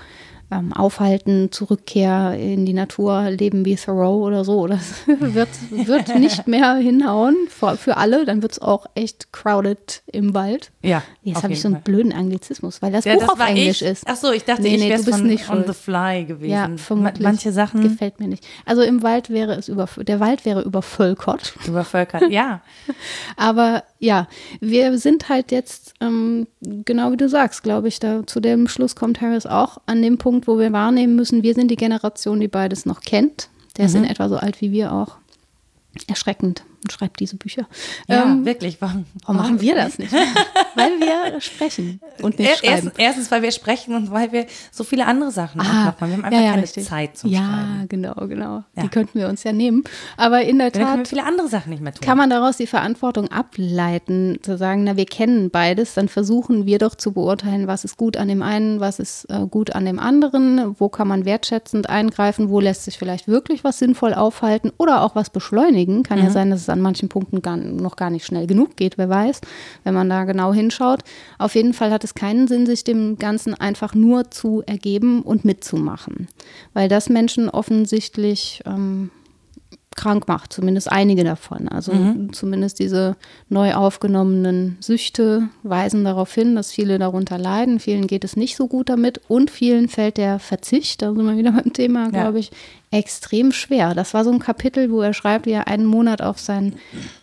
ähm, 0.50 0.72
aufhalten, 0.72 1.52
Zurückkehr 1.52 2.34
in 2.38 2.64
die 2.64 2.72
Natur, 2.72 3.30
leben 3.30 3.64
wie 3.64 3.76
Thoreau 3.76 4.24
oder 4.24 4.44
so. 4.44 4.66
Das 4.66 5.06
wird, 5.06 5.48
wird 5.70 6.14
nicht 6.18 6.48
mehr 6.48 6.76
hinhauen 6.76 7.36
für, 7.48 7.76
für 7.76 7.96
alle. 7.96 8.24
Dann 8.24 8.42
wird 8.42 8.52
es 8.52 8.58
auch 8.60 8.86
echt 8.94 9.32
crowded 9.32 10.02
im 10.06 10.34
Wald. 10.34 10.70
Ja. 10.82 11.02
Jetzt 11.22 11.42
habe 11.42 11.52
ich 11.52 11.60
so 11.60 11.68
einen 11.68 11.76
Fall. 11.76 11.84
blöden 11.84 12.12
Anglizismus, 12.12 12.80
weil 12.80 12.92
das 12.92 13.04
ja, 13.04 13.14
Buch 13.14 13.22
das 13.22 13.30
auf 13.30 13.40
Englisch 13.40 13.82
ich. 13.82 13.88
ist. 13.88 14.04
Ach 14.06 14.16
so, 14.16 14.32
ich 14.32 14.44
dachte, 14.44 14.62
nee, 14.62 14.76
nee, 14.76 14.94
ich 14.94 15.06
wäre 15.06 15.20
nicht 15.20 15.50
on 15.50 15.64
the 15.66 15.74
fly 15.74 16.24
gewesen. 16.24 16.50
Ja, 16.50 16.70
vermutlich. 16.76 17.20
Manche 17.20 17.52
Sachen 17.52 17.82
gefällt 17.82 18.18
mir 18.18 18.28
nicht. 18.28 18.46
Also 18.64 18.82
im 18.82 19.02
Wald 19.02 19.30
wäre 19.30 19.54
es 19.54 19.68
über 19.68 19.86
der 19.98 20.20
Wald 20.20 20.44
wäre 20.44 20.62
übervölkert. 20.62 21.54
Übervölkert, 21.66 22.30
ja. 22.30 22.62
Aber 23.36 23.84
ja, 23.98 24.28
wir 24.60 24.96
sind 24.98 25.28
halt 25.28 25.50
jetzt 25.50 25.94
ähm, 26.00 26.46
genau 26.60 27.12
wie 27.12 27.16
du 27.16 27.28
sagst, 27.28 27.62
glaube 27.62 27.88
ich, 27.88 27.98
da 27.98 28.26
zu 28.26 28.40
dem 28.40 28.68
Schluss 28.68 28.96
kommt 28.96 29.20
Harris 29.20 29.46
auch 29.46 29.78
an 29.86 30.02
dem 30.02 30.18
Punkt, 30.18 30.37
wo 30.46 30.58
wir 30.58 30.72
wahrnehmen 30.72 31.16
müssen, 31.16 31.42
wir 31.42 31.54
sind 31.54 31.70
die 31.70 31.76
Generation, 31.76 32.40
die 32.40 32.48
beides 32.48 32.86
noch 32.86 33.00
kennt. 33.00 33.48
Der 33.76 33.84
mhm. 33.84 33.88
ist 33.88 33.94
in 33.94 34.04
etwa 34.04 34.28
so 34.28 34.36
alt 34.36 34.60
wie 34.60 34.72
wir 34.72 34.92
auch. 34.92 35.16
Erschreckend 36.06 36.62
und 36.82 36.92
schreibt 36.92 37.20
diese 37.20 37.36
Bücher. 37.36 37.66
Ja, 38.06 38.24
ähm, 38.24 38.44
wirklich. 38.44 38.80
Warum, 38.80 39.04
warum, 39.22 39.36
machen 39.36 39.60
wir 39.60 39.74
das 39.74 39.98
nicht? 39.98 40.12
weil 40.12 41.00
wir 41.00 41.40
sprechen 41.40 42.00
und 42.22 42.38
nicht 42.38 42.58
schreiben. 42.58 42.92
Erstens, 42.96 43.30
weil 43.30 43.42
wir 43.42 43.50
sprechen 43.50 43.94
und 43.94 44.10
weil 44.10 44.32
wir 44.32 44.46
so 44.70 44.84
viele 44.84 45.06
andere 45.06 45.30
Sachen 45.30 45.60
ah, 45.60 45.64
machen. 45.64 46.08
Wir 46.08 46.16
haben 46.16 46.24
einfach 46.24 46.38
ja, 46.38 46.44
ja, 46.44 46.50
keine 46.52 46.62
richtig. 46.62 46.86
Zeit 46.86 47.16
zum 47.16 47.30
ja, 47.30 47.38
Schreiben. 47.40 47.78
Ja, 47.80 47.86
genau, 47.88 48.14
genau. 48.28 48.64
Die 48.80 48.88
könnten 48.88 49.18
wir 49.18 49.28
uns 49.28 49.42
ja 49.44 49.52
nehmen. 49.52 49.82
Aber 50.16 50.42
in 50.42 50.58
der 50.58 50.72
Tat. 50.72 50.88
Können 50.88 51.06
viele 51.06 51.24
andere 51.24 51.48
Sachen 51.48 51.70
nicht 51.70 51.82
mehr 51.82 51.92
tun. 51.92 52.04
Kann 52.04 52.16
man 52.16 52.30
daraus 52.30 52.56
die 52.56 52.66
Verantwortung 52.66 53.28
ableiten, 53.28 54.38
zu 54.42 54.56
sagen, 54.56 54.84
na, 54.84 54.96
wir 54.96 55.06
kennen 55.06 55.50
beides, 55.50 55.94
dann 55.94 56.08
versuchen 56.08 56.66
wir 56.66 56.78
doch 56.78 56.94
zu 56.94 57.12
beurteilen, 57.12 57.66
was 57.66 57.84
ist 57.84 57.96
gut 57.96 58.16
an 58.16 58.28
dem 58.28 58.42
einen, 58.42 58.80
was 58.80 58.98
ist 58.98 59.24
äh, 59.30 59.46
gut 59.46 59.74
an 59.74 59.84
dem 59.84 59.98
anderen, 59.98 60.76
wo 60.78 60.88
kann 60.88 61.08
man 61.08 61.24
wertschätzend 61.24 61.88
eingreifen, 61.88 62.50
wo 62.50 62.60
lässt 62.60 62.84
sich 62.84 62.98
vielleicht 62.98 63.26
wirklich 63.26 63.64
was 63.64 63.78
sinnvoll 63.78 64.14
aufhalten 64.14 64.70
oder 64.78 65.02
auch 65.02 65.14
was 65.14 65.30
beschleunigen. 65.30 66.02
Kann 66.02 66.18
mhm. 66.18 66.24
ja 66.26 66.30
sein, 66.30 66.50
dass 66.50 66.67
es 66.68 66.72
an 66.72 66.80
manchen 66.80 67.08
Punkten 67.08 67.42
gar, 67.42 67.56
noch 67.56 67.96
gar 67.96 68.10
nicht 68.10 68.26
schnell 68.26 68.46
genug 68.46 68.76
geht, 68.76 68.98
wer 68.98 69.08
weiß, 69.08 69.40
wenn 69.84 69.94
man 69.94 70.08
da 70.08 70.24
genau 70.24 70.52
hinschaut. 70.52 71.00
Auf 71.38 71.54
jeden 71.54 71.74
Fall 71.74 71.90
hat 71.90 72.04
es 72.04 72.14
keinen 72.14 72.48
Sinn, 72.48 72.66
sich 72.66 72.84
dem 72.84 73.18
Ganzen 73.18 73.54
einfach 73.54 73.94
nur 73.94 74.30
zu 74.30 74.62
ergeben 74.66 75.22
und 75.22 75.44
mitzumachen, 75.44 76.28
weil 76.74 76.88
das 76.88 77.08
Menschen 77.08 77.48
offensichtlich 77.48 78.62
ähm, 78.66 79.10
krank 79.98 80.28
macht, 80.28 80.52
zumindest 80.52 80.90
einige 80.90 81.24
davon. 81.24 81.68
Also 81.68 81.92
mhm. 81.92 82.32
zumindest 82.32 82.78
diese 82.78 83.16
neu 83.48 83.74
aufgenommenen 83.74 84.76
Süchte 84.80 85.48
weisen 85.64 86.04
darauf 86.04 86.32
hin, 86.32 86.54
dass 86.54 86.70
viele 86.70 86.98
darunter 86.98 87.36
leiden. 87.36 87.80
Vielen 87.80 88.06
geht 88.06 88.22
es 88.22 88.36
nicht 88.36 88.56
so 88.56 88.68
gut 88.68 88.88
damit 88.88 89.20
und 89.26 89.50
vielen 89.50 89.88
fällt 89.88 90.16
der 90.16 90.38
Verzicht, 90.38 91.02
da 91.02 91.12
sind 91.12 91.26
wir 91.26 91.36
wieder 91.36 91.52
beim 91.52 91.72
Thema, 91.72 92.04
ja. 92.04 92.10
glaube 92.10 92.38
ich, 92.38 92.52
extrem 92.90 93.52
schwer. 93.52 93.94
Das 93.94 94.14
war 94.14 94.24
so 94.24 94.30
ein 94.30 94.38
Kapitel, 94.38 94.90
wo 94.90 95.00
er 95.02 95.12
schreibt, 95.12 95.46
wie 95.46 95.52
er 95.52 95.68
einen 95.68 95.84
Monat 95.84 96.22
auf 96.22 96.38
sein 96.38 96.76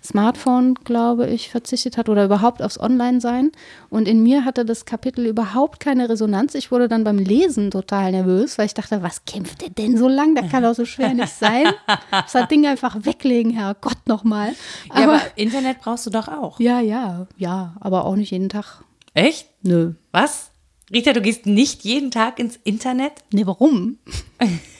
Smartphone, 0.03 0.75
glaube 0.75 1.27
ich, 1.27 1.49
verzichtet 1.49 1.97
hat 1.97 2.07
oder 2.07 2.25
überhaupt 2.25 2.61
aufs 2.61 2.79
Online-Sein. 2.79 3.51
Und 3.89 4.07
in 4.07 4.21
mir 4.21 4.45
hatte 4.45 4.63
das 4.63 4.85
Kapitel 4.85 5.25
überhaupt 5.25 5.79
keine 5.79 6.07
Resonanz. 6.07 6.53
Ich 6.53 6.71
wurde 6.71 6.87
dann 6.87 7.03
beim 7.03 7.17
Lesen 7.17 7.71
total 7.71 8.11
nervös, 8.11 8.57
weil 8.57 8.67
ich 8.67 8.73
dachte, 8.75 9.01
was 9.01 9.25
kämpft 9.25 9.63
er 9.63 9.69
denn 9.69 9.97
so 9.97 10.07
lang? 10.07 10.35
Das 10.35 10.49
kann 10.49 10.63
doch 10.63 10.75
so 10.75 10.85
schwer 10.85 11.13
nicht 11.13 11.33
sein. 11.33 11.65
Das 12.11 12.47
Ding 12.47 12.65
einfach 12.67 12.97
weglegen, 13.05 13.51
Herr 13.51 13.75
Gott 13.75 14.07
nochmal. 14.07 14.53
Ja, 14.89 15.03
aber 15.03 15.21
Internet 15.35 15.79
brauchst 15.79 16.05
du 16.05 16.09
doch 16.11 16.27
auch. 16.27 16.59
Ja, 16.59 16.79
ja, 16.79 17.27
ja, 17.37 17.75
aber 17.79 18.05
auch 18.05 18.15
nicht 18.15 18.31
jeden 18.31 18.49
Tag. 18.49 18.83
Echt? 19.13 19.47
Nö. 19.63 19.93
Was? 20.11 20.51
Rita, 20.93 21.13
du 21.13 21.21
gehst 21.21 21.47
nicht 21.47 21.83
jeden 21.83 22.11
Tag 22.11 22.37
ins 22.37 22.59
Internet? 22.63 23.13
Nee, 23.31 23.47
warum? 23.47 23.97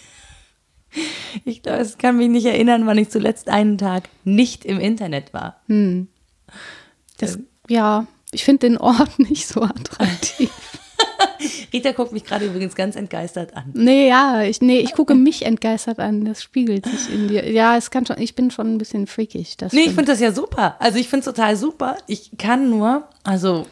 Ich 1.43 1.62
glaube, 1.63 1.79
es 1.79 1.97
kann 1.97 2.17
mich 2.17 2.29
nicht 2.29 2.45
erinnern, 2.45 2.86
wann 2.86 2.97
ich 2.97 3.10
zuletzt 3.10 3.49
einen 3.49 3.77
Tag 3.77 4.10
nicht 4.23 4.65
im 4.65 4.79
Internet 4.79 5.34
war. 5.34 5.62
Hm. 5.67 6.08
Das, 7.17 7.36
ähm. 7.36 7.47
Ja, 7.67 8.08
ich 8.31 8.43
finde 8.43 8.67
den 8.67 8.77
Ort 8.77 9.19
nicht 9.19 9.47
so 9.47 9.62
attraktiv. 9.62 10.51
Rita 11.73 11.91
guckt 11.91 12.13
mich 12.13 12.23
gerade 12.23 12.45
übrigens 12.45 12.75
ganz 12.75 12.95
entgeistert 12.95 13.55
an. 13.55 13.71
Nee, 13.73 14.08
ja, 14.08 14.43
ich, 14.43 14.62
nee, 14.62 14.79
ich 14.79 14.93
gucke 14.93 15.13
mich 15.13 15.45
entgeistert 15.45 15.99
an. 15.99 16.23
Das 16.23 16.41
spiegelt 16.41 16.86
sich 16.86 17.13
in 17.13 17.27
dir. 17.27 17.51
Ja, 17.51 17.75
es 17.75 17.91
kann 17.91 18.05
schon, 18.05 18.19
ich 18.19 18.36
bin 18.36 18.49
schon 18.49 18.73
ein 18.73 18.77
bisschen 18.77 19.08
freakig. 19.08 19.58
nee, 19.71 19.81
ich 19.81 19.88
finde 19.88 20.05
das 20.05 20.19
ja 20.19 20.31
super. 20.31 20.77
Also 20.79 20.97
ich 20.97 21.10
finde 21.10 21.27
es 21.29 21.36
total 21.36 21.55
super. 21.58 21.97
Ich 22.08 22.31
kann 22.38 22.69
nur, 22.69 23.08
also 23.23 23.65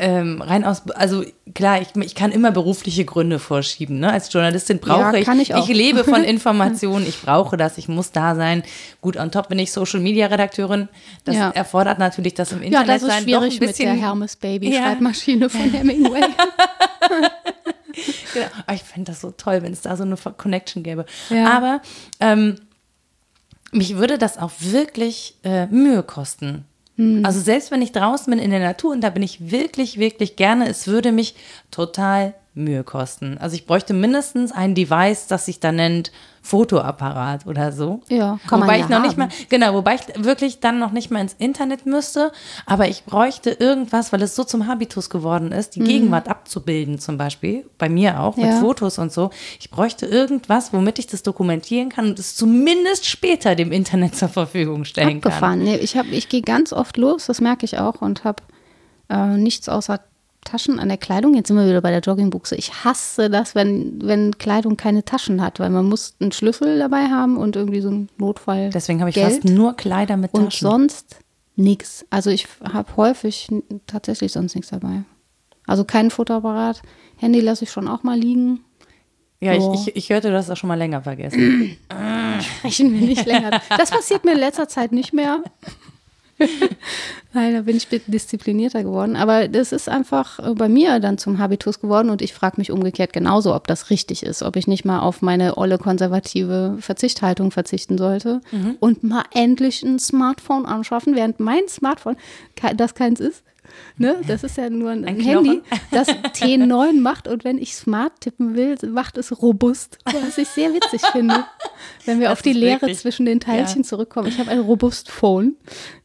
ähm, 0.00 0.40
rein 0.40 0.64
aus, 0.64 0.88
also 0.90 1.24
klar, 1.54 1.80
ich, 1.80 1.88
ich 1.96 2.14
kann 2.14 2.30
immer 2.30 2.52
berufliche 2.52 3.04
Gründe 3.04 3.40
vorschieben. 3.40 3.98
Ne? 3.98 4.12
Als 4.12 4.32
Journalistin 4.32 4.78
brauche 4.78 5.18
ja, 5.18 5.34
ich, 5.34 5.50
ich, 5.50 5.50
ich, 5.50 5.68
lebe 5.68 6.04
von 6.04 6.22
Informationen, 6.24 7.04
ich 7.06 7.20
brauche 7.20 7.56
das, 7.56 7.78
ich 7.78 7.88
muss 7.88 8.12
da 8.12 8.36
sein. 8.36 8.62
Gut, 9.00 9.16
on 9.16 9.32
top 9.32 9.48
bin 9.48 9.58
ich 9.58 9.72
Social 9.72 9.98
Media 9.98 10.26
Redakteurin. 10.28 10.88
Das 11.24 11.34
ja. 11.34 11.50
erfordert 11.50 11.98
natürlich, 11.98 12.34
dass 12.34 12.52
im 12.52 12.62
Internet 12.62 12.86
ja, 12.86 12.94
das 12.94 13.02
ist 13.02 13.08
sein 13.08 13.24
schwierig 13.24 13.54
ein 13.54 13.66
bisschen, 13.66 13.90
mit 13.90 13.98
der 13.98 14.06
Hermes 14.06 14.36
Baby 14.36 14.72
ja. 14.72 14.82
Schreibmaschine 14.82 15.50
von 15.50 15.60
Hemingway. 15.72 16.20
genau. 18.32 18.46
Oh, 18.68 18.72
ich 18.72 18.82
fände 18.84 19.10
das 19.10 19.20
so 19.20 19.32
toll, 19.32 19.62
wenn 19.62 19.72
es 19.72 19.80
da 19.80 19.96
so 19.96 20.04
eine 20.04 20.16
Connection 20.16 20.84
gäbe. 20.84 21.06
Aber 21.44 21.82
ähm, 22.20 22.54
mich 23.72 23.96
würde 23.96 24.16
das 24.16 24.38
auch 24.38 24.52
wirklich 24.60 25.34
äh, 25.42 25.66
Mühe 25.66 26.04
kosten 26.04 26.67
hm. 26.98 27.24
Also 27.24 27.40
selbst 27.40 27.70
wenn 27.70 27.80
ich 27.80 27.92
draußen 27.92 28.30
bin 28.30 28.40
in 28.40 28.50
der 28.50 28.60
Natur 28.60 28.92
und 28.92 29.00
da 29.00 29.10
bin 29.10 29.22
ich 29.22 29.50
wirklich, 29.50 29.98
wirklich 29.98 30.36
gerne, 30.36 30.68
es 30.68 30.88
würde 30.88 31.12
mich 31.12 31.36
total 31.70 32.34
Mühe 32.58 32.84
kosten. 32.84 33.38
Also 33.38 33.54
ich 33.54 33.66
bräuchte 33.66 33.94
mindestens 33.94 34.52
ein 34.52 34.74
Device, 34.74 35.26
das 35.26 35.46
sich 35.46 35.60
da 35.60 35.72
nennt 35.72 36.12
Fotoapparat 36.42 37.46
oder 37.46 37.72
so. 37.72 38.00
Ja, 38.08 38.38
kann 38.46 38.62
wobei 38.62 38.66
man 38.66 38.78
ja 38.78 38.84
ich 38.84 38.88
noch 38.88 38.96
haben. 38.98 39.06
nicht 39.06 39.18
mal, 39.18 39.28
genau, 39.48 39.74
wobei 39.74 39.96
ich 39.96 40.24
wirklich 40.24 40.60
dann 40.60 40.78
noch 40.78 40.92
nicht 40.92 41.10
mal 41.10 41.20
ins 41.20 41.34
Internet 41.34 41.84
müsste, 41.84 42.32
aber 42.64 42.88
ich 42.88 43.04
bräuchte 43.04 43.50
irgendwas, 43.50 44.12
weil 44.12 44.22
es 44.22 44.34
so 44.34 44.44
zum 44.44 44.66
Habitus 44.66 45.10
geworden 45.10 45.52
ist, 45.52 45.76
die 45.76 45.80
mhm. 45.80 45.86
Gegenwart 45.86 46.28
abzubilden 46.28 46.98
zum 46.98 47.18
Beispiel, 47.18 47.68
bei 47.76 47.88
mir 47.88 48.20
auch, 48.20 48.36
mit 48.36 48.46
ja. 48.46 48.60
Fotos 48.60 48.98
und 48.98 49.12
so. 49.12 49.30
Ich 49.60 49.70
bräuchte 49.70 50.06
irgendwas, 50.06 50.72
womit 50.72 50.98
ich 50.98 51.06
das 51.06 51.22
dokumentieren 51.22 51.90
kann 51.90 52.06
und 52.06 52.18
es 52.18 52.34
zumindest 52.34 53.04
später 53.04 53.54
dem 53.54 53.70
Internet 53.70 54.16
zur 54.16 54.28
Verfügung 54.28 54.84
stellen 54.84 55.18
Abgefahren. 55.18 55.58
kann. 55.58 55.64
Nee, 55.64 55.76
ich, 55.76 55.96
ich 55.96 56.28
gehe 56.28 56.42
ganz 56.42 56.72
oft 56.72 56.96
los, 56.96 57.26
das 57.26 57.40
merke 57.40 57.66
ich 57.66 57.78
auch 57.78 58.00
und 58.00 58.24
habe 58.24 58.42
äh, 59.10 59.36
nichts 59.36 59.68
außer 59.68 60.00
Taschen 60.44 60.78
an 60.78 60.88
der 60.88 60.98
Kleidung. 60.98 61.34
Jetzt 61.34 61.48
sind 61.48 61.56
wir 61.56 61.66
wieder 61.66 61.80
bei 61.80 61.90
der 61.90 62.00
Joggingbuchse. 62.00 62.56
Ich 62.56 62.84
hasse 62.84 63.28
das, 63.30 63.54
wenn, 63.54 63.98
wenn 64.02 64.38
Kleidung 64.38 64.76
keine 64.76 65.04
Taschen 65.04 65.42
hat, 65.42 65.60
weil 65.60 65.70
man 65.70 65.88
muss 65.88 66.14
einen 66.20 66.32
Schlüssel 66.32 66.78
dabei 66.78 67.08
haben 67.08 67.36
und 67.36 67.56
irgendwie 67.56 67.80
so 67.80 67.88
einen 67.88 68.08
Notfall. 68.18 68.70
Deswegen 68.70 69.00
habe 69.00 69.10
ich 69.10 69.16
Geld. 69.16 69.32
fast 69.32 69.44
nur 69.44 69.76
Kleider 69.76 70.16
mit 70.16 70.32
Taschen. 70.32 70.44
Und 70.44 70.52
sonst 70.52 71.16
nichts. 71.56 72.06
Also 72.10 72.30
ich 72.30 72.46
habe 72.72 72.96
häufig 72.96 73.48
tatsächlich 73.86 74.32
sonst 74.32 74.54
nichts 74.54 74.70
dabei. 74.70 75.02
Also 75.66 75.84
kein 75.84 76.10
Fotoapparat. 76.10 76.82
Handy 77.16 77.40
lasse 77.40 77.64
ich 77.64 77.70
schon 77.70 77.88
auch 77.88 78.02
mal 78.02 78.18
liegen. 78.18 78.60
Ja, 79.40 79.52
ich, 79.52 79.86
ich, 79.86 79.96
ich 79.96 80.10
hörte, 80.10 80.30
du 80.30 80.36
hast 80.36 80.48
das 80.48 80.58
schon 80.58 80.68
mal 80.68 80.78
länger 80.78 81.02
vergessen. 81.02 81.76
Sprechen 82.40 82.92
wir 82.92 83.06
nicht 83.06 83.26
länger. 83.26 83.60
Das 83.68 83.90
passiert 83.90 84.24
mir 84.24 84.32
in 84.32 84.38
letzter 84.38 84.68
Zeit 84.68 84.92
nicht 84.92 85.12
mehr. 85.12 85.42
Nein, 87.32 87.54
da 87.54 87.62
bin 87.62 87.76
ich 87.76 87.88
disziplinierter 87.88 88.82
geworden. 88.82 89.16
Aber 89.16 89.48
das 89.48 89.72
ist 89.72 89.88
einfach 89.88 90.38
äh, 90.38 90.54
bei 90.54 90.68
mir 90.68 91.00
dann 91.00 91.18
zum 91.18 91.38
Habitus 91.38 91.80
geworden 91.80 92.10
und 92.10 92.22
ich 92.22 92.32
frage 92.32 92.56
mich 92.58 92.70
umgekehrt 92.70 93.12
genauso, 93.12 93.54
ob 93.54 93.66
das 93.66 93.90
richtig 93.90 94.22
ist, 94.22 94.42
ob 94.42 94.56
ich 94.56 94.66
nicht 94.66 94.84
mal 94.84 95.00
auf 95.00 95.22
meine 95.22 95.58
olle 95.58 95.78
konservative 95.78 96.76
Verzichthaltung 96.80 97.50
verzichten 97.50 97.98
sollte 97.98 98.40
mhm. 98.50 98.76
und 98.80 99.02
mal 99.02 99.24
endlich 99.34 99.82
ein 99.82 99.98
Smartphone 99.98 100.66
anschaffen, 100.66 101.14
während 101.14 101.40
mein 101.40 101.68
Smartphone 101.68 102.16
das 102.76 102.94
keins 102.94 103.20
ist. 103.20 103.42
Ne? 103.96 104.16
Das 104.26 104.44
ist 104.44 104.56
ja 104.56 104.70
nur 104.70 104.90
ein, 104.90 105.04
ein 105.04 105.20
Handy, 105.20 105.62
das 105.90 106.08
T9 106.34 107.00
macht 107.00 107.26
und 107.28 107.44
wenn 107.44 107.58
ich 107.58 107.74
smart 107.74 108.20
tippen 108.20 108.54
will, 108.54 108.76
macht 108.90 109.18
es 109.18 109.42
robust, 109.42 109.98
was 110.04 110.38
ich 110.38 110.48
sehr 110.48 110.72
witzig 110.72 111.02
finde. 111.12 111.44
Wenn 112.04 112.20
wir 112.20 112.28
das 112.28 112.38
auf 112.38 112.42
die 112.42 112.52
Leere 112.52 112.90
zwischen 112.92 113.26
den 113.26 113.40
Teilchen 113.40 113.82
ja. 113.82 113.88
zurückkommen. 113.88 114.28
Ich 114.28 114.38
habe 114.38 114.50
ein 114.50 114.60
robust 114.60 115.10
Phone. 115.10 115.56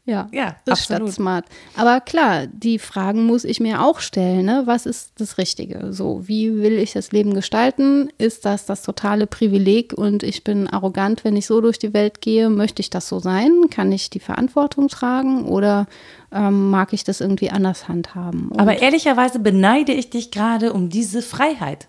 Ja, 0.06 0.28
ja 0.34 0.58
statt 0.76 1.10
smart. 1.14 1.46
Aber 1.78 2.02
klar, 2.02 2.48
die 2.48 2.78
Fragen 2.78 3.26
muss 3.26 3.46
ich 3.46 3.62
mir 3.62 3.82
auch 3.82 4.00
stellen. 4.00 4.46
Ne? 4.46 4.64
Was 4.66 4.86
ist 4.86 5.14
das 5.20 5.38
Richtige? 5.38 5.94
So, 5.94 6.28
wie 6.28 6.62
will 6.62 6.74
ich 6.74 6.92
das 6.92 7.14
Leben 7.14 7.34
gestalten? 7.34 8.10
Ist 8.18 8.44
das 8.44 8.66
das 8.66 8.82
totale 8.82 9.28
Privileg 9.28 9.94
und 9.94 10.24
ich 10.24 10.44
bin 10.44 10.68
arrogant, 10.68 11.24
wenn 11.24 11.38
ich 11.38 11.46
so 11.46 11.62
durch 11.62 11.80
die 11.80 11.94
Welt 11.94 12.20
gehe? 12.20 12.50
Möchte 12.50 12.82
ich 12.82 12.90
das 12.90 13.08
so 13.08 13.20
sein? 13.20 13.70
Kann 13.70 13.94
ich 13.94 14.10
die 14.10 14.20
Verantwortung 14.20 14.90
tragen 14.90 15.46
oder 15.46 15.88
ähm, 16.34 16.70
mag 16.70 16.92
ich 16.92 17.06
das 17.06 17.22
irgendwie 17.22 17.50
anders 17.50 17.88
handhaben? 17.88 18.50
Und 18.50 18.60
Aber 18.60 18.82
ehrlicherweise 18.82 19.40
beneide 19.40 19.94
ich 19.94 20.10
dich 20.10 20.32
gerade 20.32 20.74
um 20.74 20.90
diese 20.90 21.22
Freiheit. 21.22 21.88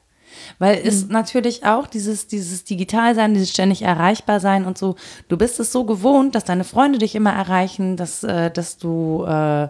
Weil 0.58 0.80
es 0.84 1.06
mhm. 1.06 1.12
natürlich 1.12 1.64
auch 1.64 1.86
dieses, 1.86 2.26
dieses 2.26 2.64
Digitalsein, 2.64 3.34
dieses 3.34 3.50
ständig 3.50 3.82
erreichbar 3.82 4.40
sein 4.40 4.64
und 4.64 4.78
so, 4.78 4.96
du 5.28 5.36
bist 5.36 5.60
es 5.60 5.72
so 5.72 5.84
gewohnt, 5.84 6.34
dass 6.34 6.44
deine 6.44 6.64
Freunde 6.64 6.98
dich 6.98 7.14
immer 7.14 7.32
erreichen, 7.32 7.96
dass, 7.96 8.22
äh, 8.22 8.50
dass 8.50 8.78
du 8.78 9.24
äh, 9.24 9.68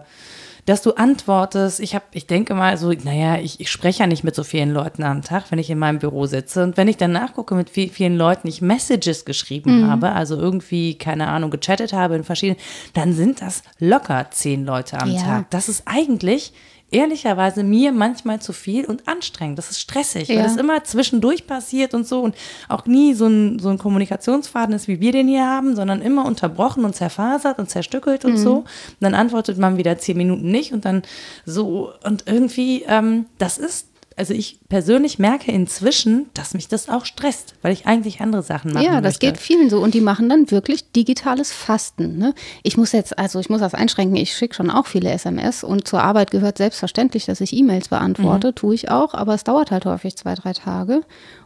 dass 0.65 0.81
du 0.81 0.93
antwortest. 0.93 1.79
Ich 1.79 1.93
habe, 1.93 2.05
ich 2.11 2.25
denke 2.25 2.55
mal 2.55 2.77
so, 2.77 2.91
naja, 2.91 3.37
ich, 3.37 3.59
ich 3.59 3.69
spreche 3.69 3.99
ja 4.01 4.07
nicht 4.07 4.23
mit 4.23 4.33
so 4.33 4.43
vielen 4.43 4.71
Leuten 4.71 5.03
am 5.03 5.21
Tag, 5.21 5.51
wenn 5.51 5.59
ich 5.59 5.69
in 5.69 5.77
meinem 5.77 5.99
Büro 5.99 6.25
sitze. 6.25 6.63
Und 6.63 6.75
wenn 6.75 6.87
ich 6.87 6.97
dann 6.97 7.11
nachgucke, 7.11 7.53
mit 7.53 7.75
wie 7.75 7.87
vielen 7.89 8.17
Leuten 8.17 8.47
ich 8.47 8.61
Messages 8.61 9.25
geschrieben 9.25 9.81
mhm. 9.81 9.91
habe, 9.91 10.11
also 10.11 10.35
irgendwie, 10.35 10.95
keine 10.95 11.27
Ahnung, 11.27 11.51
gechattet 11.51 11.93
habe 11.93 12.15
in 12.15 12.23
verschiedenen, 12.23 12.59
dann 12.93 13.13
sind 13.13 13.41
das 13.41 13.61
locker 13.79 14.27
zehn 14.31 14.65
Leute 14.65 14.99
am 14.99 15.11
ja. 15.11 15.21
Tag. 15.21 15.51
Das 15.51 15.69
ist 15.69 15.83
eigentlich 15.85 16.51
ehrlicherweise 16.91 17.63
mir 17.63 17.91
manchmal 17.91 18.39
zu 18.41 18.53
viel 18.53 18.85
und 18.85 19.07
anstrengend. 19.07 19.57
Das 19.57 19.71
ist 19.71 19.79
stressig, 19.79 20.27
ja. 20.27 20.37
weil 20.37 20.43
das 20.43 20.55
immer 20.55 20.83
zwischendurch 20.83 21.47
passiert 21.47 21.93
und 21.93 22.07
so 22.07 22.21
und 22.21 22.35
auch 22.69 22.85
nie 22.85 23.13
so 23.13 23.27
ein, 23.27 23.59
so 23.59 23.69
ein 23.69 23.77
Kommunikationsfaden 23.77 24.75
ist, 24.75 24.87
wie 24.87 24.99
wir 24.99 25.11
den 25.11 25.27
hier 25.27 25.45
haben, 25.45 25.75
sondern 25.75 26.01
immer 26.01 26.25
unterbrochen 26.25 26.85
und 26.85 26.95
zerfasert 26.95 27.59
und 27.59 27.69
zerstückelt 27.69 28.23
und 28.23 28.33
mhm. 28.33 28.37
so. 28.37 28.55
Und 28.57 28.65
dann 28.99 29.15
antwortet 29.15 29.57
man 29.57 29.77
wieder 29.77 29.97
zehn 29.97 30.17
Minuten 30.17 30.51
nicht 30.51 30.73
und 30.73 30.85
dann 30.85 31.01
so 31.45 31.91
und 32.03 32.25
irgendwie, 32.27 32.83
ähm, 32.87 33.25
das 33.37 33.57
ist 33.57 33.87
also 34.17 34.33
ich 34.33 34.59
persönlich 34.69 35.19
merke 35.19 35.51
inzwischen, 35.51 36.27
dass 36.33 36.53
mich 36.53 36.67
das 36.67 36.87
auch 36.87 37.05
stresst, 37.05 37.55
weil 37.61 37.73
ich 37.73 37.85
eigentlich 37.85 38.21
andere 38.21 38.43
Sachen 38.43 38.71
mache. 38.71 38.85
Ja, 38.85 39.01
das 39.01 39.15
möchte. 39.15 39.25
geht 39.27 39.37
vielen 39.37 39.69
so 39.69 39.81
und 39.81 39.93
die 39.93 40.01
machen 40.01 40.29
dann 40.29 40.49
wirklich 40.51 40.91
digitales 40.93 41.51
Fasten. 41.51 42.17
Ne? 42.17 42.33
Ich 42.63 42.77
muss 42.77 42.93
jetzt, 42.93 43.17
also 43.19 43.39
ich 43.39 43.49
muss 43.49 43.59
das 43.59 43.73
einschränken, 43.73 44.15
ich 44.15 44.33
schicke 44.33 44.55
schon 44.55 44.69
auch 44.69 44.87
viele 44.87 45.11
SMS 45.11 45.63
und 45.63 45.87
zur 45.87 46.01
Arbeit 46.01 46.31
gehört 46.31 46.57
selbstverständlich, 46.57 47.25
dass 47.25 47.41
ich 47.41 47.53
E-Mails 47.53 47.89
beantworte, 47.89 48.47
mhm. 48.49 48.55
tue 48.55 48.75
ich 48.75 48.89
auch, 48.89 49.13
aber 49.13 49.33
es 49.33 49.43
dauert 49.43 49.71
halt 49.71 49.85
häufig 49.85 50.15
zwei, 50.15 50.35
drei 50.35 50.53
Tage 50.53 51.01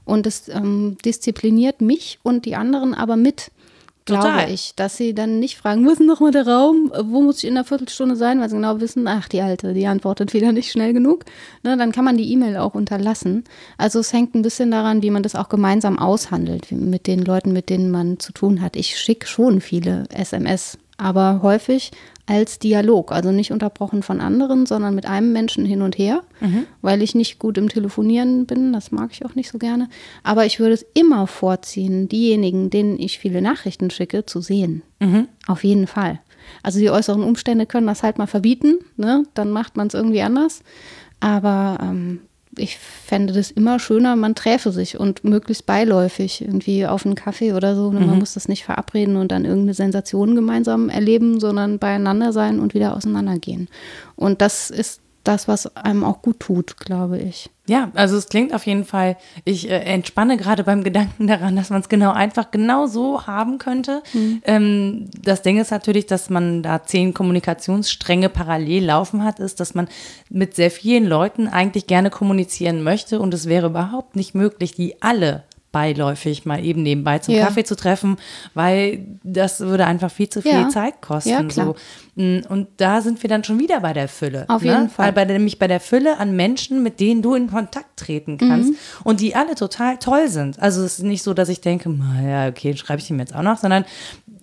und 0.05 0.27
es 0.27 0.47
ähm, 0.49 0.97
diszipliniert 1.03 1.81
mich 1.81 2.19
und 2.21 2.45
die 2.45 2.55
anderen 2.55 2.93
aber 2.93 3.15
mit 3.15 3.51
glaube 4.09 4.27
Total. 4.27 4.51
ich, 4.51 4.73
dass 4.75 4.97
sie 4.97 5.13
dann 5.13 5.39
nicht 5.39 5.57
fragen, 5.57 5.85
wo 5.85 5.89
ist 5.89 5.99
denn 5.99 6.07
nochmal 6.07 6.31
der 6.31 6.47
Raum, 6.47 6.91
wo 7.03 7.21
muss 7.21 7.39
ich 7.39 7.45
in 7.45 7.55
einer 7.55 7.65
Viertelstunde 7.65 8.15
sein, 8.15 8.39
weil 8.39 8.49
sie 8.49 8.55
genau 8.55 8.79
wissen, 8.79 9.07
ach, 9.07 9.27
die 9.27 9.41
Alte, 9.41 9.73
die 9.73 9.87
antwortet 9.87 10.33
wieder 10.33 10.51
nicht 10.51 10.71
schnell 10.71 10.93
genug. 10.93 11.25
Ne, 11.63 11.77
dann 11.77 11.91
kann 11.91 12.05
man 12.05 12.17
die 12.17 12.31
E-Mail 12.31 12.57
auch 12.57 12.75
unterlassen. 12.75 13.43
Also 13.77 13.99
es 13.99 14.13
hängt 14.13 14.35
ein 14.35 14.41
bisschen 14.41 14.71
daran, 14.71 15.01
wie 15.01 15.11
man 15.11 15.23
das 15.23 15.35
auch 15.35 15.49
gemeinsam 15.49 15.97
aushandelt, 15.97 16.71
mit 16.71 17.07
den 17.07 17.23
Leuten, 17.23 17.53
mit 17.53 17.69
denen 17.69 17.91
man 17.91 18.19
zu 18.19 18.33
tun 18.33 18.61
hat. 18.61 18.75
Ich 18.75 18.97
schicke 18.99 19.27
schon 19.27 19.61
viele 19.61 20.05
SMS 20.09 20.77
aber 20.99 21.39
häufig 21.41 21.91
als 22.29 22.59
Dialog, 22.59 23.11
also 23.11 23.31
nicht 23.31 23.51
unterbrochen 23.51 24.03
von 24.03 24.21
anderen, 24.21 24.67
sondern 24.67 24.93
mit 24.93 25.07
einem 25.07 25.33
Menschen 25.33 25.65
hin 25.65 25.81
und 25.81 25.97
her, 25.97 26.21
mhm. 26.39 26.67
weil 26.83 27.01
ich 27.01 27.15
nicht 27.15 27.39
gut 27.39 27.57
im 27.57 27.69
Telefonieren 27.69 28.45
bin, 28.45 28.71
das 28.71 28.91
mag 28.91 29.09
ich 29.11 29.25
auch 29.25 29.33
nicht 29.33 29.49
so 29.49 29.57
gerne. 29.57 29.89
Aber 30.21 30.45
ich 30.45 30.59
würde 30.59 30.75
es 30.75 30.85
immer 30.93 31.25
vorziehen, 31.25 32.07
diejenigen, 32.07 32.69
denen 32.69 32.99
ich 32.99 33.17
viele 33.17 33.41
Nachrichten 33.41 33.89
schicke, 33.89 34.27
zu 34.27 34.41
sehen. 34.41 34.83
Mhm. 34.99 35.27
Auf 35.47 35.63
jeden 35.63 35.87
Fall. 35.87 36.19
Also 36.61 36.77
die 36.77 36.91
äußeren 36.91 37.23
Umstände 37.23 37.65
können 37.65 37.87
das 37.87 38.03
halt 38.03 38.19
mal 38.19 38.27
verbieten, 38.27 38.77
ne? 38.95 39.23
dann 39.33 39.49
macht 39.49 39.75
man 39.75 39.87
es 39.87 39.95
irgendwie 39.95 40.21
anders. 40.21 40.61
Aber 41.19 41.79
ähm, 41.81 42.21
ich 42.59 42.77
fände 42.77 43.33
das 43.33 43.51
immer 43.51 43.79
schöner, 43.79 44.15
man 44.15 44.35
träfe 44.35 44.71
sich 44.71 44.99
und 44.99 45.23
möglichst 45.23 45.65
beiläufig 45.65 46.41
irgendwie 46.41 46.85
auf 46.85 47.05
einen 47.05 47.15
Kaffee 47.15 47.53
oder 47.53 47.75
so. 47.75 47.91
Mhm. 47.91 48.07
Man 48.07 48.19
muss 48.19 48.33
das 48.33 48.47
nicht 48.47 48.65
verabreden 48.65 49.15
und 49.15 49.31
dann 49.31 49.45
irgendeine 49.45 49.73
Sensation 49.73 50.35
gemeinsam 50.35 50.89
erleben, 50.89 51.39
sondern 51.39 51.79
beieinander 51.79 52.33
sein 52.33 52.59
und 52.59 52.73
wieder 52.73 52.95
auseinandergehen. 52.95 53.67
Und 54.15 54.41
das 54.41 54.69
ist 54.69 55.01
das, 55.29 55.47
was 55.47 55.75
einem 55.77 56.03
auch 56.03 56.21
gut 56.21 56.39
tut, 56.39 56.77
glaube 56.77 57.19
ich. 57.19 57.49
Ja, 57.67 57.91
also 57.93 58.17
es 58.17 58.29
klingt 58.29 58.51
auf 58.55 58.65
jeden 58.65 58.83
Fall, 58.83 59.15
ich 59.45 59.69
äh, 59.69 59.77
entspanne 59.77 60.37
gerade 60.37 60.63
beim 60.63 60.83
Gedanken 60.89 61.27
daran, 61.27 61.55
dass 61.55 61.69
man 61.69 61.81
es 61.81 61.89
genau 61.89 62.11
einfach 62.11 62.49
genau 62.49 62.87
so 62.87 63.27
haben 63.27 63.59
könnte. 63.59 64.01
Mhm. 64.13 64.41
Ähm, 64.43 65.09
das 65.21 65.43
Ding 65.43 65.59
ist 65.59 65.69
natürlich, 65.69 66.07
dass 66.07 66.31
man 66.31 66.63
da 66.63 66.83
zehn 66.83 67.13
Kommunikationsstränge 67.13 68.29
parallel 68.29 68.85
laufen 68.85 69.23
hat, 69.23 69.39
ist, 69.39 69.59
dass 69.59 69.75
man 69.75 69.87
mit 70.29 70.55
sehr 70.55 70.71
vielen 70.71 71.05
Leuten 71.05 71.47
eigentlich 71.47 71.85
gerne 71.85 72.09
kommunizieren 72.09 72.81
möchte 72.81 73.19
und 73.19 73.31
es 73.33 73.47
wäre 73.47 73.67
überhaupt 73.67 74.15
nicht 74.15 74.33
möglich, 74.33 74.73
die 74.73 74.99
alle 75.01 75.43
beiläufig 75.71 76.45
mal 76.45 76.63
eben 76.63 76.81
nebenbei 76.81 77.19
zum 77.19 77.35
ja. 77.35 77.45
Kaffee 77.45 77.63
zu 77.63 77.75
treffen, 77.75 78.17
weil 78.53 79.05
das 79.23 79.59
würde 79.59 79.85
einfach 79.85 80.11
viel 80.11 80.29
zu 80.29 80.41
viel 80.41 80.51
ja. 80.51 80.69
Zeit 80.69 81.01
kosten. 81.01 81.29
Ja, 81.29 81.49
so. 81.49 81.75
Mm, 82.15 82.39
und 82.49 82.67
da 82.77 83.01
sind 83.01 83.21
wir 83.21 83.29
dann 83.29 83.43
schon 83.43 83.59
wieder 83.59 83.79
bei 83.79 83.93
der 83.93 84.07
Fülle. 84.07 84.45
Auf 84.47 84.63
ne? 84.63 84.71
jeden 84.71 84.89
Fall. 84.89 85.13
Bei, 85.13 85.25
nämlich 85.25 85.59
bei 85.59 85.67
der 85.67 85.79
Fülle 85.79 86.17
an 86.17 86.35
Menschen, 86.35 86.81
mit 86.81 86.99
denen 86.99 87.21
du 87.21 87.35
in 87.35 87.49
Kontakt 87.49 87.97
treten 87.97 88.37
kannst 88.37 88.71
mhm. 88.71 88.77
und 89.03 89.19
die 89.19 89.35
alle 89.35 89.55
total 89.55 89.97
toll 89.97 90.27
sind. 90.27 90.59
Also 90.59 90.83
es 90.83 90.99
ist 90.99 91.05
nicht 91.05 91.21
so, 91.21 91.33
dass 91.33 91.49
ich 91.49 91.61
denke, 91.61 91.93
ja, 92.25 92.47
okay, 92.47 92.75
schreibe 92.75 93.01
ich 93.01 93.09
ihm 93.09 93.19
jetzt 93.19 93.35
auch 93.35 93.43
noch, 93.43 93.57
sondern 93.57 93.85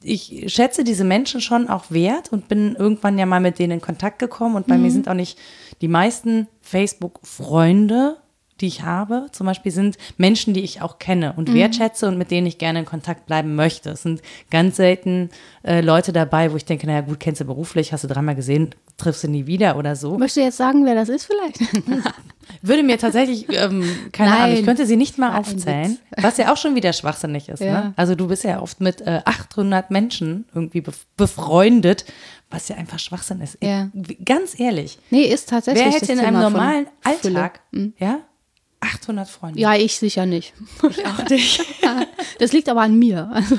ich 0.02 0.44
schätze 0.46 0.84
diese 0.84 1.04
Menschen 1.04 1.40
schon 1.40 1.68
auch 1.68 1.90
wert 1.90 2.32
und 2.32 2.46
bin 2.46 2.76
irgendwann 2.76 3.18
ja 3.18 3.26
mal 3.26 3.40
mit 3.40 3.58
denen 3.58 3.72
in 3.72 3.80
Kontakt 3.80 4.20
gekommen 4.20 4.54
und 4.54 4.68
bei 4.68 4.76
mhm. 4.76 4.82
mir 4.84 4.90
sind 4.92 5.08
auch 5.08 5.14
nicht 5.14 5.36
die 5.80 5.88
meisten 5.88 6.46
Facebook-Freunde 6.60 8.16
die 8.60 8.66
ich 8.66 8.82
habe, 8.82 9.26
zum 9.32 9.46
Beispiel 9.46 9.72
sind 9.72 9.98
Menschen, 10.16 10.54
die 10.54 10.62
ich 10.62 10.80
auch 10.80 10.98
kenne 10.98 11.34
und 11.36 11.50
mhm. 11.50 11.54
wertschätze 11.54 12.08
und 12.08 12.16
mit 12.16 12.30
denen 12.30 12.46
ich 12.46 12.58
gerne 12.58 12.80
in 12.80 12.84
Kontakt 12.84 13.26
bleiben 13.26 13.54
möchte. 13.54 13.90
Es 13.90 14.02
sind 14.02 14.22
ganz 14.50 14.76
selten 14.76 15.30
äh, 15.62 15.80
Leute 15.80 16.12
dabei, 16.12 16.52
wo 16.52 16.56
ich 16.56 16.64
denke, 16.64 16.86
naja 16.86 17.02
gut, 17.02 17.20
kennst 17.20 17.40
du 17.40 17.44
beruflich, 17.44 17.92
hast 17.92 18.04
du 18.04 18.08
dreimal 18.08 18.34
gesehen, 18.34 18.74
triffst 18.96 19.24
du 19.24 19.28
nie 19.28 19.46
wieder 19.46 19.76
oder 19.76 19.94
so. 19.94 20.16
Möchtest 20.16 20.36
du 20.38 20.40
jetzt 20.42 20.56
sagen, 20.56 20.84
wer 20.84 20.94
das 20.94 21.08
ist 21.08 21.26
vielleicht? 21.26 21.60
Würde 22.62 22.82
mir 22.82 22.96
tatsächlich, 22.98 23.46
ähm, 23.50 23.84
keine 24.12 24.30
Nein. 24.30 24.40
Ahnung, 24.40 24.56
ich 24.56 24.64
könnte 24.64 24.86
sie 24.86 24.96
nicht 24.96 25.18
mal 25.18 25.38
aufzählen, 25.38 25.98
was 26.16 26.36
ja 26.38 26.52
auch 26.52 26.56
schon 26.56 26.74
wieder 26.74 26.92
schwachsinnig 26.92 27.48
ist. 27.48 27.60
Ne? 27.60 27.66
Ja. 27.66 27.84
Ne? 27.84 27.94
Also 27.96 28.14
du 28.14 28.28
bist 28.28 28.44
ja 28.44 28.62
oft 28.62 28.80
mit 28.80 29.00
äh, 29.02 29.20
800 29.24 29.90
Menschen 29.90 30.46
irgendwie 30.54 30.82
befreundet, 31.16 32.04
was 32.48 32.68
ja 32.68 32.76
einfach 32.76 32.98
Schwachsinn 32.98 33.40
ist. 33.40 33.58
Ja. 33.62 33.90
Ganz 34.24 34.58
ehrlich. 34.58 34.98
Nee, 35.10 35.24
ist 35.24 35.48
tatsächlich. 35.48 35.84
Wer 35.84 35.92
hätte 35.92 36.12
in 36.12 36.20
einem 36.20 36.40
normalen 36.40 36.86
Alltag, 37.02 37.60
mhm. 37.72 37.94
ja, 37.98 38.20
800 38.80 39.28
Freunde. 39.28 39.60
Ja, 39.60 39.74
ich 39.74 39.96
sicher 39.98 40.26
nicht. 40.26 40.52
Ich 40.90 41.06
auch 41.06 41.28
nicht. 41.28 41.64
das 42.38 42.52
liegt 42.52 42.68
aber 42.68 42.82
an 42.82 42.98
mir. 42.98 43.30
Also. 43.32 43.58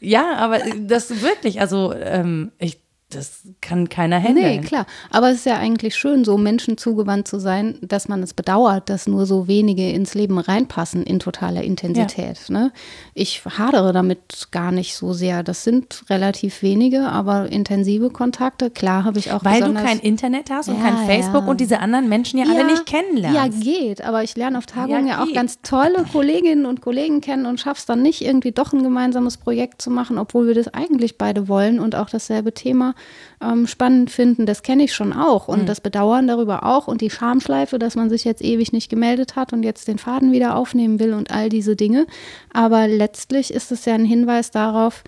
Ja, 0.00 0.36
aber 0.36 0.58
das 0.58 1.22
wirklich, 1.22 1.60
also 1.60 1.92
ähm, 1.94 2.52
ich 2.58 2.81
das 3.14 3.42
kann 3.60 3.88
keiner 3.88 4.18
handeln. 4.20 4.60
Nee, 4.60 4.66
klar. 4.66 4.86
Aber 5.10 5.30
es 5.30 5.38
ist 5.38 5.46
ja 5.46 5.58
eigentlich 5.58 5.96
schön, 5.96 6.24
so 6.24 6.38
Menschen 6.38 6.78
zugewandt 6.78 7.28
zu 7.28 7.38
sein, 7.38 7.78
dass 7.82 8.08
man 8.08 8.22
es 8.22 8.34
bedauert, 8.34 8.88
dass 8.88 9.06
nur 9.06 9.26
so 9.26 9.48
wenige 9.48 9.90
ins 9.90 10.14
Leben 10.14 10.38
reinpassen 10.38 11.02
in 11.02 11.18
totaler 11.18 11.62
Intensität. 11.62 12.38
Ja. 12.48 12.54
Ne? 12.54 12.72
Ich 13.14 13.42
hadere 13.44 13.92
damit 13.92 14.48
gar 14.50 14.72
nicht 14.72 14.96
so 14.96 15.12
sehr. 15.12 15.42
Das 15.42 15.64
sind 15.64 16.04
relativ 16.10 16.62
wenige, 16.62 17.08
aber 17.08 17.50
intensive 17.50 18.10
Kontakte. 18.10 18.70
Klar 18.70 19.04
habe 19.04 19.18
ich 19.18 19.32
auch 19.32 19.44
Weil 19.44 19.60
du 19.60 19.74
kein 19.74 19.98
Internet 19.98 20.50
hast 20.50 20.68
und 20.68 20.78
ja, 20.78 20.82
kein 20.82 21.06
Facebook 21.06 21.44
ja. 21.44 21.48
und 21.48 21.60
diese 21.60 21.80
anderen 21.80 22.08
Menschen 22.08 22.38
ja, 22.38 22.46
alle 22.46 22.64
nicht 22.64 22.86
kennenlernst. 22.86 23.36
Ja, 23.36 23.48
geht. 23.48 24.02
Aber 24.02 24.22
ich 24.22 24.36
lerne 24.36 24.58
auf 24.58 24.66
Tagungen 24.66 25.06
ja, 25.06 25.22
auch 25.22 25.32
ganz 25.32 25.60
tolle 25.62 26.04
Kolleginnen 26.10 26.66
und 26.66 26.80
Kollegen 26.80 27.20
kennen 27.20 27.46
und 27.46 27.60
schaff's 27.60 27.86
dann 27.86 28.02
nicht, 28.02 28.22
irgendwie 28.22 28.52
doch 28.52 28.72
ein 28.72 28.82
gemeinsames 28.82 29.36
Projekt 29.36 29.82
zu 29.82 29.90
machen, 29.90 30.18
obwohl 30.18 30.46
wir 30.46 30.54
das 30.54 30.68
eigentlich 30.68 31.18
beide 31.18 31.48
wollen 31.48 31.80
und 31.80 31.94
auch 31.94 32.08
dasselbe 32.08 32.52
Thema 32.52 32.94
ähm, 33.42 33.66
spannend 33.66 34.10
finden, 34.10 34.46
das 34.46 34.62
kenne 34.62 34.84
ich 34.84 34.94
schon 34.94 35.12
auch. 35.12 35.48
Und 35.48 35.62
mhm. 35.62 35.66
das 35.66 35.80
Bedauern 35.80 36.26
darüber 36.26 36.64
auch 36.64 36.86
und 36.88 37.00
die 37.00 37.10
Schamschleife, 37.10 37.78
dass 37.78 37.96
man 37.96 38.08
sich 38.08 38.24
jetzt 38.24 38.42
ewig 38.42 38.72
nicht 38.72 38.88
gemeldet 38.88 39.36
hat 39.36 39.52
und 39.52 39.62
jetzt 39.62 39.88
den 39.88 39.98
Faden 39.98 40.32
wieder 40.32 40.56
aufnehmen 40.56 41.00
will 41.00 41.12
und 41.14 41.30
all 41.30 41.48
diese 41.48 41.76
Dinge. 41.76 42.06
Aber 42.52 42.86
letztlich 42.88 43.52
ist 43.52 43.72
es 43.72 43.84
ja 43.84 43.94
ein 43.94 44.04
Hinweis 44.04 44.50
darauf, 44.50 45.02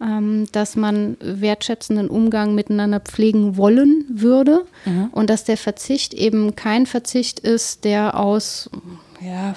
ähm, 0.00 0.46
dass 0.52 0.76
man 0.76 1.16
wertschätzenden 1.20 2.08
Umgang 2.08 2.54
miteinander 2.54 3.00
pflegen 3.00 3.56
wollen 3.56 4.04
würde 4.08 4.64
mhm. 4.84 5.08
und 5.12 5.30
dass 5.30 5.44
der 5.44 5.56
Verzicht 5.56 6.14
eben 6.14 6.54
kein 6.54 6.86
Verzicht 6.86 7.40
ist, 7.40 7.84
der 7.84 8.18
aus 8.18 8.70
ja, 9.20 9.54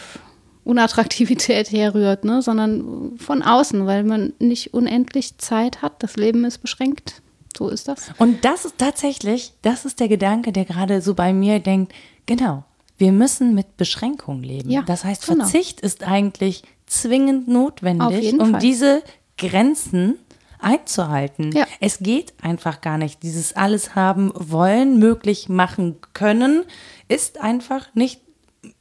Unattraktivität 0.63 1.71
herrührt, 1.71 2.23
ne, 2.23 2.41
sondern 2.41 3.17
von 3.17 3.41
außen, 3.41 3.85
weil 3.85 4.03
man 4.03 4.33
nicht 4.39 4.73
unendlich 4.73 5.37
Zeit 5.37 5.81
hat. 5.81 6.01
Das 6.01 6.15
Leben 6.15 6.45
ist 6.45 6.59
beschränkt. 6.59 7.20
So 7.57 7.69
ist 7.69 7.87
das. 7.87 8.11
Und 8.17 8.45
das 8.45 8.65
ist 8.65 8.77
tatsächlich, 8.77 9.53
das 9.61 9.85
ist 9.85 9.99
der 9.99 10.07
Gedanke, 10.07 10.51
der 10.51 10.65
gerade 10.65 11.01
so 11.01 11.13
bei 11.13 11.33
mir 11.33 11.59
denkt, 11.59 11.93
genau, 12.25 12.63
wir 12.97 13.11
müssen 13.11 13.53
mit 13.55 13.77
Beschränkung 13.77 14.43
leben. 14.43 14.69
Ja, 14.69 14.83
das 14.83 15.03
heißt, 15.03 15.25
genau. 15.25 15.43
Verzicht 15.43 15.81
ist 15.81 16.03
eigentlich 16.03 16.63
zwingend 16.85 17.47
notwendig, 17.47 18.33
um 18.33 18.51
Fall. 18.51 18.59
diese 18.59 19.03
Grenzen 19.37 20.19
einzuhalten. 20.59 21.51
Ja. 21.51 21.65
Es 21.79 21.99
geht 21.99 22.33
einfach 22.41 22.81
gar 22.81 22.97
nicht. 22.97 23.23
Dieses 23.23 23.55
alles 23.55 23.95
haben 23.95 24.31
wollen, 24.35 24.99
möglich 24.99 25.49
machen 25.49 25.97
können, 26.13 26.63
ist 27.07 27.41
einfach 27.41 27.87
nicht, 27.95 28.21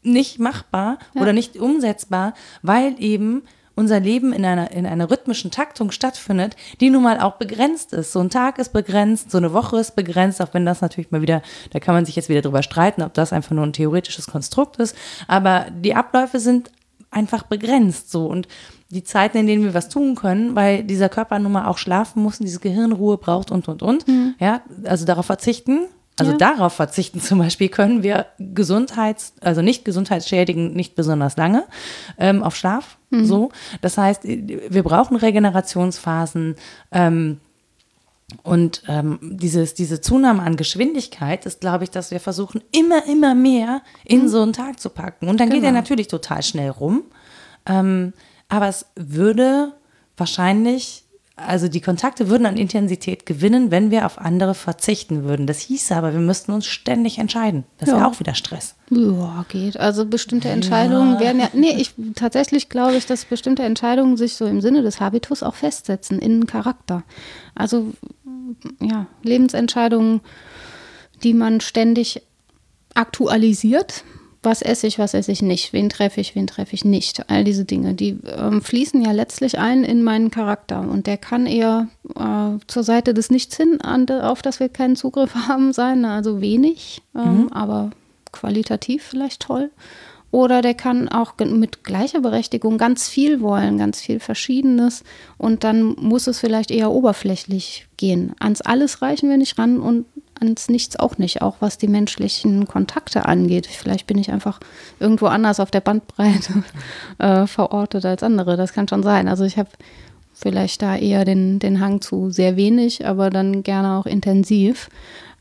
nicht 0.02 0.38
machbar 0.38 0.98
ja. 1.14 1.22
oder 1.22 1.32
nicht 1.32 1.58
umsetzbar, 1.58 2.34
weil 2.62 2.94
eben 2.98 3.42
unser 3.80 3.98
Leben 3.98 4.32
in 4.32 4.44
einer, 4.44 4.70
in 4.70 4.86
einer 4.86 5.10
rhythmischen 5.10 5.50
Taktung 5.50 5.90
stattfindet, 5.90 6.54
die 6.80 6.90
nun 6.90 7.02
mal 7.02 7.18
auch 7.18 7.36
begrenzt 7.36 7.92
ist. 7.92 8.12
So 8.12 8.20
ein 8.20 8.30
Tag 8.30 8.58
ist 8.58 8.72
begrenzt, 8.72 9.30
so 9.30 9.38
eine 9.38 9.52
Woche 9.52 9.78
ist 9.78 9.96
begrenzt, 9.96 10.40
auch 10.40 10.52
wenn 10.52 10.66
das 10.66 10.82
natürlich 10.82 11.10
mal 11.10 11.22
wieder, 11.22 11.42
da 11.72 11.80
kann 11.80 11.94
man 11.94 12.04
sich 12.04 12.14
jetzt 12.14 12.28
wieder 12.28 12.42
drüber 12.42 12.62
streiten, 12.62 13.02
ob 13.02 13.14
das 13.14 13.32
einfach 13.32 13.52
nur 13.52 13.64
ein 13.64 13.72
theoretisches 13.72 14.26
Konstrukt 14.26 14.76
ist. 14.76 14.94
Aber 15.26 15.66
die 15.70 15.94
Abläufe 15.94 16.38
sind 16.38 16.70
einfach 17.10 17.42
begrenzt 17.42 18.12
so 18.12 18.26
und 18.26 18.46
die 18.90 19.02
Zeiten, 19.02 19.38
in 19.38 19.46
denen 19.46 19.64
wir 19.64 19.74
was 19.74 19.88
tun 19.88 20.14
können, 20.14 20.54
weil 20.54 20.84
dieser 20.84 21.08
Körper 21.08 21.38
nun 21.38 21.52
mal 21.52 21.66
auch 21.66 21.78
schlafen 21.78 22.22
muss 22.22 22.38
und 22.38 22.46
diese 22.46 22.60
Gehirnruhe 22.60 23.16
braucht 23.16 23.50
und 23.50 23.66
und 23.66 23.82
und. 23.82 24.06
Mhm. 24.06 24.34
Ja, 24.38 24.62
also 24.84 25.06
darauf 25.06 25.26
verzichten 25.26 25.86
also 26.20 26.32
ja. 26.32 26.38
darauf 26.38 26.74
verzichten 26.74 27.20
zum 27.20 27.38
Beispiel 27.38 27.68
können 27.68 28.02
wir 28.02 28.26
Gesundheits-, 28.38 29.32
also 29.40 29.62
nicht 29.62 29.84
gesundheitsschädigend, 29.84 30.76
nicht 30.76 30.94
besonders 30.94 31.36
lange 31.36 31.64
ähm, 32.18 32.42
auf 32.42 32.56
Schlaf. 32.56 32.98
Mhm. 33.10 33.24
So. 33.24 33.50
Das 33.80 33.98
heißt, 33.98 34.22
wir 34.24 34.82
brauchen 34.82 35.16
Regenerationsphasen. 35.16 36.56
Ähm, 36.92 37.40
und 38.42 38.84
ähm, 38.86 39.18
dieses, 39.22 39.74
diese 39.74 40.00
Zunahme 40.00 40.42
an 40.42 40.56
Geschwindigkeit 40.56 41.46
ist, 41.46 41.60
glaube 41.60 41.84
ich, 41.84 41.90
dass 41.90 42.12
wir 42.12 42.20
versuchen, 42.20 42.62
immer, 42.70 43.06
immer 43.06 43.34
mehr 43.34 43.82
in 44.04 44.22
mhm. 44.22 44.28
so 44.28 44.42
einen 44.42 44.52
Tag 44.52 44.78
zu 44.78 44.90
packen. 44.90 45.28
Und 45.28 45.40
dann 45.40 45.48
genau. 45.48 45.60
geht 45.60 45.66
er 45.66 45.72
natürlich 45.72 46.08
total 46.08 46.42
schnell 46.42 46.70
rum. 46.70 47.02
Ähm, 47.66 48.12
aber 48.48 48.68
es 48.68 48.86
würde 48.94 49.72
wahrscheinlich 50.16 51.04
also 51.36 51.68
die 51.68 51.80
Kontakte 51.80 52.28
würden 52.28 52.46
an 52.46 52.56
Intensität 52.56 53.24
gewinnen, 53.24 53.70
wenn 53.70 53.90
wir 53.90 54.04
auf 54.06 54.18
andere 54.18 54.54
verzichten 54.54 55.24
würden. 55.24 55.46
Das 55.46 55.60
hieße 55.60 55.94
aber, 55.96 56.12
wir 56.12 56.20
müssten 56.20 56.52
uns 56.52 56.66
ständig 56.66 57.18
entscheiden. 57.18 57.64
Das 57.78 57.88
ja. 57.88 57.96
wäre 57.96 58.06
auch 58.06 58.20
wieder 58.20 58.34
Stress. 58.34 58.74
Ja, 58.90 59.44
geht. 59.48 59.78
Also 59.78 60.04
bestimmte 60.04 60.48
Entscheidungen 60.48 61.14
ja. 61.14 61.20
werden 61.20 61.40
ja, 61.40 61.48
nee, 61.52 61.74
ich 61.78 61.94
tatsächlich 62.14 62.68
glaube 62.68 62.96
ich, 62.96 63.06
dass 63.06 63.24
bestimmte 63.24 63.62
Entscheidungen 63.62 64.16
sich 64.16 64.34
so 64.34 64.46
im 64.46 64.60
Sinne 64.60 64.82
des 64.82 65.00
Habitus 65.00 65.42
auch 65.42 65.54
festsetzen 65.54 66.18
in 66.18 66.46
Charakter. 66.46 67.04
Also 67.54 67.86
ja, 68.80 69.06
Lebensentscheidungen, 69.22 70.20
die 71.22 71.34
man 71.34 71.60
ständig 71.60 72.22
aktualisiert, 72.94 74.04
was 74.42 74.62
esse 74.62 74.86
ich, 74.86 74.98
was 74.98 75.12
esse 75.12 75.32
ich 75.32 75.42
nicht, 75.42 75.72
wen 75.72 75.90
treffe 75.90 76.20
ich, 76.20 76.34
wen 76.34 76.46
treffe 76.46 76.74
ich 76.74 76.84
nicht. 76.84 77.28
All 77.28 77.44
diese 77.44 77.64
Dinge, 77.64 77.94
die 77.94 78.18
ähm, 78.36 78.62
fließen 78.62 79.02
ja 79.02 79.12
letztlich 79.12 79.58
ein 79.58 79.84
in 79.84 80.02
meinen 80.02 80.30
Charakter 80.30 80.80
und 80.80 81.06
der 81.06 81.18
kann 81.18 81.46
eher 81.46 81.88
äh, 82.16 82.58
zur 82.66 82.82
Seite 82.82 83.12
des 83.12 83.30
Nichts 83.30 83.56
hin, 83.56 83.80
an, 83.82 84.08
auf 84.08 84.40
das 84.40 84.58
wir 84.58 84.70
keinen 84.70 84.96
Zugriff 84.96 85.34
haben, 85.48 85.72
sein, 85.72 86.04
also 86.04 86.40
wenig, 86.40 87.02
ähm, 87.14 87.42
mhm. 87.42 87.48
aber 87.52 87.90
qualitativ 88.32 89.02
vielleicht 89.02 89.42
toll. 89.42 89.70
Oder 90.32 90.62
der 90.62 90.74
kann 90.74 91.08
auch 91.08 91.34
mit 91.38 91.82
gleicher 91.82 92.20
Berechtigung 92.20 92.78
ganz 92.78 93.08
viel 93.08 93.40
wollen, 93.40 93.78
ganz 93.78 94.00
viel 94.00 94.20
Verschiedenes. 94.20 95.02
Und 95.38 95.64
dann 95.64 95.96
muss 95.98 96.28
es 96.28 96.38
vielleicht 96.38 96.70
eher 96.70 96.92
oberflächlich 96.92 97.88
gehen. 97.96 98.32
Ans 98.38 98.60
Alles 98.60 99.02
reichen 99.02 99.28
wir 99.28 99.36
nicht 99.36 99.58
ran 99.58 99.80
und 99.80 100.06
ans 100.40 100.68
Nichts 100.68 100.98
auch 100.98 101.18
nicht, 101.18 101.42
auch 101.42 101.56
was 101.60 101.78
die 101.78 101.88
menschlichen 101.88 102.66
Kontakte 102.66 103.26
angeht. 103.26 103.66
Vielleicht 103.66 104.06
bin 104.06 104.18
ich 104.18 104.30
einfach 104.30 104.60
irgendwo 104.98 105.26
anders 105.26 105.60
auf 105.60 105.70
der 105.70 105.80
Bandbreite 105.80 106.64
äh, 107.18 107.46
verortet 107.46 108.04
als 108.04 108.22
andere. 108.22 108.56
Das 108.56 108.72
kann 108.72 108.88
schon 108.88 109.02
sein. 109.02 109.28
Also 109.28 109.44
ich 109.44 109.58
habe 109.58 109.70
vielleicht 110.32 110.82
da 110.82 110.96
eher 110.96 111.24
den, 111.24 111.58
den 111.58 111.80
Hang 111.80 112.00
zu 112.00 112.30
sehr 112.30 112.56
wenig, 112.56 113.06
aber 113.06 113.30
dann 113.30 113.62
gerne 113.62 113.96
auch 113.96 114.06
intensiv. 114.06 114.88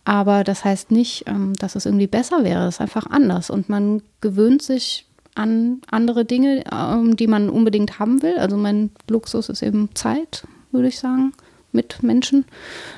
Aber 0.05 0.43
das 0.43 0.65
heißt 0.65 0.91
nicht, 0.91 1.25
ähm, 1.27 1.53
dass 1.53 1.75
es 1.75 1.85
irgendwie 1.85 2.07
besser 2.07 2.43
wäre. 2.43 2.67
Es 2.67 2.75
ist 2.75 2.81
einfach 2.81 3.07
anders. 3.07 3.49
Und 3.49 3.69
man 3.69 4.01
gewöhnt 4.21 4.61
sich 4.61 5.05
an 5.35 5.81
andere 5.89 6.25
Dinge, 6.25 6.63
ähm, 6.71 7.15
die 7.15 7.27
man 7.27 7.49
unbedingt 7.49 7.99
haben 7.99 8.21
will. 8.21 8.37
Also 8.37 8.57
mein 8.57 8.91
Luxus 9.09 9.49
ist 9.49 9.61
eben 9.61 9.89
Zeit, 9.93 10.45
würde 10.71 10.87
ich 10.87 10.99
sagen, 10.99 11.33
mit 11.71 12.03
Menschen. 12.03 12.45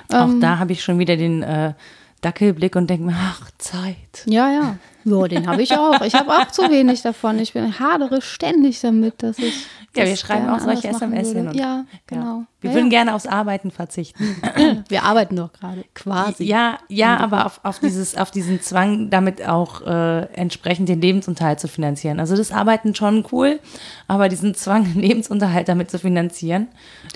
Auch 0.09 0.27
ähm, 0.27 0.41
da 0.41 0.59
habe 0.59 0.71
ich 0.71 0.83
schon 0.83 0.99
wieder 0.99 1.17
den 1.17 1.43
äh, 1.43 1.73
Dackelblick 2.21 2.75
und 2.75 2.89
denke 2.89 3.05
mir, 3.05 3.15
ach, 3.17 3.49
Zeit. 3.57 4.23
Ja, 4.25 4.51
ja. 4.51 4.77
Ja, 5.03 5.27
den 5.27 5.47
habe 5.47 5.63
ich 5.63 5.73
auch. 5.73 6.01
Ich 6.01 6.13
habe 6.13 6.31
auch 6.31 6.47
zu 6.47 6.69
wenig 6.69 7.01
davon. 7.01 7.39
Ich 7.39 7.53
bin 7.53 7.79
hadere 7.79 8.21
ständig 8.21 8.79
damit, 8.81 9.23
dass 9.23 9.39
ich. 9.39 9.65
Ja, 9.95 10.05
wir 10.05 10.15
schreiben 10.15 10.49
auch 10.49 10.59
solche 10.59 10.87
SMS 10.87 11.33
hin. 11.33 11.51
Ja, 11.53 11.85
genau. 12.07 12.39
Ja. 12.39 12.45
Wir 12.61 12.69
ja, 12.69 12.75
würden 12.75 12.91
ja. 12.91 12.99
gerne 12.99 13.15
aufs 13.15 13.25
Arbeiten 13.25 13.71
verzichten. 13.71 14.23
Wir 14.87 15.03
arbeiten 15.03 15.35
doch 15.35 15.51
gerade, 15.51 15.83
quasi. 15.95 16.43
Ja, 16.43 16.77
ja, 16.89 17.17
aber 17.17 17.47
auf, 17.47 17.59
auf, 17.63 17.79
dieses, 17.79 18.15
auf 18.15 18.29
diesen 18.29 18.61
Zwang, 18.61 19.09
damit 19.09 19.47
auch 19.47 19.81
äh, 19.81 20.25
entsprechend 20.33 20.87
den 20.87 21.01
Lebensunterhalt 21.01 21.59
zu 21.59 21.67
finanzieren. 21.67 22.19
Also 22.19 22.37
das 22.37 22.51
Arbeiten 22.51 22.93
schon 22.93 23.25
cool, 23.31 23.59
aber 24.07 24.29
diesen 24.29 24.53
Zwang, 24.53 24.83
den 24.83 25.01
Lebensunterhalt 25.01 25.69
damit 25.69 25.89
zu 25.89 25.97
finanzieren. 25.97 26.67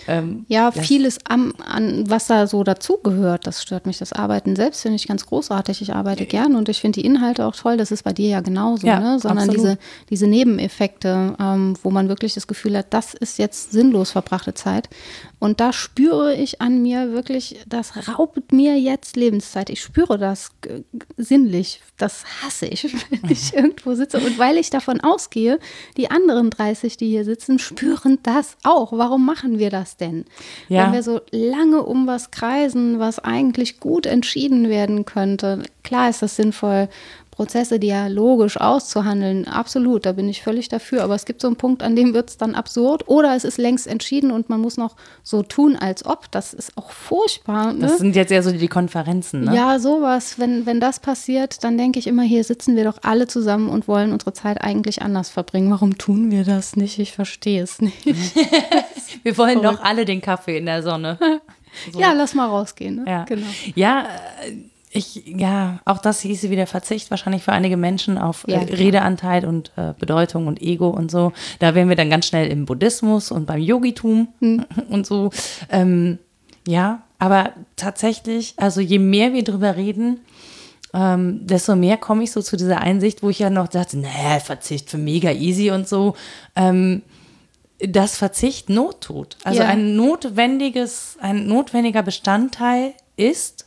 Ähm, 0.08 0.46
ja, 0.48 0.72
vieles 0.72 1.20
am, 1.30 1.54
an, 1.64 2.10
was 2.10 2.26
da 2.26 2.48
so 2.48 2.64
dazugehört, 2.64 3.46
das 3.46 3.62
stört 3.62 3.86
mich. 3.86 4.00
Das 4.00 4.14
Arbeiten 4.14 4.56
selbst 4.56 4.82
finde 4.82 4.96
ich 4.96 5.08
ganz 5.08 5.28
großartig. 5.28 5.80
Ich 5.84 5.94
arbeite 5.94 6.26
gern 6.26 6.56
und 6.56 6.70
ich 6.70 6.82
finde 6.82 7.00
die 7.02 7.06
Inhalte 7.06 7.46
auch 7.46 7.56
toll. 7.56 7.78
Das 7.78 7.92
ist 7.92 8.02
bei 8.02 8.14
dir 8.14 8.30
ja 8.30 8.42
genauso, 8.42 8.88
ne? 8.88 9.20
sondern 9.20 9.50
diese, 9.50 9.78
diese 10.10 10.26
Nebeneffekte, 10.26 11.36
ähm, 11.40 11.76
wo 11.84 11.92
man 11.92 12.10
wirklich 12.10 12.34
das 12.34 12.48
Gefühl 12.48 12.65
hat, 12.74 12.94
das 12.94 13.14
ist 13.14 13.38
jetzt 13.38 13.72
sinnlos 13.72 14.12
verbrachte 14.12 14.54
Zeit. 14.54 14.90
Und 15.40 15.60
da 15.60 15.74
spüre 15.74 16.34
ich 16.34 16.62
an 16.62 16.82
mir 16.82 17.12
wirklich, 17.12 17.60
das 17.68 18.08
raubt 18.08 18.52
mir 18.52 18.80
jetzt 18.80 19.16
Lebenszeit. 19.16 19.70
Ich 19.70 19.82
spüre 19.82 20.18
das 20.18 20.52
sinnlich. 21.18 21.82
Das 21.98 22.24
hasse 22.42 22.66
ich, 22.66 22.84
wenn 23.12 23.30
ich 23.30 23.54
irgendwo 23.54 23.94
sitze. 23.94 24.18
Und 24.18 24.40
weil 24.40 24.58
ich 24.58 24.70
davon 24.70 25.02
ausgehe, 25.02 25.60
die 25.98 26.10
anderen 26.10 26.50
30, 26.50 26.98
die 26.98 27.10
hier 27.10 27.26
sitzen, 27.26 27.60
spüren 27.60 28.20
das 28.24 28.58
auch. 28.64 28.92
Warum 28.94 29.26
machen 29.26 29.60
wir 29.60 29.70
das 29.70 29.98
denn? 29.98 30.26
Ja. 30.68 30.86
Wenn 30.86 30.94
wir 30.94 31.04
so 31.04 31.22
lange 31.32 31.84
um 31.84 32.08
was 32.08 32.32
kreisen, 32.32 33.00
was 33.00 33.20
eigentlich 33.20 33.80
gut 33.80 34.06
entschieden 34.06 34.70
werden 34.70 35.06
könnte. 35.06 35.62
Klar 35.84 36.10
ist 36.10 36.22
das 36.22 36.38
sinnvoll, 36.38 36.90
Prozesse 37.36 37.80
dialogisch 37.80 38.60
auszuhandeln, 38.60 39.46
absolut, 39.46 40.06
da 40.06 40.14
bin 40.14 40.30
ich 40.30 40.42
völlig 40.42 40.70
dafür. 40.70 41.04
Aber 41.04 41.16
es 41.16 41.26
gibt 41.26 41.42
so 41.42 41.48
einen 41.48 41.58
Punkt, 41.58 41.84
an 41.84 41.96
dem 41.96 42.14
wird 42.14 42.30
es 42.30 42.38
dann 42.38 42.56
absurd 42.56 43.10
oder 43.10 43.36
es 43.36 43.44
ist 43.44 43.58
längst 43.58 43.88
entschieden 43.88 44.32
und 44.32 44.48
man 44.50 44.62
muss 44.62 44.78
noch 44.78 44.96
so 45.22 45.44
tun, 45.44 45.76
als 45.76 46.06
ob. 46.06 46.32
Das 46.32 46.54
ist 46.54 46.78
auch 46.78 46.92
furchtbar. 46.92 47.74
Ne? 47.74 47.80
Das 47.80 47.98
sind 47.98 48.16
jetzt 48.16 48.32
eher 48.32 48.42
so 48.42 48.54
die 48.54 48.68
Konferenzen, 48.70 49.42
ne? 49.44 49.56
Ja, 49.56 49.80
sowas. 49.80 50.40
Wenn, 50.40 50.66
wenn 50.66 50.80
das 50.80 51.02
passiert, 51.02 51.64
dann 51.66 51.78
denke 51.78 52.00
ich 52.00 52.08
immer, 52.08 52.24
hier 52.24 52.44
sitzen 52.46 52.78
wir 52.78 52.86
doch 52.86 53.00
alle 53.04 53.28
zusammen 53.28 53.68
und 53.68 53.90
wollen 53.90 54.14
unsere 54.14 54.32
Zeit 54.32 54.62
eigentlich 54.62 55.02
anders 55.02 55.30
verbringen. 55.30 55.70
Warum 55.72 55.98
tun 55.98 56.32
wir 56.32 56.46
das 56.46 56.78
nicht? 56.78 57.00
Ich 57.00 57.12
verstehe 57.12 57.62
es 57.62 57.82
nicht. 57.82 58.06
wir 59.24 59.38
wollen 59.38 59.62
doch 59.62 59.82
alle 59.82 60.06
den 60.06 60.22
Kaffee 60.22 60.58
in 60.58 60.66
der 60.66 60.84
Sonne. 60.84 61.20
So. 61.92 62.00
Ja, 62.00 62.14
lass 62.14 62.34
mal 62.34 62.48
rausgehen. 62.48 62.96
Ne? 62.96 63.06
Ja, 63.06 63.26
genau. 63.26 63.48
ja 63.76 64.08
äh, 64.46 64.54
ich, 64.96 65.24
ja, 65.26 65.80
auch 65.86 66.00
das 66.00 66.22
hieße 66.22 66.50
wieder 66.50 66.68
Verzicht 66.68 67.12
wahrscheinlich 67.12 67.44
für 67.44 67.52
einige 67.52 67.78
Menschen 67.78 68.18
auf 68.18 68.48
äh, 68.48 68.54
ja, 68.54 68.60
Redeanteil 68.60 69.46
und 69.46 69.72
äh, 69.76 69.94
Bedeutung 69.98 70.48
und 70.48 70.62
Ego 70.62 70.90
und 70.90 71.12
so. 71.12 71.34
Da 71.60 71.76
wären 71.76 71.90
wir 71.90 71.96
dann 71.96 72.10
ganz 72.10 72.28
schnell 72.28 72.50
im 72.50 72.66
Buddhismus 72.66 73.32
und 73.32 73.46
beim 73.46 73.60
Yogitum 73.60 74.30
hm. 74.40 74.66
und 74.90 75.06
so. 75.06 75.32
Ähm, 75.70 76.20
ja, 76.68 77.04
aber 77.20 77.52
tatsächlich, 77.76 78.54
also 78.58 78.82
je 78.82 79.00
mehr 79.00 79.34
wir 79.34 79.44
drüber 79.44 79.76
reden, 79.76 80.20
ähm, 80.94 81.46
desto 81.46 81.76
mehr 81.76 81.98
komme 81.98 82.24
ich 82.24 82.32
so 82.32 82.42
zu 82.42 82.56
dieser 82.58 82.80
Einsicht, 82.80 83.22
wo 83.22 83.30
ich 83.30 83.40
ja 83.40 83.50
noch 83.50 83.68
dachte, 83.68 83.98
naja, 83.98 84.40
Verzicht 84.40 84.90
für 84.90 84.98
mega 84.98 85.32
easy 85.32 85.72
und 85.72 85.88
so. 85.88 86.16
Ähm, 86.56 87.02
dass 87.80 88.18
Verzicht 88.18 88.70
Not 88.70 89.02
tut. 89.02 89.38
Also 89.44 89.62
ja. 89.62 89.68
ein 89.68 89.96
notwendiges, 89.96 91.18
ein 91.20 91.48
notwendiger 91.48 92.04
Bestandteil 92.04 92.94
ist, 93.18 93.65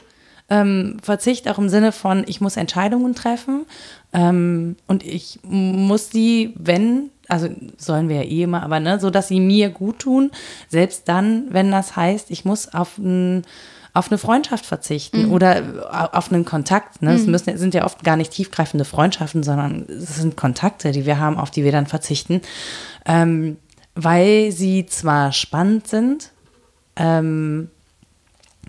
ähm, 0.51 0.97
Verzicht 1.03 1.49
auch 1.49 1.59
im 1.59 1.69
Sinne 1.69 1.93
von, 1.93 2.25
ich 2.27 2.41
muss 2.41 2.57
Entscheidungen 2.57 3.15
treffen 3.15 3.67
ähm, 4.13 4.77
und 4.87 5.05
ich 5.05 5.41
muss 5.43 6.09
die, 6.09 6.55
wenn, 6.57 7.11
also 7.29 7.49
sollen 7.77 8.09
wir 8.09 8.17
ja 8.17 8.23
eh 8.23 8.43
immer, 8.45 8.63
aber 8.63 8.81
ne, 8.81 8.99
so 8.99 9.11
dass 9.11 9.29
sie 9.29 9.41
mir 9.41 9.69
gut 9.69 10.01
tun, 10.01 10.31
selbst 10.69 11.09
dann, 11.09 11.45
wenn 11.51 11.71
das 11.71 11.97
heißt, 11.97 12.31
ich 12.31 12.45
muss 12.45 12.73
auf 12.73 12.99
ein 12.99 13.45
auf 13.95 14.13
eine 14.13 14.19
Freundschaft 14.19 14.65
verzichten 14.65 15.27
mhm. 15.27 15.33
oder 15.33 16.11
auf 16.13 16.31
einen 16.31 16.45
Kontakt. 16.45 17.03
Ne? 17.03 17.15
Es 17.15 17.25
mhm. 17.25 17.33
müssen, 17.33 17.59
sind 17.59 17.75
ja 17.75 17.85
oft 17.85 18.05
gar 18.05 18.17
nicht 18.17 18.31
tiefgreifende 18.31 18.85
Freundschaften, 18.85 19.43
sondern 19.43 19.87
es 19.89 20.17
sind 20.17 20.37
Kontakte, 20.37 20.93
die 20.93 21.05
wir 21.05 21.19
haben, 21.19 21.37
auf 21.37 21.51
die 21.51 21.65
wir 21.65 21.73
dann 21.73 21.87
verzichten, 21.87 22.43
ähm, 23.07 23.57
weil 23.97 24.53
sie 24.53 24.87
zwar 24.87 25.33
spannend 25.33 25.89
sind, 25.89 26.31
ähm, 26.95 27.71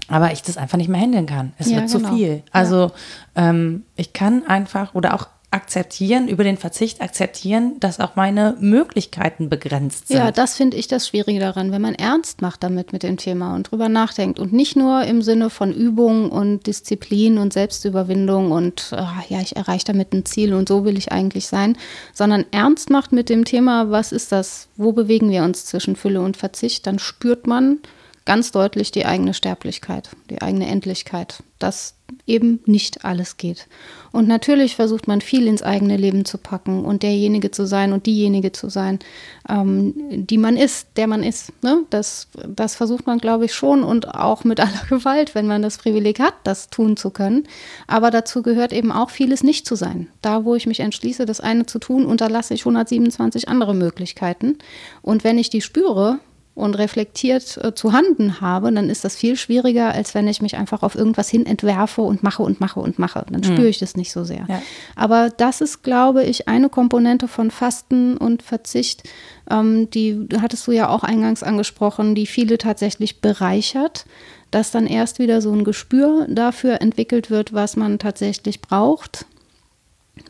aber 0.07 0.31
ich 0.31 0.41
das 0.41 0.57
einfach 0.57 0.77
nicht 0.77 0.89
mehr 0.89 1.01
handeln 1.01 1.25
kann. 1.25 1.53
Es 1.57 1.69
ja, 1.69 1.77
wird 1.77 1.91
genau. 1.91 2.09
zu 2.09 2.15
viel. 2.15 2.43
Also 2.51 2.91
ja. 3.35 3.49
ähm, 3.49 3.83
ich 3.95 4.13
kann 4.13 4.45
einfach 4.45 4.95
oder 4.95 5.13
auch 5.13 5.27
akzeptieren, 5.51 6.27
über 6.27 6.43
den 6.43 6.57
Verzicht 6.57 7.01
akzeptieren, 7.01 7.79
dass 7.79 7.99
auch 7.99 8.15
meine 8.15 8.55
Möglichkeiten 8.59 9.49
begrenzt 9.49 10.07
sind. 10.07 10.17
Ja, 10.17 10.31
das 10.31 10.55
finde 10.55 10.77
ich 10.77 10.87
das 10.87 11.07
Schwierige 11.07 11.39
daran, 11.39 11.71
wenn 11.71 11.81
man 11.81 11.95
ernst 11.95 12.43
macht 12.43 12.61
damit 12.61 12.93
mit 12.93 13.01
dem 13.01 13.17
Thema 13.17 13.55
und 13.55 13.71
drüber 13.71 13.89
nachdenkt 13.89 14.39
und 14.39 14.53
nicht 14.53 14.75
nur 14.75 15.03
im 15.05 15.23
Sinne 15.23 15.49
von 15.49 15.73
Übung 15.73 16.29
und 16.29 16.67
Disziplin 16.67 17.39
und 17.39 17.51
Selbstüberwindung 17.51 18.51
und 18.51 18.91
ach, 18.95 19.27
ja, 19.27 19.41
ich 19.41 19.55
erreiche 19.55 19.85
damit 19.85 20.13
ein 20.13 20.23
Ziel 20.25 20.53
und 20.53 20.69
so 20.69 20.85
will 20.85 20.99
ich 20.99 21.11
eigentlich 21.11 21.47
sein, 21.47 21.75
sondern 22.13 22.45
ernst 22.51 22.91
macht 22.91 23.11
mit 23.11 23.29
dem 23.29 23.43
Thema, 23.43 23.89
was 23.89 24.11
ist 24.11 24.31
das, 24.31 24.67
wo 24.77 24.91
bewegen 24.91 25.31
wir 25.31 25.43
uns 25.43 25.65
zwischen 25.65 25.95
Fülle 25.95 26.21
und 26.21 26.37
Verzicht, 26.37 26.85
dann 26.85 26.99
spürt 26.99 27.47
man, 27.47 27.79
ganz 28.29 28.51
deutlich 28.51 28.91
die 28.91 29.07
eigene 29.07 29.33
Sterblichkeit, 29.33 30.11
die 30.29 30.39
eigene 30.43 30.67
Endlichkeit, 30.67 31.41
dass 31.57 31.95
eben 32.27 32.59
nicht 32.67 33.03
alles 33.03 33.37
geht. 33.37 33.65
Und 34.11 34.27
natürlich 34.27 34.75
versucht 34.75 35.07
man 35.07 35.19
viel 35.19 35.47
ins 35.47 35.63
eigene 35.63 35.97
Leben 35.97 36.25
zu 36.25 36.37
packen 36.37 36.85
und 36.85 37.01
derjenige 37.01 37.49
zu 37.49 37.65
sein 37.65 37.91
und 37.91 38.05
diejenige 38.05 38.51
zu 38.51 38.69
sein, 38.69 38.99
ähm, 39.49 39.95
die 40.27 40.37
man 40.37 40.57
ist, 40.57 40.89
der 40.95 41.07
man 41.07 41.23
ist. 41.23 41.51
Ne? 41.63 41.85
Das, 41.89 42.27
das 42.47 42.75
versucht 42.75 43.07
man, 43.07 43.17
glaube 43.17 43.45
ich, 43.45 43.55
schon 43.55 43.83
und 43.83 44.13
auch 44.13 44.43
mit 44.43 44.59
aller 44.59 44.85
Gewalt, 44.89 45.33
wenn 45.33 45.47
man 45.47 45.63
das 45.63 45.79
Privileg 45.79 46.19
hat, 46.19 46.35
das 46.43 46.69
tun 46.69 46.97
zu 46.97 47.09
können. 47.09 47.47
Aber 47.87 48.11
dazu 48.11 48.43
gehört 48.43 48.73
eben 48.73 48.91
auch 48.91 49.09
vieles 49.09 49.41
nicht 49.41 49.65
zu 49.65 49.73
sein. 49.73 50.07
Da, 50.21 50.45
wo 50.45 50.53
ich 50.53 50.67
mich 50.67 50.81
entschließe, 50.81 51.25
das 51.25 51.41
eine 51.41 51.65
zu 51.65 51.79
tun, 51.79 52.05
unterlasse 52.05 52.53
ich 52.53 52.61
127 52.61 53.49
andere 53.49 53.73
Möglichkeiten. 53.73 54.59
Und 55.01 55.23
wenn 55.23 55.39
ich 55.39 55.49
die 55.49 55.61
spüre, 55.61 56.19
und 56.59 56.75
reflektiert 56.77 57.57
äh, 57.63 57.73
zu 57.73 57.93
handeln 57.93 58.41
habe, 58.41 58.71
dann 58.71 58.89
ist 58.89 59.03
das 59.03 59.15
viel 59.15 59.35
schwieriger, 59.35 59.91
als 59.93 60.13
wenn 60.13 60.27
ich 60.27 60.41
mich 60.41 60.55
einfach 60.55 60.83
auf 60.83 60.95
irgendwas 60.95 61.29
hin 61.29 61.45
entwerfe 61.45 62.01
und 62.01 62.23
mache 62.23 62.43
und 62.43 62.59
mache 62.59 62.79
und 62.79 62.99
mache. 62.99 63.25
Dann 63.31 63.43
spüre 63.43 63.61
mhm. 63.61 63.67
ich 63.67 63.79
das 63.79 63.95
nicht 63.95 64.11
so 64.11 64.23
sehr. 64.23 64.45
Ja. 64.47 64.61
Aber 64.95 65.29
das 65.29 65.61
ist, 65.61 65.83
glaube 65.83 66.23
ich, 66.23 66.47
eine 66.47 66.69
Komponente 66.69 67.27
von 67.27 67.51
Fasten 67.51 68.17
und 68.17 68.43
Verzicht, 68.43 69.03
ähm, 69.49 69.89
die 69.89 70.27
hattest 70.41 70.67
du 70.67 70.71
ja 70.71 70.89
auch 70.89 71.03
eingangs 71.03 71.43
angesprochen, 71.43 72.15
die 72.15 72.27
viele 72.27 72.57
tatsächlich 72.57 73.21
bereichert 73.21 74.05
dass 74.51 74.71
dann 74.71 74.87
erst 74.87 75.19
wieder 75.19 75.41
so 75.41 75.51
ein 75.51 75.63
Gespür 75.63 76.25
dafür 76.27 76.81
entwickelt 76.81 77.29
wird, 77.29 77.53
was 77.53 77.75
man 77.75 77.99
tatsächlich 77.99 78.61
braucht, 78.61 79.25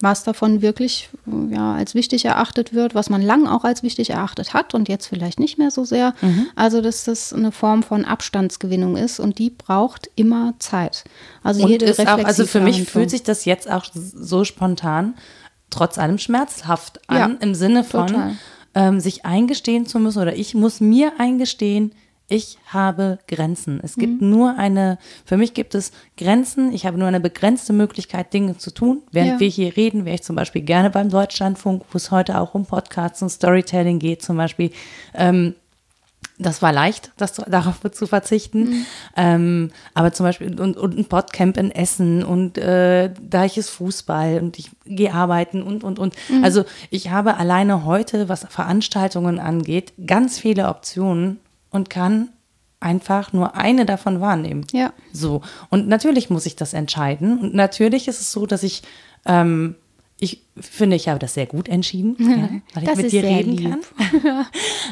was 0.01 0.23
davon 0.23 0.61
wirklich 0.61 1.09
ja, 1.49 1.73
als 1.73 1.95
wichtig 1.95 2.25
erachtet 2.25 2.73
wird, 2.73 2.95
was 2.95 3.09
man 3.09 3.21
lang 3.21 3.47
auch 3.47 3.63
als 3.63 3.83
wichtig 3.83 4.11
erachtet 4.11 4.53
hat 4.53 4.73
und 4.73 4.89
jetzt 4.89 5.07
vielleicht 5.07 5.39
nicht 5.39 5.57
mehr 5.57 5.71
so 5.71 5.85
sehr. 5.85 6.13
Mhm. 6.21 6.47
Also, 6.55 6.81
dass 6.81 7.03
das 7.03 7.33
eine 7.33 7.51
Form 7.51 7.83
von 7.83 8.05
Abstandsgewinnung 8.05 8.97
ist 8.97 9.19
und 9.19 9.39
die 9.39 9.49
braucht 9.49 10.09
immer 10.15 10.53
Zeit. 10.59 11.03
Also, 11.43 11.63
und 11.63 11.69
jede 11.69 11.85
ist 11.85 11.99
auch, 11.99 12.23
also 12.23 12.45
für 12.45 12.61
mich 12.61 12.83
fühlt 12.83 13.09
sich 13.09 13.23
das 13.23 13.45
jetzt 13.45 13.69
auch 13.69 13.85
so 13.93 14.43
spontan, 14.43 15.15
trotz 15.69 15.97
allem 15.97 16.17
schmerzhaft 16.17 16.99
an, 17.09 17.17
ja, 17.17 17.37
im 17.39 17.55
Sinne 17.55 17.83
von 17.83 18.37
ähm, 18.75 18.99
sich 18.99 19.25
eingestehen 19.25 19.85
zu 19.85 19.99
müssen 19.99 20.21
oder 20.21 20.35
ich 20.35 20.53
muss 20.53 20.79
mir 20.79 21.13
eingestehen, 21.17 21.93
ich 22.30 22.59
habe 22.67 23.17
Grenzen. 23.27 23.80
Es 23.84 23.95
gibt 23.95 24.21
mhm. 24.21 24.30
nur 24.30 24.57
eine, 24.57 24.99
für 25.25 25.36
mich 25.36 25.53
gibt 25.55 25.73
es 25.75 25.91
Grenzen. 26.15 26.71
Ich 26.71 26.86
habe 26.86 26.97
nur 26.97 27.07
eine 27.07 27.19
begrenzte 27.19 27.73
Möglichkeit, 27.73 28.34
Dinge 28.34 28.57
zu 28.57 28.71
tun. 28.71 29.01
Während 29.11 29.34
ja. 29.34 29.39
wir 29.39 29.47
hier 29.47 29.75
reden, 29.75 30.05
wäre 30.05 30.15
ich 30.15 30.23
zum 30.23 30.36
Beispiel 30.36 30.61
gerne 30.61 30.91
beim 30.91 31.09
Deutschlandfunk, 31.09 31.84
wo 31.91 31.97
es 31.97 32.11
heute 32.11 32.39
auch 32.39 32.53
um 32.53 32.65
Podcasts 32.65 33.21
und 33.23 33.30
Storytelling 33.30 33.97
geht, 33.97 34.21
zum 34.21 34.38
Beispiel. 34.38 34.71
Ähm, 35.15 35.55
das 36.38 36.61
war 36.61 36.71
leicht, 36.71 37.11
das 37.17 37.34
darauf 37.34 37.82
zu 37.91 38.05
verzichten. 38.07 38.59
Mhm. 38.59 38.86
Ähm, 39.17 39.71
aber 39.95 40.13
zum 40.13 40.25
Beispiel 40.25 40.59
und, 40.59 40.77
und 40.77 40.97
ein 40.97 41.05
Podcamp 41.05 41.57
in 41.57 41.71
Essen 41.71 42.23
und 42.23 42.57
äh, 42.57 43.11
da 43.21 43.45
ich 43.45 43.57
es 43.57 43.69
Fußball 43.69 44.39
und 44.39 44.59
ich 44.59 44.69
gehe 44.86 45.13
arbeiten 45.13 45.63
und 45.63 45.84
und 45.84 45.97
und. 45.97 46.15
Mhm. 46.30 46.43
Also 46.43 46.63
ich 46.91 47.09
habe 47.09 47.38
alleine 47.38 47.86
heute, 47.86 48.30
was 48.30 48.45
Veranstaltungen 48.49 49.39
angeht, 49.39 49.93
ganz 50.05 50.39
viele 50.39 50.69
Optionen 50.69 51.39
und 51.70 51.89
kann 51.89 52.30
einfach 52.80 53.34
nur 53.34 53.55
eine 53.55 53.86
davon 53.86 54.22
wahrnehmen. 54.22 54.65
Ja. 54.72 54.93
So. 55.11 55.41
Und 55.70 55.88
natürlich 55.88 56.30
muss 56.30 56.45
ich 56.45 56.55
das 56.55 56.74
entscheiden. 56.74 57.39
Und 57.39 57.53
natürlich 57.53 58.07
ist 58.07 58.22
es 58.22 58.32
so, 58.32 58.45
dass 58.45 58.63
ich 58.63 58.84
ähm, 59.26 59.76
ich 60.20 60.45
finde, 60.62 60.95
ich 60.95 61.07
habe 61.07 61.20
das 61.20 61.34
sehr 61.34 61.45
gut 61.45 61.68
entschieden, 61.68 62.16
ja, 62.20 62.49
weil 62.74 62.84
das 62.84 62.97
ich 62.97 63.03
mit 63.03 63.12
dir 63.12 63.24
reden 63.24 63.57
lieb. 63.57 63.70
kann. 63.70 63.82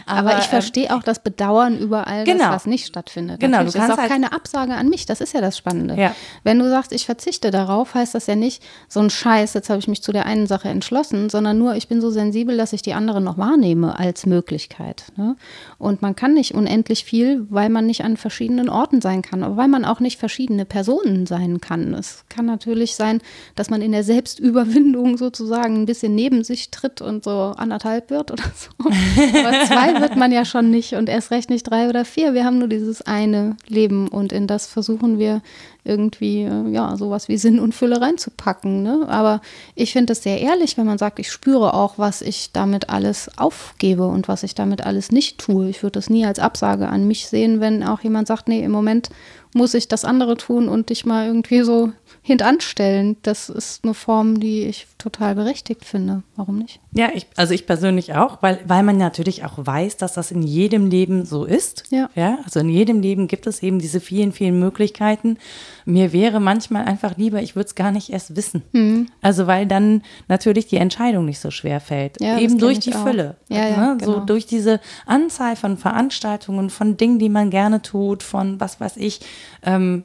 aber, 0.05 0.19
aber, 0.19 0.39
ich 0.39 0.45
ähm, 0.45 0.49
verstehe 0.49 0.95
auch 0.95 1.03
das 1.03 1.21
Bedauern 1.21 1.77
über 1.77 2.07
all 2.07 2.23
genau. 2.23 2.45
das, 2.45 2.49
was 2.49 2.65
nicht 2.65 2.87
stattfindet. 2.87 3.39
Genau, 3.39 3.57
Natürlich, 3.57 3.73
du 3.73 3.79
kannst 3.79 3.89
das 3.89 3.97
ist 3.97 3.99
auch 3.99 4.09
halt 4.09 4.11
keine 4.11 4.33
Absage 4.33 4.73
an 4.73 4.89
mich. 4.89 5.05
Das 5.05 5.21
ist 5.21 5.33
ja 5.33 5.41
das 5.41 5.57
Spannende. 5.57 5.95
Ja. 5.95 6.15
Wenn 6.43 6.59
du 6.59 6.69
sagst, 6.69 6.91
ich 6.91 7.05
verzichte 7.05 7.51
darauf, 7.51 7.93
heißt 7.93 8.15
das 8.15 8.27
ja 8.27 8.35
nicht 8.35 8.63
so 8.87 8.99
ein 8.99 9.09
Scheiß. 9.09 9.53
Jetzt 9.53 9.69
habe 9.69 9.79
ich 9.79 9.87
mich 9.87 10.01
zu 10.01 10.11
der 10.11 10.25
einen 10.25 10.47
Sache 10.47 10.69
entschlossen, 10.69 11.29
sondern 11.29 11.57
nur, 11.57 11.75
ich 11.75 11.87
bin 11.87 12.01
so 12.01 12.09
sensibel, 12.09 12.57
dass 12.57 12.73
ich 12.73 12.81
die 12.81 12.93
andere 12.93 13.21
noch 13.21 13.37
wahrnehme 13.37 13.97
als 13.97 14.25
Möglichkeit. 14.25 15.05
Ne? 15.17 15.35
Und 15.77 16.01
man 16.01 16.15
kann 16.15 16.33
nicht 16.33 16.53
unendlich 16.53 17.03
viel, 17.03 17.45
weil 17.49 17.69
man 17.69 17.85
nicht 17.85 18.03
an 18.03 18.17
verschiedenen 18.17 18.69
Orten 18.69 19.01
sein 19.01 19.21
kann, 19.21 19.43
aber 19.43 19.57
weil 19.57 19.67
man 19.67 19.85
auch 19.85 19.99
nicht 19.99 20.19
verschiedene 20.19 20.65
Personen 20.65 21.25
sein 21.25 21.61
kann. 21.61 21.93
Es 21.93 22.25
kann 22.29 22.45
natürlich 22.45 22.95
sein, 22.95 23.21
dass 23.55 23.69
man 23.69 23.81
in 23.81 23.91
der 23.91 24.03
Selbstüberwindung 24.03 25.17
sozusagen 25.17 25.56
ein 25.65 25.85
bisschen 25.85 26.15
neben 26.15 26.43
sich 26.43 26.71
tritt 26.71 27.01
und 27.01 27.23
so 27.23 27.53
anderthalb 27.57 28.09
wird 28.09 28.31
oder 28.31 28.43
so. 28.55 28.69
Aber 28.79 29.65
zwei 29.65 30.01
wird 30.01 30.15
man 30.15 30.31
ja 30.31 30.45
schon 30.45 30.69
nicht 30.69 30.93
und 30.93 31.09
erst 31.09 31.31
recht 31.31 31.49
nicht 31.49 31.63
drei 31.63 31.89
oder 31.89 32.05
vier. 32.05 32.33
Wir 32.33 32.45
haben 32.45 32.59
nur 32.59 32.67
dieses 32.67 33.01
eine 33.01 33.57
Leben 33.67 34.07
und 34.07 34.31
in 34.31 34.47
das 34.47 34.67
versuchen 34.67 35.19
wir 35.19 35.41
irgendwie, 35.87 36.43
äh, 36.43 36.69
ja, 36.69 36.95
sowas 36.97 37.27
wie 37.27 37.37
Sinn 37.37 37.59
und 37.59 37.73
Fülle 37.73 38.01
reinzupacken. 38.01 38.83
Ne? 38.83 39.05
Aber 39.07 39.41
ich 39.73 39.93
finde 39.93 40.13
es 40.13 40.23
sehr 40.23 40.39
ehrlich, 40.41 40.77
wenn 40.77 40.85
man 40.85 40.97
sagt, 40.97 41.19
ich 41.19 41.31
spüre 41.31 41.73
auch, 41.73 41.97
was 41.97 42.21
ich 42.21 42.51
damit 42.51 42.89
alles 42.89 43.29
aufgebe 43.37 44.05
und 44.05 44.27
was 44.27 44.43
ich 44.43 44.53
damit 44.53 44.85
alles 44.85 45.11
nicht 45.11 45.39
tue. 45.39 45.69
Ich 45.69 45.81
würde 45.83 45.93
das 45.93 46.09
nie 46.09 46.25
als 46.25 46.39
Absage 46.39 46.89
an 46.89 47.07
mich 47.07 47.27
sehen, 47.27 47.59
wenn 47.61 47.83
auch 47.83 48.01
jemand 48.01 48.27
sagt, 48.27 48.47
nee, 48.47 48.63
im 48.63 48.71
Moment 48.71 49.09
muss 49.53 49.73
ich 49.73 49.87
das 49.87 50.05
andere 50.05 50.37
tun 50.37 50.67
und 50.67 50.89
dich 50.89 51.05
mal 51.05 51.27
irgendwie 51.27 51.61
so 51.61 51.91
hintanstellen. 52.27 53.15
Das 53.21 53.47
ist 53.47 53.85
eine 53.85 53.93
Form, 53.93 54.41
die 54.41 54.63
ich 54.63 54.85
total 54.97 55.33
berechtigt 55.33 55.85
finde. 55.85 56.23
Warum 56.35 56.57
nicht? 56.57 56.81
Ja, 56.91 57.07
ich, 57.13 57.25
also 57.37 57.53
ich 57.53 57.65
persönlich 57.65 58.15
auch, 58.15 58.41
weil, 58.41 58.59
weil 58.65 58.83
man 58.83 58.97
natürlich 58.97 59.45
auch 59.45 59.53
weiß, 59.55 59.95
dass 59.95 60.15
das 60.15 60.31
in 60.31 60.41
jedem 60.41 60.87
Leben 60.89 61.23
so 61.23 61.45
ist. 61.45 61.85
Ja. 61.89 62.09
ja. 62.15 62.39
Also 62.43 62.59
in 62.59 62.67
jedem 62.67 62.99
Leben 62.99 63.29
gibt 63.29 63.47
es 63.47 63.63
eben 63.63 63.79
diese 63.79 64.01
vielen, 64.01 64.33
vielen 64.33 64.59
Möglichkeiten. 64.59 65.37
Mir 65.85 66.11
wäre 66.11 66.41
manchmal 66.41 66.83
einfach 66.83 67.15
lieber, 67.15 67.41
ich 67.41 67.55
würde 67.55 67.67
es 67.67 67.75
gar 67.75 67.91
nicht 67.91 68.09
erst 68.09 68.35
wissen. 68.35 68.61
Mhm. 68.73 69.07
Also 69.21 69.47
weil 69.47 69.65
dann 69.65 70.01
natürlich 70.27 70.67
die 70.67 70.77
Entscheidung 70.77 71.23
nicht 71.23 71.39
so 71.39 71.49
schwer 71.49 71.79
fällt. 71.79 72.19
Ja, 72.19 72.39
eben 72.39 72.57
durch 72.57 72.79
die 72.79 72.93
auch. 72.93 73.03
Fülle. 73.03 73.37
Ja, 73.47 73.69
ja, 73.69 73.77
ne? 73.77 73.97
genau. 73.97 74.15
So 74.15 74.19
durch 74.19 74.45
diese 74.45 74.81
Anzahl 75.05 75.55
von 75.55 75.77
Veranstaltungen, 75.77 76.69
von 76.69 76.97
Dingen, 76.97 77.19
die 77.19 77.29
man 77.29 77.51
gerne 77.51 77.81
tut, 77.81 78.21
von 78.21 78.59
was 78.59 78.81
weiß 78.81 78.97
ich. 78.97 79.21
Ähm, 79.63 80.03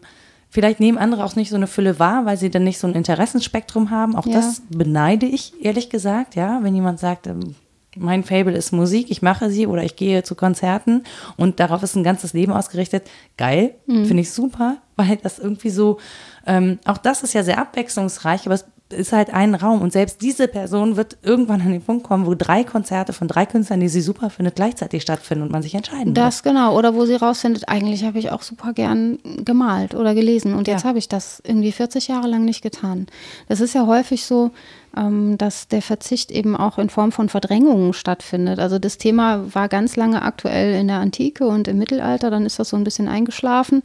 Vielleicht 0.52 0.80
nehmen 0.80 0.98
andere 0.98 1.24
auch 1.24 1.34
nicht 1.34 1.48
so 1.48 1.56
eine 1.56 1.66
Fülle 1.66 1.98
wahr, 1.98 2.26
weil 2.26 2.36
sie 2.36 2.50
dann 2.50 2.64
nicht 2.64 2.78
so 2.78 2.86
ein 2.86 2.92
Interessenspektrum 2.92 3.90
haben. 3.90 4.14
Auch 4.14 4.26
ja. 4.26 4.34
das 4.34 4.60
beneide 4.68 5.24
ich, 5.24 5.54
ehrlich 5.64 5.88
gesagt, 5.88 6.34
ja. 6.34 6.60
Wenn 6.62 6.74
jemand 6.74 7.00
sagt, 7.00 7.26
ähm, 7.26 7.54
mein 7.96 8.22
Fable 8.22 8.52
ist 8.52 8.70
Musik, 8.70 9.10
ich 9.10 9.22
mache 9.22 9.50
sie 9.50 9.66
oder 9.66 9.82
ich 9.82 9.96
gehe 9.96 10.22
zu 10.24 10.34
Konzerten 10.34 11.04
und 11.38 11.58
darauf 11.58 11.82
ist 11.82 11.96
ein 11.96 12.04
ganzes 12.04 12.34
Leben 12.34 12.52
ausgerichtet. 12.52 13.08
Geil, 13.38 13.76
mhm. 13.86 14.04
finde 14.04 14.20
ich 14.20 14.30
super, 14.30 14.76
weil 14.96 15.16
das 15.16 15.38
irgendwie 15.38 15.70
so, 15.70 15.98
ähm, 16.46 16.78
auch 16.84 16.98
das 16.98 17.22
ist 17.22 17.32
ja 17.32 17.42
sehr 17.42 17.58
abwechslungsreich, 17.58 18.44
aber 18.44 18.54
es 18.54 18.66
ist 18.92 19.12
halt 19.12 19.32
ein 19.32 19.54
Raum 19.54 19.80
und 19.82 19.92
selbst 19.92 20.22
diese 20.22 20.48
Person 20.48 20.96
wird 20.96 21.16
irgendwann 21.22 21.60
an 21.60 21.72
den 21.72 21.82
Punkt 21.82 22.04
kommen, 22.04 22.26
wo 22.26 22.34
drei 22.34 22.64
Konzerte 22.64 23.12
von 23.12 23.28
drei 23.28 23.46
Künstlern, 23.46 23.80
die 23.80 23.88
sie 23.88 24.00
super 24.00 24.30
findet, 24.30 24.56
gleichzeitig 24.56 25.02
stattfinden 25.02 25.44
und 25.44 25.52
man 25.52 25.62
sich 25.62 25.74
entscheiden 25.74 26.14
das 26.14 26.24
muss. 26.24 26.34
Das 26.34 26.42
genau, 26.42 26.76
oder 26.78 26.94
wo 26.94 27.04
sie 27.04 27.14
rausfindet, 27.14 27.68
eigentlich 27.68 28.04
habe 28.04 28.18
ich 28.18 28.30
auch 28.30 28.42
super 28.42 28.72
gern 28.72 29.18
gemalt 29.44 29.94
oder 29.94 30.14
gelesen 30.14 30.54
und 30.54 30.68
jetzt 30.68 30.82
ja. 30.82 30.88
habe 30.88 30.98
ich 30.98 31.08
das 31.08 31.42
irgendwie 31.44 31.72
40 31.72 32.08
Jahre 32.08 32.28
lang 32.28 32.44
nicht 32.44 32.62
getan. 32.62 33.06
Das 33.48 33.60
ist 33.60 33.74
ja 33.74 33.86
häufig 33.86 34.24
so, 34.24 34.50
dass 34.94 35.68
der 35.68 35.80
Verzicht 35.80 36.30
eben 36.30 36.54
auch 36.54 36.78
in 36.78 36.90
Form 36.90 37.12
von 37.12 37.30
Verdrängungen 37.30 37.94
stattfindet. 37.94 38.58
Also 38.58 38.78
das 38.78 38.98
Thema 38.98 39.54
war 39.54 39.68
ganz 39.68 39.96
lange 39.96 40.20
aktuell 40.20 40.78
in 40.78 40.88
der 40.88 40.98
Antike 40.98 41.46
und 41.46 41.66
im 41.66 41.78
Mittelalter, 41.78 42.30
dann 42.30 42.44
ist 42.44 42.58
das 42.58 42.68
so 42.68 42.76
ein 42.76 42.84
bisschen 42.84 43.08
eingeschlafen 43.08 43.82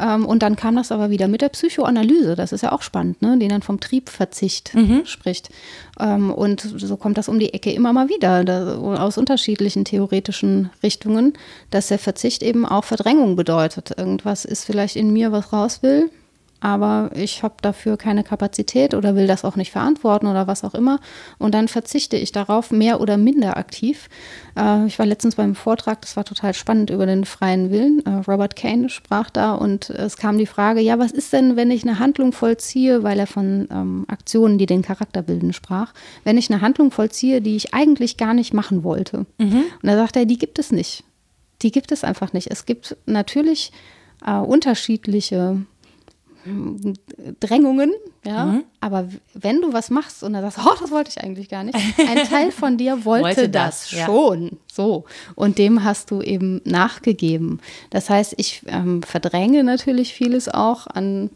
ähm, 0.00 0.26
und 0.26 0.42
dann 0.42 0.56
kam 0.56 0.74
das 0.74 0.90
aber 0.90 1.10
wieder 1.10 1.28
mit 1.28 1.42
der 1.42 1.50
Psychoanalyse, 1.50 2.34
das 2.34 2.50
ist 2.50 2.62
ja 2.62 2.72
auch 2.72 2.82
spannend, 2.82 3.22
ne? 3.22 3.38
die 3.38 3.46
dann 3.46 3.62
vom 3.62 3.78
Triebverzicht 3.78 4.74
mhm. 4.74 5.02
spricht. 5.04 5.50
Ähm, 6.00 6.32
und 6.32 6.60
so 6.60 6.96
kommt 6.96 7.18
das 7.18 7.28
um 7.28 7.38
die 7.38 7.54
Ecke 7.54 7.72
immer 7.72 7.92
mal 7.92 8.08
wieder, 8.08 8.78
aus 9.00 9.16
unterschiedlichen 9.16 9.84
theoretischen 9.84 10.70
Richtungen, 10.82 11.34
dass 11.70 11.88
der 11.88 11.98
Verzicht 11.98 12.42
eben 12.42 12.66
auch 12.66 12.84
Verdrängung 12.84 13.36
bedeutet. 13.36 13.96
Irgendwas 13.96 14.44
ist 14.44 14.64
vielleicht 14.64 14.96
in 14.96 15.12
mir, 15.12 15.30
was 15.30 15.52
raus 15.52 15.82
will, 15.82 16.10
aber 16.60 17.10
ich 17.14 17.42
habe 17.42 17.54
dafür 17.62 17.96
keine 17.96 18.24
Kapazität 18.24 18.94
oder 18.94 19.14
will 19.14 19.26
das 19.26 19.44
auch 19.44 19.56
nicht 19.56 19.70
verantworten 19.70 20.26
oder 20.26 20.46
was 20.46 20.64
auch 20.64 20.74
immer. 20.74 20.98
Und 21.38 21.54
dann 21.54 21.68
verzichte 21.68 22.16
ich 22.16 22.32
darauf, 22.32 22.70
mehr 22.70 23.00
oder 23.00 23.16
minder 23.16 23.56
aktiv. 23.56 24.08
Äh, 24.56 24.86
ich 24.86 24.98
war 24.98 25.06
letztens 25.06 25.36
beim 25.36 25.54
Vortrag, 25.54 26.00
das 26.00 26.16
war 26.16 26.24
total 26.24 26.54
spannend 26.54 26.90
über 26.90 27.06
den 27.06 27.24
freien 27.24 27.70
Willen. 27.70 28.04
Äh, 28.04 28.28
Robert 28.28 28.56
Kane 28.56 28.88
sprach 28.88 29.30
da 29.30 29.54
und 29.54 29.90
es 29.90 30.16
kam 30.16 30.36
die 30.38 30.46
Frage, 30.46 30.80
ja, 30.80 30.98
was 30.98 31.12
ist 31.12 31.32
denn, 31.32 31.56
wenn 31.56 31.70
ich 31.70 31.84
eine 31.84 31.98
Handlung 31.98 32.32
vollziehe, 32.32 33.02
weil 33.04 33.18
er 33.18 33.28
von 33.28 33.68
ähm, 33.70 34.04
Aktionen, 34.08 34.58
die 34.58 34.66
den 34.66 34.82
Charakter 34.82 35.22
bilden, 35.22 35.52
sprach, 35.52 35.92
wenn 36.24 36.38
ich 36.38 36.50
eine 36.50 36.60
Handlung 36.60 36.90
vollziehe, 36.90 37.40
die 37.40 37.56
ich 37.56 37.72
eigentlich 37.72 38.16
gar 38.16 38.34
nicht 38.34 38.52
machen 38.52 38.82
wollte. 38.82 39.26
Mhm. 39.38 39.64
Und 39.82 39.88
da 39.88 39.96
sagt 39.96 40.16
er, 40.16 40.26
die 40.26 40.38
gibt 40.38 40.58
es 40.58 40.72
nicht. 40.72 41.04
Die 41.62 41.70
gibt 41.70 41.92
es 41.92 42.04
einfach 42.04 42.32
nicht. 42.32 42.50
Es 42.50 42.66
gibt 42.66 42.96
natürlich 43.06 43.72
äh, 44.26 44.32
unterschiedliche 44.32 45.62
Drängungen, 47.40 47.92
ja. 48.24 48.46
Mhm. 48.46 48.64
Aber 48.80 49.08
wenn 49.34 49.60
du 49.60 49.72
was 49.72 49.90
machst 49.90 50.22
und 50.22 50.32
dann 50.32 50.42
sagst, 50.42 50.58
oh, 50.64 50.74
das 50.80 50.90
wollte 50.90 51.10
ich 51.10 51.22
eigentlich 51.22 51.48
gar 51.48 51.64
nicht, 51.64 51.76
ein 51.98 52.28
Teil 52.28 52.52
von 52.52 52.76
dir 52.76 52.92
wollte, 53.04 53.24
wollte 53.24 53.48
das, 53.48 53.90
das, 53.90 54.00
schon. 54.00 54.44
Ja. 54.44 54.56
So. 54.72 55.04
Und 55.34 55.58
dem 55.58 55.84
hast 55.84 56.10
du 56.10 56.22
eben 56.22 56.60
nachgegeben. 56.64 57.60
Das 57.90 58.08
heißt, 58.10 58.34
ich 58.36 58.62
ähm, 58.66 59.02
verdränge 59.02 59.64
natürlich 59.64 60.14
vieles 60.14 60.48
auch 60.48 60.86
an 60.86 61.30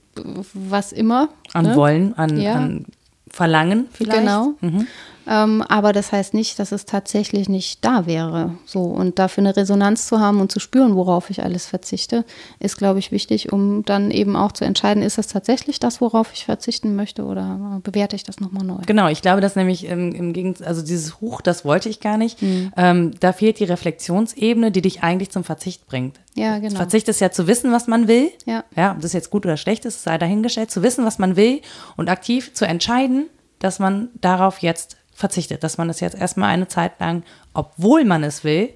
was 0.54 0.92
immer. 0.92 1.30
An 1.52 1.66
ne? 1.66 1.76
Wollen, 1.76 2.14
an, 2.14 2.40
ja. 2.40 2.54
an 2.54 2.86
Verlangen 3.28 3.88
vielleicht. 3.92 4.20
Genau. 4.20 4.54
Mhm. 4.60 4.86
Ähm, 5.26 5.62
aber 5.62 5.92
das 5.92 6.12
heißt 6.12 6.34
nicht, 6.34 6.58
dass 6.58 6.72
es 6.72 6.84
tatsächlich 6.84 7.48
nicht 7.48 7.84
da 7.84 8.06
wäre. 8.06 8.56
So 8.66 8.82
und 8.82 9.18
dafür 9.18 9.42
eine 9.42 9.56
Resonanz 9.56 10.06
zu 10.06 10.20
haben 10.20 10.40
und 10.40 10.50
zu 10.50 10.60
spüren, 10.60 10.96
worauf 10.96 11.30
ich 11.30 11.42
alles 11.42 11.66
verzichte, 11.66 12.24
ist, 12.58 12.76
glaube 12.76 12.98
ich, 12.98 13.12
wichtig, 13.12 13.52
um 13.52 13.84
dann 13.84 14.10
eben 14.10 14.36
auch 14.36 14.52
zu 14.52 14.64
entscheiden, 14.64 15.02
ist 15.02 15.18
das 15.18 15.26
tatsächlich 15.26 15.80
das, 15.80 16.00
worauf 16.00 16.32
ich 16.32 16.44
verzichten 16.44 16.96
möchte 16.96 17.24
oder 17.24 17.80
bewerte 17.82 18.16
ich 18.16 18.24
das 18.24 18.40
nochmal 18.40 18.64
neu? 18.64 18.80
Genau, 18.86 19.08
ich 19.08 19.22
glaube, 19.22 19.40
dass 19.40 19.56
nämlich 19.56 19.84
im, 19.84 20.12
im 20.12 20.32
Gegensatz, 20.32 20.66
also 20.66 20.82
dieses 20.82 21.20
Hoch, 21.20 21.40
das 21.40 21.64
wollte 21.64 21.88
ich 21.88 22.00
gar 22.00 22.16
nicht. 22.16 22.42
Mhm. 22.42 22.72
Ähm, 22.76 23.10
da 23.20 23.32
fehlt 23.32 23.60
die 23.60 23.64
Reflexionsebene, 23.64 24.70
die 24.70 24.82
dich 24.82 25.02
eigentlich 25.02 25.30
zum 25.30 25.44
Verzicht 25.44 25.86
bringt. 25.86 26.20
Ja, 26.34 26.58
genau. 26.58 26.76
Verzicht 26.76 27.08
ist 27.08 27.20
ja 27.20 27.30
zu 27.30 27.46
wissen, 27.46 27.72
was 27.72 27.86
man 27.86 28.08
will. 28.08 28.30
Ja. 28.46 28.64
Ja, 28.76 28.92
ob 28.92 29.00
das 29.00 29.12
jetzt 29.12 29.30
gut 29.30 29.44
oder 29.44 29.56
schlecht 29.56 29.84
ist, 29.84 30.02
sei 30.02 30.18
dahingestellt, 30.18 30.70
zu 30.70 30.82
wissen, 30.82 31.04
was 31.04 31.18
man 31.18 31.36
will 31.36 31.60
und 31.96 32.08
aktiv 32.08 32.54
zu 32.54 32.64
entscheiden, 32.64 33.26
dass 33.58 33.78
man 33.78 34.08
darauf 34.20 34.58
jetzt 34.58 34.96
verzichtet, 35.22 35.62
dass 35.62 35.78
man 35.78 35.88
es 35.88 36.00
jetzt 36.00 36.16
erstmal 36.16 36.50
eine 36.50 36.66
Zeit 36.66 36.98
lang, 36.98 37.22
obwohl 37.54 38.04
man 38.04 38.24
es 38.24 38.42
will, 38.42 38.70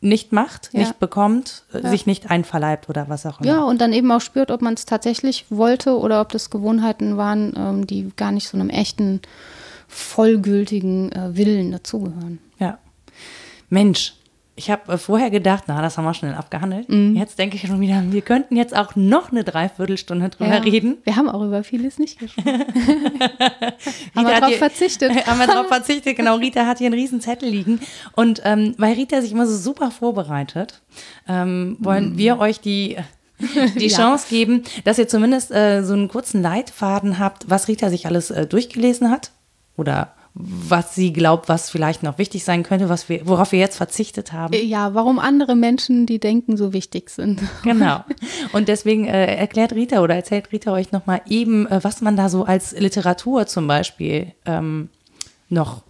nicht 0.00 0.32
macht, 0.32 0.70
ja. 0.72 0.80
nicht 0.80 0.98
bekommt, 0.98 1.62
äh, 1.72 1.82
ja. 1.82 1.88
sich 1.88 2.04
nicht 2.04 2.30
einverleibt 2.30 2.88
oder 2.88 3.08
was 3.08 3.24
auch 3.26 3.40
immer. 3.40 3.48
Ja, 3.48 3.62
und 3.62 3.80
dann 3.80 3.92
eben 3.92 4.10
auch 4.10 4.20
spürt, 4.20 4.50
ob 4.50 4.60
man 4.60 4.74
es 4.74 4.86
tatsächlich 4.86 5.46
wollte 5.50 5.96
oder 5.96 6.20
ob 6.20 6.30
das 6.30 6.50
Gewohnheiten 6.50 7.16
waren, 7.16 7.54
ähm, 7.56 7.86
die 7.86 8.10
gar 8.16 8.32
nicht 8.32 8.48
so 8.48 8.56
einem 8.56 8.70
echten, 8.70 9.20
vollgültigen 9.86 11.12
äh, 11.12 11.36
Willen 11.36 11.70
dazugehören. 11.70 12.40
Ja. 12.58 12.78
Mensch, 13.70 14.14
ich 14.58 14.70
habe 14.70 14.92
äh, 14.92 14.98
vorher 14.98 15.30
gedacht, 15.30 15.64
na, 15.68 15.80
das 15.80 15.96
haben 15.96 16.04
wir 16.04 16.14
schnell 16.14 16.34
abgehandelt. 16.34 16.88
Mhm. 16.88 17.16
Jetzt 17.16 17.38
denke 17.38 17.56
ich 17.56 17.66
schon 17.66 17.80
wieder, 17.80 18.02
wir 18.10 18.22
könnten 18.22 18.56
jetzt 18.56 18.76
auch 18.76 18.96
noch 18.96 19.30
eine 19.30 19.44
Dreiviertelstunde 19.44 20.28
drüber 20.30 20.56
ja, 20.56 20.60
reden. 20.60 20.98
Wir 21.04 21.16
haben 21.16 21.28
auch 21.28 21.42
über 21.42 21.62
vieles 21.62 21.98
nicht 21.98 22.18
gesprochen. 22.18 22.48
haben 24.16 24.26
wir 24.26 24.40
darauf 24.40 24.56
verzichtet. 24.56 25.26
haben 25.26 25.38
wir 25.38 25.46
darauf 25.46 25.68
verzichtet, 25.68 26.16
genau. 26.16 26.36
Rita 26.36 26.66
hat 26.66 26.78
hier 26.78 26.88
einen 26.88 26.98
riesen 26.98 27.20
Zettel 27.20 27.48
liegen. 27.48 27.80
Und 28.16 28.42
ähm, 28.44 28.74
weil 28.78 28.94
Rita 28.94 29.22
sich 29.22 29.32
immer 29.32 29.46
so 29.46 29.56
super 29.56 29.92
vorbereitet, 29.92 30.82
ähm, 31.28 31.76
wollen 31.78 32.14
mhm. 32.14 32.18
wir 32.18 32.38
euch 32.40 32.60
die 32.60 32.96
die 33.76 33.86
ja. 33.86 33.96
Chance 33.96 34.26
geben, 34.28 34.64
dass 34.82 34.98
ihr 34.98 35.06
zumindest 35.06 35.52
äh, 35.52 35.84
so 35.84 35.92
einen 35.92 36.08
kurzen 36.08 36.42
Leitfaden 36.42 37.20
habt, 37.20 37.48
was 37.48 37.68
Rita 37.68 37.88
sich 37.88 38.06
alles 38.06 38.32
äh, 38.32 38.46
durchgelesen 38.46 39.12
hat 39.12 39.30
oder 39.76 40.12
was 40.40 40.94
sie 40.94 41.12
glaubt, 41.12 41.48
was 41.48 41.68
vielleicht 41.68 42.04
noch 42.04 42.18
wichtig 42.18 42.44
sein 42.44 42.62
könnte, 42.62 42.88
was 42.88 43.08
wir, 43.08 43.26
worauf 43.26 43.50
wir 43.50 43.58
jetzt 43.58 43.76
verzichtet 43.76 44.32
haben. 44.32 44.54
Ja, 44.54 44.94
warum 44.94 45.18
andere 45.18 45.56
Menschen, 45.56 46.06
die 46.06 46.20
denken, 46.20 46.56
so 46.56 46.72
wichtig 46.72 47.10
sind. 47.10 47.40
Genau. 47.64 48.04
Und 48.52 48.68
deswegen 48.68 49.06
äh, 49.06 49.34
erklärt 49.36 49.72
Rita 49.72 50.00
oder 50.00 50.14
erzählt 50.14 50.52
Rita 50.52 50.72
euch 50.72 50.92
nochmal 50.92 51.20
eben, 51.28 51.66
äh, 51.66 51.80
was 51.82 52.00
man 52.00 52.16
da 52.16 52.28
so 52.28 52.44
als 52.44 52.72
Literatur 52.72 53.46
zum 53.46 53.66
Beispiel 53.66 54.32
ähm, 54.46 54.88
noch 55.48 55.82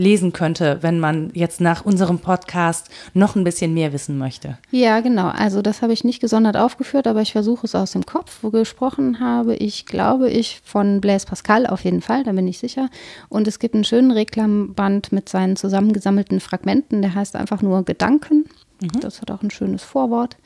lesen 0.00 0.32
könnte, 0.32 0.78
wenn 0.80 0.98
man 0.98 1.30
jetzt 1.34 1.60
nach 1.60 1.84
unserem 1.84 2.18
Podcast 2.18 2.90
noch 3.14 3.36
ein 3.36 3.44
bisschen 3.44 3.74
mehr 3.74 3.92
wissen 3.92 4.18
möchte. 4.18 4.58
Ja, 4.70 5.00
genau. 5.00 5.28
Also 5.28 5.62
das 5.62 5.82
habe 5.82 5.92
ich 5.92 6.02
nicht 6.02 6.20
gesondert 6.20 6.56
aufgeführt, 6.56 7.06
aber 7.06 7.20
ich 7.20 7.32
versuche 7.32 7.66
es 7.66 7.74
aus 7.74 7.92
dem 7.92 8.06
Kopf. 8.06 8.38
Wo 8.42 8.50
gesprochen 8.50 9.20
habe 9.20 9.54
ich, 9.54 9.86
glaube 9.86 10.30
ich, 10.30 10.60
von 10.64 11.00
Blaise 11.00 11.26
Pascal 11.26 11.66
auf 11.66 11.84
jeden 11.84 12.00
Fall, 12.00 12.24
da 12.24 12.32
bin 12.32 12.48
ich 12.48 12.58
sicher. 12.58 12.88
Und 13.28 13.46
es 13.46 13.58
gibt 13.58 13.74
einen 13.74 13.84
schönen 13.84 14.10
Reklamband 14.10 15.12
mit 15.12 15.28
seinen 15.28 15.56
zusammengesammelten 15.56 16.40
Fragmenten, 16.40 17.02
der 17.02 17.14
heißt 17.14 17.36
einfach 17.36 17.62
nur 17.62 17.84
Gedanken. 17.84 18.46
Mhm. 18.80 19.00
Das 19.00 19.20
hat 19.20 19.30
auch 19.30 19.42
ein 19.42 19.50
schönes 19.50 19.82
Vorwort. 19.82 20.36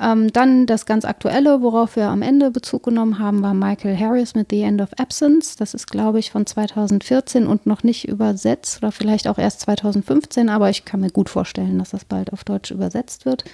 Ähm, 0.00 0.32
dann 0.32 0.66
das 0.66 0.86
ganz 0.86 1.04
aktuelle, 1.04 1.62
worauf 1.62 1.96
wir 1.96 2.08
am 2.08 2.22
Ende 2.22 2.50
Bezug 2.50 2.84
genommen 2.84 3.18
haben, 3.18 3.42
war 3.42 3.54
Michael 3.54 3.96
Harris 3.96 4.34
mit 4.34 4.48
The 4.50 4.62
End 4.62 4.80
of 4.80 4.90
Absence. 4.98 5.56
Das 5.56 5.74
ist, 5.74 5.90
glaube 5.90 6.18
ich, 6.18 6.30
von 6.30 6.46
2014 6.46 7.46
und 7.46 7.66
noch 7.66 7.82
nicht 7.82 8.06
übersetzt 8.06 8.78
oder 8.78 8.92
vielleicht 8.92 9.26
auch 9.26 9.38
erst 9.38 9.60
2015, 9.62 10.48
aber 10.48 10.70
ich 10.70 10.84
kann 10.84 11.00
mir 11.00 11.10
gut 11.10 11.28
vorstellen, 11.28 11.78
dass 11.78 11.90
das 11.90 12.04
bald 12.04 12.32
auf 12.32 12.44
Deutsch 12.44 12.70
übersetzt 12.70 13.24
wird. 13.24 13.44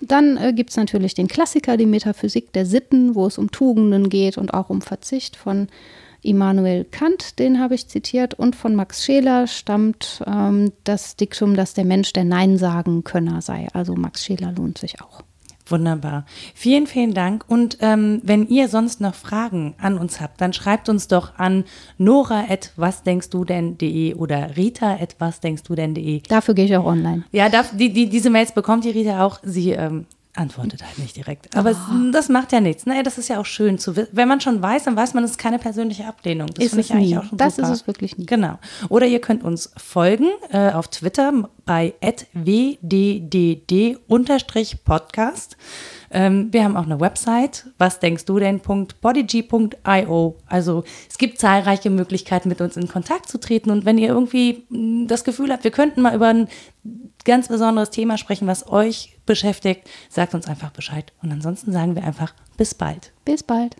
Dann 0.00 0.36
äh, 0.36 0.52
gibt 0.52 0.70
es 0.70 0.76
natürlich 0.76 1.14
den 1.14 1.28
Klassiker, 1.28 1.76
die 1.76 1.86
Metaphysik 1.86 2.52
der 2.52 2.66
Sitten, 2.66 3.14
wo 3.14 3.26
es 3.26 3.38
um 3.38 3.50
Tugenden 3.50 4.08
geht 4.08 4.38
und 4.38 4.54
auch 4.54 4.70
um 4.70 4.80
Verzicht 4.80 5.36
von 5.36 5.68
Immanuel 6.22 6.84
Kant, 6.84 7.38
den 7.38 7.60
habe 7.60 7.74
ich 7.74 7.88
zitiert, 7.88 8.34
und 8.34 8.56
von 8.56 8.74
Max 8.74 9.04
Scheler 9.04 9.46
stammt 9.46 10.22
ähm, 10.26 10.72
das 10.84 11.16
Diktum, 11.16 11.56
dass 11.56 11.74
der 11.74 11.84
Mensch 11.84 12.12
der 12.12 12.24
Nein-Sagen-Könner 12.24 13.42
sei. 13.42 13.68
Also 13.72 13.94
Max 13.94 14.24
Scheler 14.24 14.52
lohnt 14.52 14.78
sich 14.78 15.00
auch. 15.00 15.22
Wunderbar. 15.70 16.26
Vielen, 16.54 16.86
vielen 16.86 17.14
Dank. 17.14 17.44
Und 17.46 17.78
ähm, 17.80 18.20
wenn 18.24 18.48
ihr 18.48 18.68
sonst 18.68 19.00
noch 19.00 19.14
Fragen 19.14 19.74
an 19.78 19.98
uns 19.98 20.20
habt, 20.20 20.40
dann 20.40 20.52
schreibt 20.52 20.88
uns 20.88 21.06
doch 21.06 21.38
an 21.38 21.64
nora.wasdenkstu 21.96 23.44
oder 24.16 24.56
rita.wasdenkstu 24.56 25.74
Dafür 26.28 26.54
gehe 26.54 26.64
ich 26.64 26.76
auch 26.76 26.84
online. 26.84 27.24
Ja, 27.30 27.48
darf, 27.48 27.76
die, 27.76 27.92
die, 27.92 28.08
diese 28.08 28.30
Mails 28.30 28.52
bekommt 28.52 28.84
die 28.84 28.90
Rita 28.90 29.24
auch. 29.24 29.38
Sie 29.42 29.70
ähm, 29.70 30.06
antwortet 30.34 30.84
halt 30.84 30.98
nicht 30.98 31.16
direkt. 31.16 31.56
Aber 31.56 31.70
oh. 31.70 31.72
es, 31.72 31.78
das 32.12 32.28
macht 32.28 32.52
ja 32.52 32.60
nichts. 32.60 32.84
Naja, 32.86 33.02
das 33.02 33.18
ist 33.18 33.28
ja 33.28 33.40
auch 33.40 33.46
schön 33.46 33.78
zu 33.78 33.96
wissen. 33.96 34.10
Wenn 34.12 34.28
man 34.28 34.40
schon 34.40 34.62
weiß, 34.62 34.84
dann 34.84 34.94
weiß 34.96 35.14
man, 35.14 35.24
es 35.24 35.32
ist 35.32 35.38
keine 35.38 35.58
persönliche 35.58 36.06
Ablehnung. 36.06 36.48
Das 36.54 36.68
finde 36.68 36.82
ich 36.82 36.92
eigentlich 36.92 37.10
nie. 37.10 37.18
auch 37.18 37.24
schon 37.24 37.38
Das 37.38 37.56
super. 37.56 37.68
ist 37.68 37.80
es 37.80 37.86
wirklich 37.86 38.16
nicht. 38.16 38.28
Genau. 38.28 38.58
Oder 38.88 39.06
ihr 39.06 39.20
könnt 39.20 39.42
uns 39.42 39.72
folgen 39.76 40.28
äh, 40.50 40.70
auf 40.70 40.88
Twitter 40.88 41.32
bei 41.64 41.94
wddd-podcast. 42.00 43.96
Ähm, 46.10 46.52
wir 46.52 46.64
haben 46.64 46.76
auch 46.76 46.86
eine 46.86 47.00
Website, 47.00 47.66
was 47.78 48.00
denkst 48.00 48.24
du 48.24 48.38
denn? 48.38 48.60
.bodyg.io. 48.60 50.36
Also 50.46 50.84
es 51.08 51.18
gibt 51.18 51.38
zahlreiche 51.38 51.90
Möglichkeiten, 51.90 52.48
mit 52.48 52.60
uns 52.60 52.76
in 52.76 52.88
Kontakt 52.88 53.28
zu 53.28 53.38
treten. 53.38 53.70
Und 53.70 53.84
wenn 53.84 53.98
ihr 53.98 54.08
irgendwie 54.08 54.64
mm, 54.70 55.06
das 55.06 55.24
Gefühl 55.24 55.52
habt, 55.52 55.64
wir 55.64 55.70
könnten 55.70 56.02
mal 56.02 56.14
über 56.14 56.28
ein 56.28 56.48
ganz 57.24 57.48
besonderes 57.48 57.90
Thema 57.90 58.18
sprechen, 58.18 58.48
was 58.48 58.68
euch 58.68 59.16
beschäftigt, 59.26 59.88
sagt 60.08 60.34
uns 60.34 60.48
einfach 60.48 60.70
Bescheid. 60.70 61.12
Und 61.22 61.30
ansonsten 61.30 61.72
sagen 61.72 61.94
wir 61.94 62.04
einfach 62.04 62.34
bis 62.56 62.74
bald. 62.74 63.12
Bis 63.24 63.42
bald. 63.42 63.76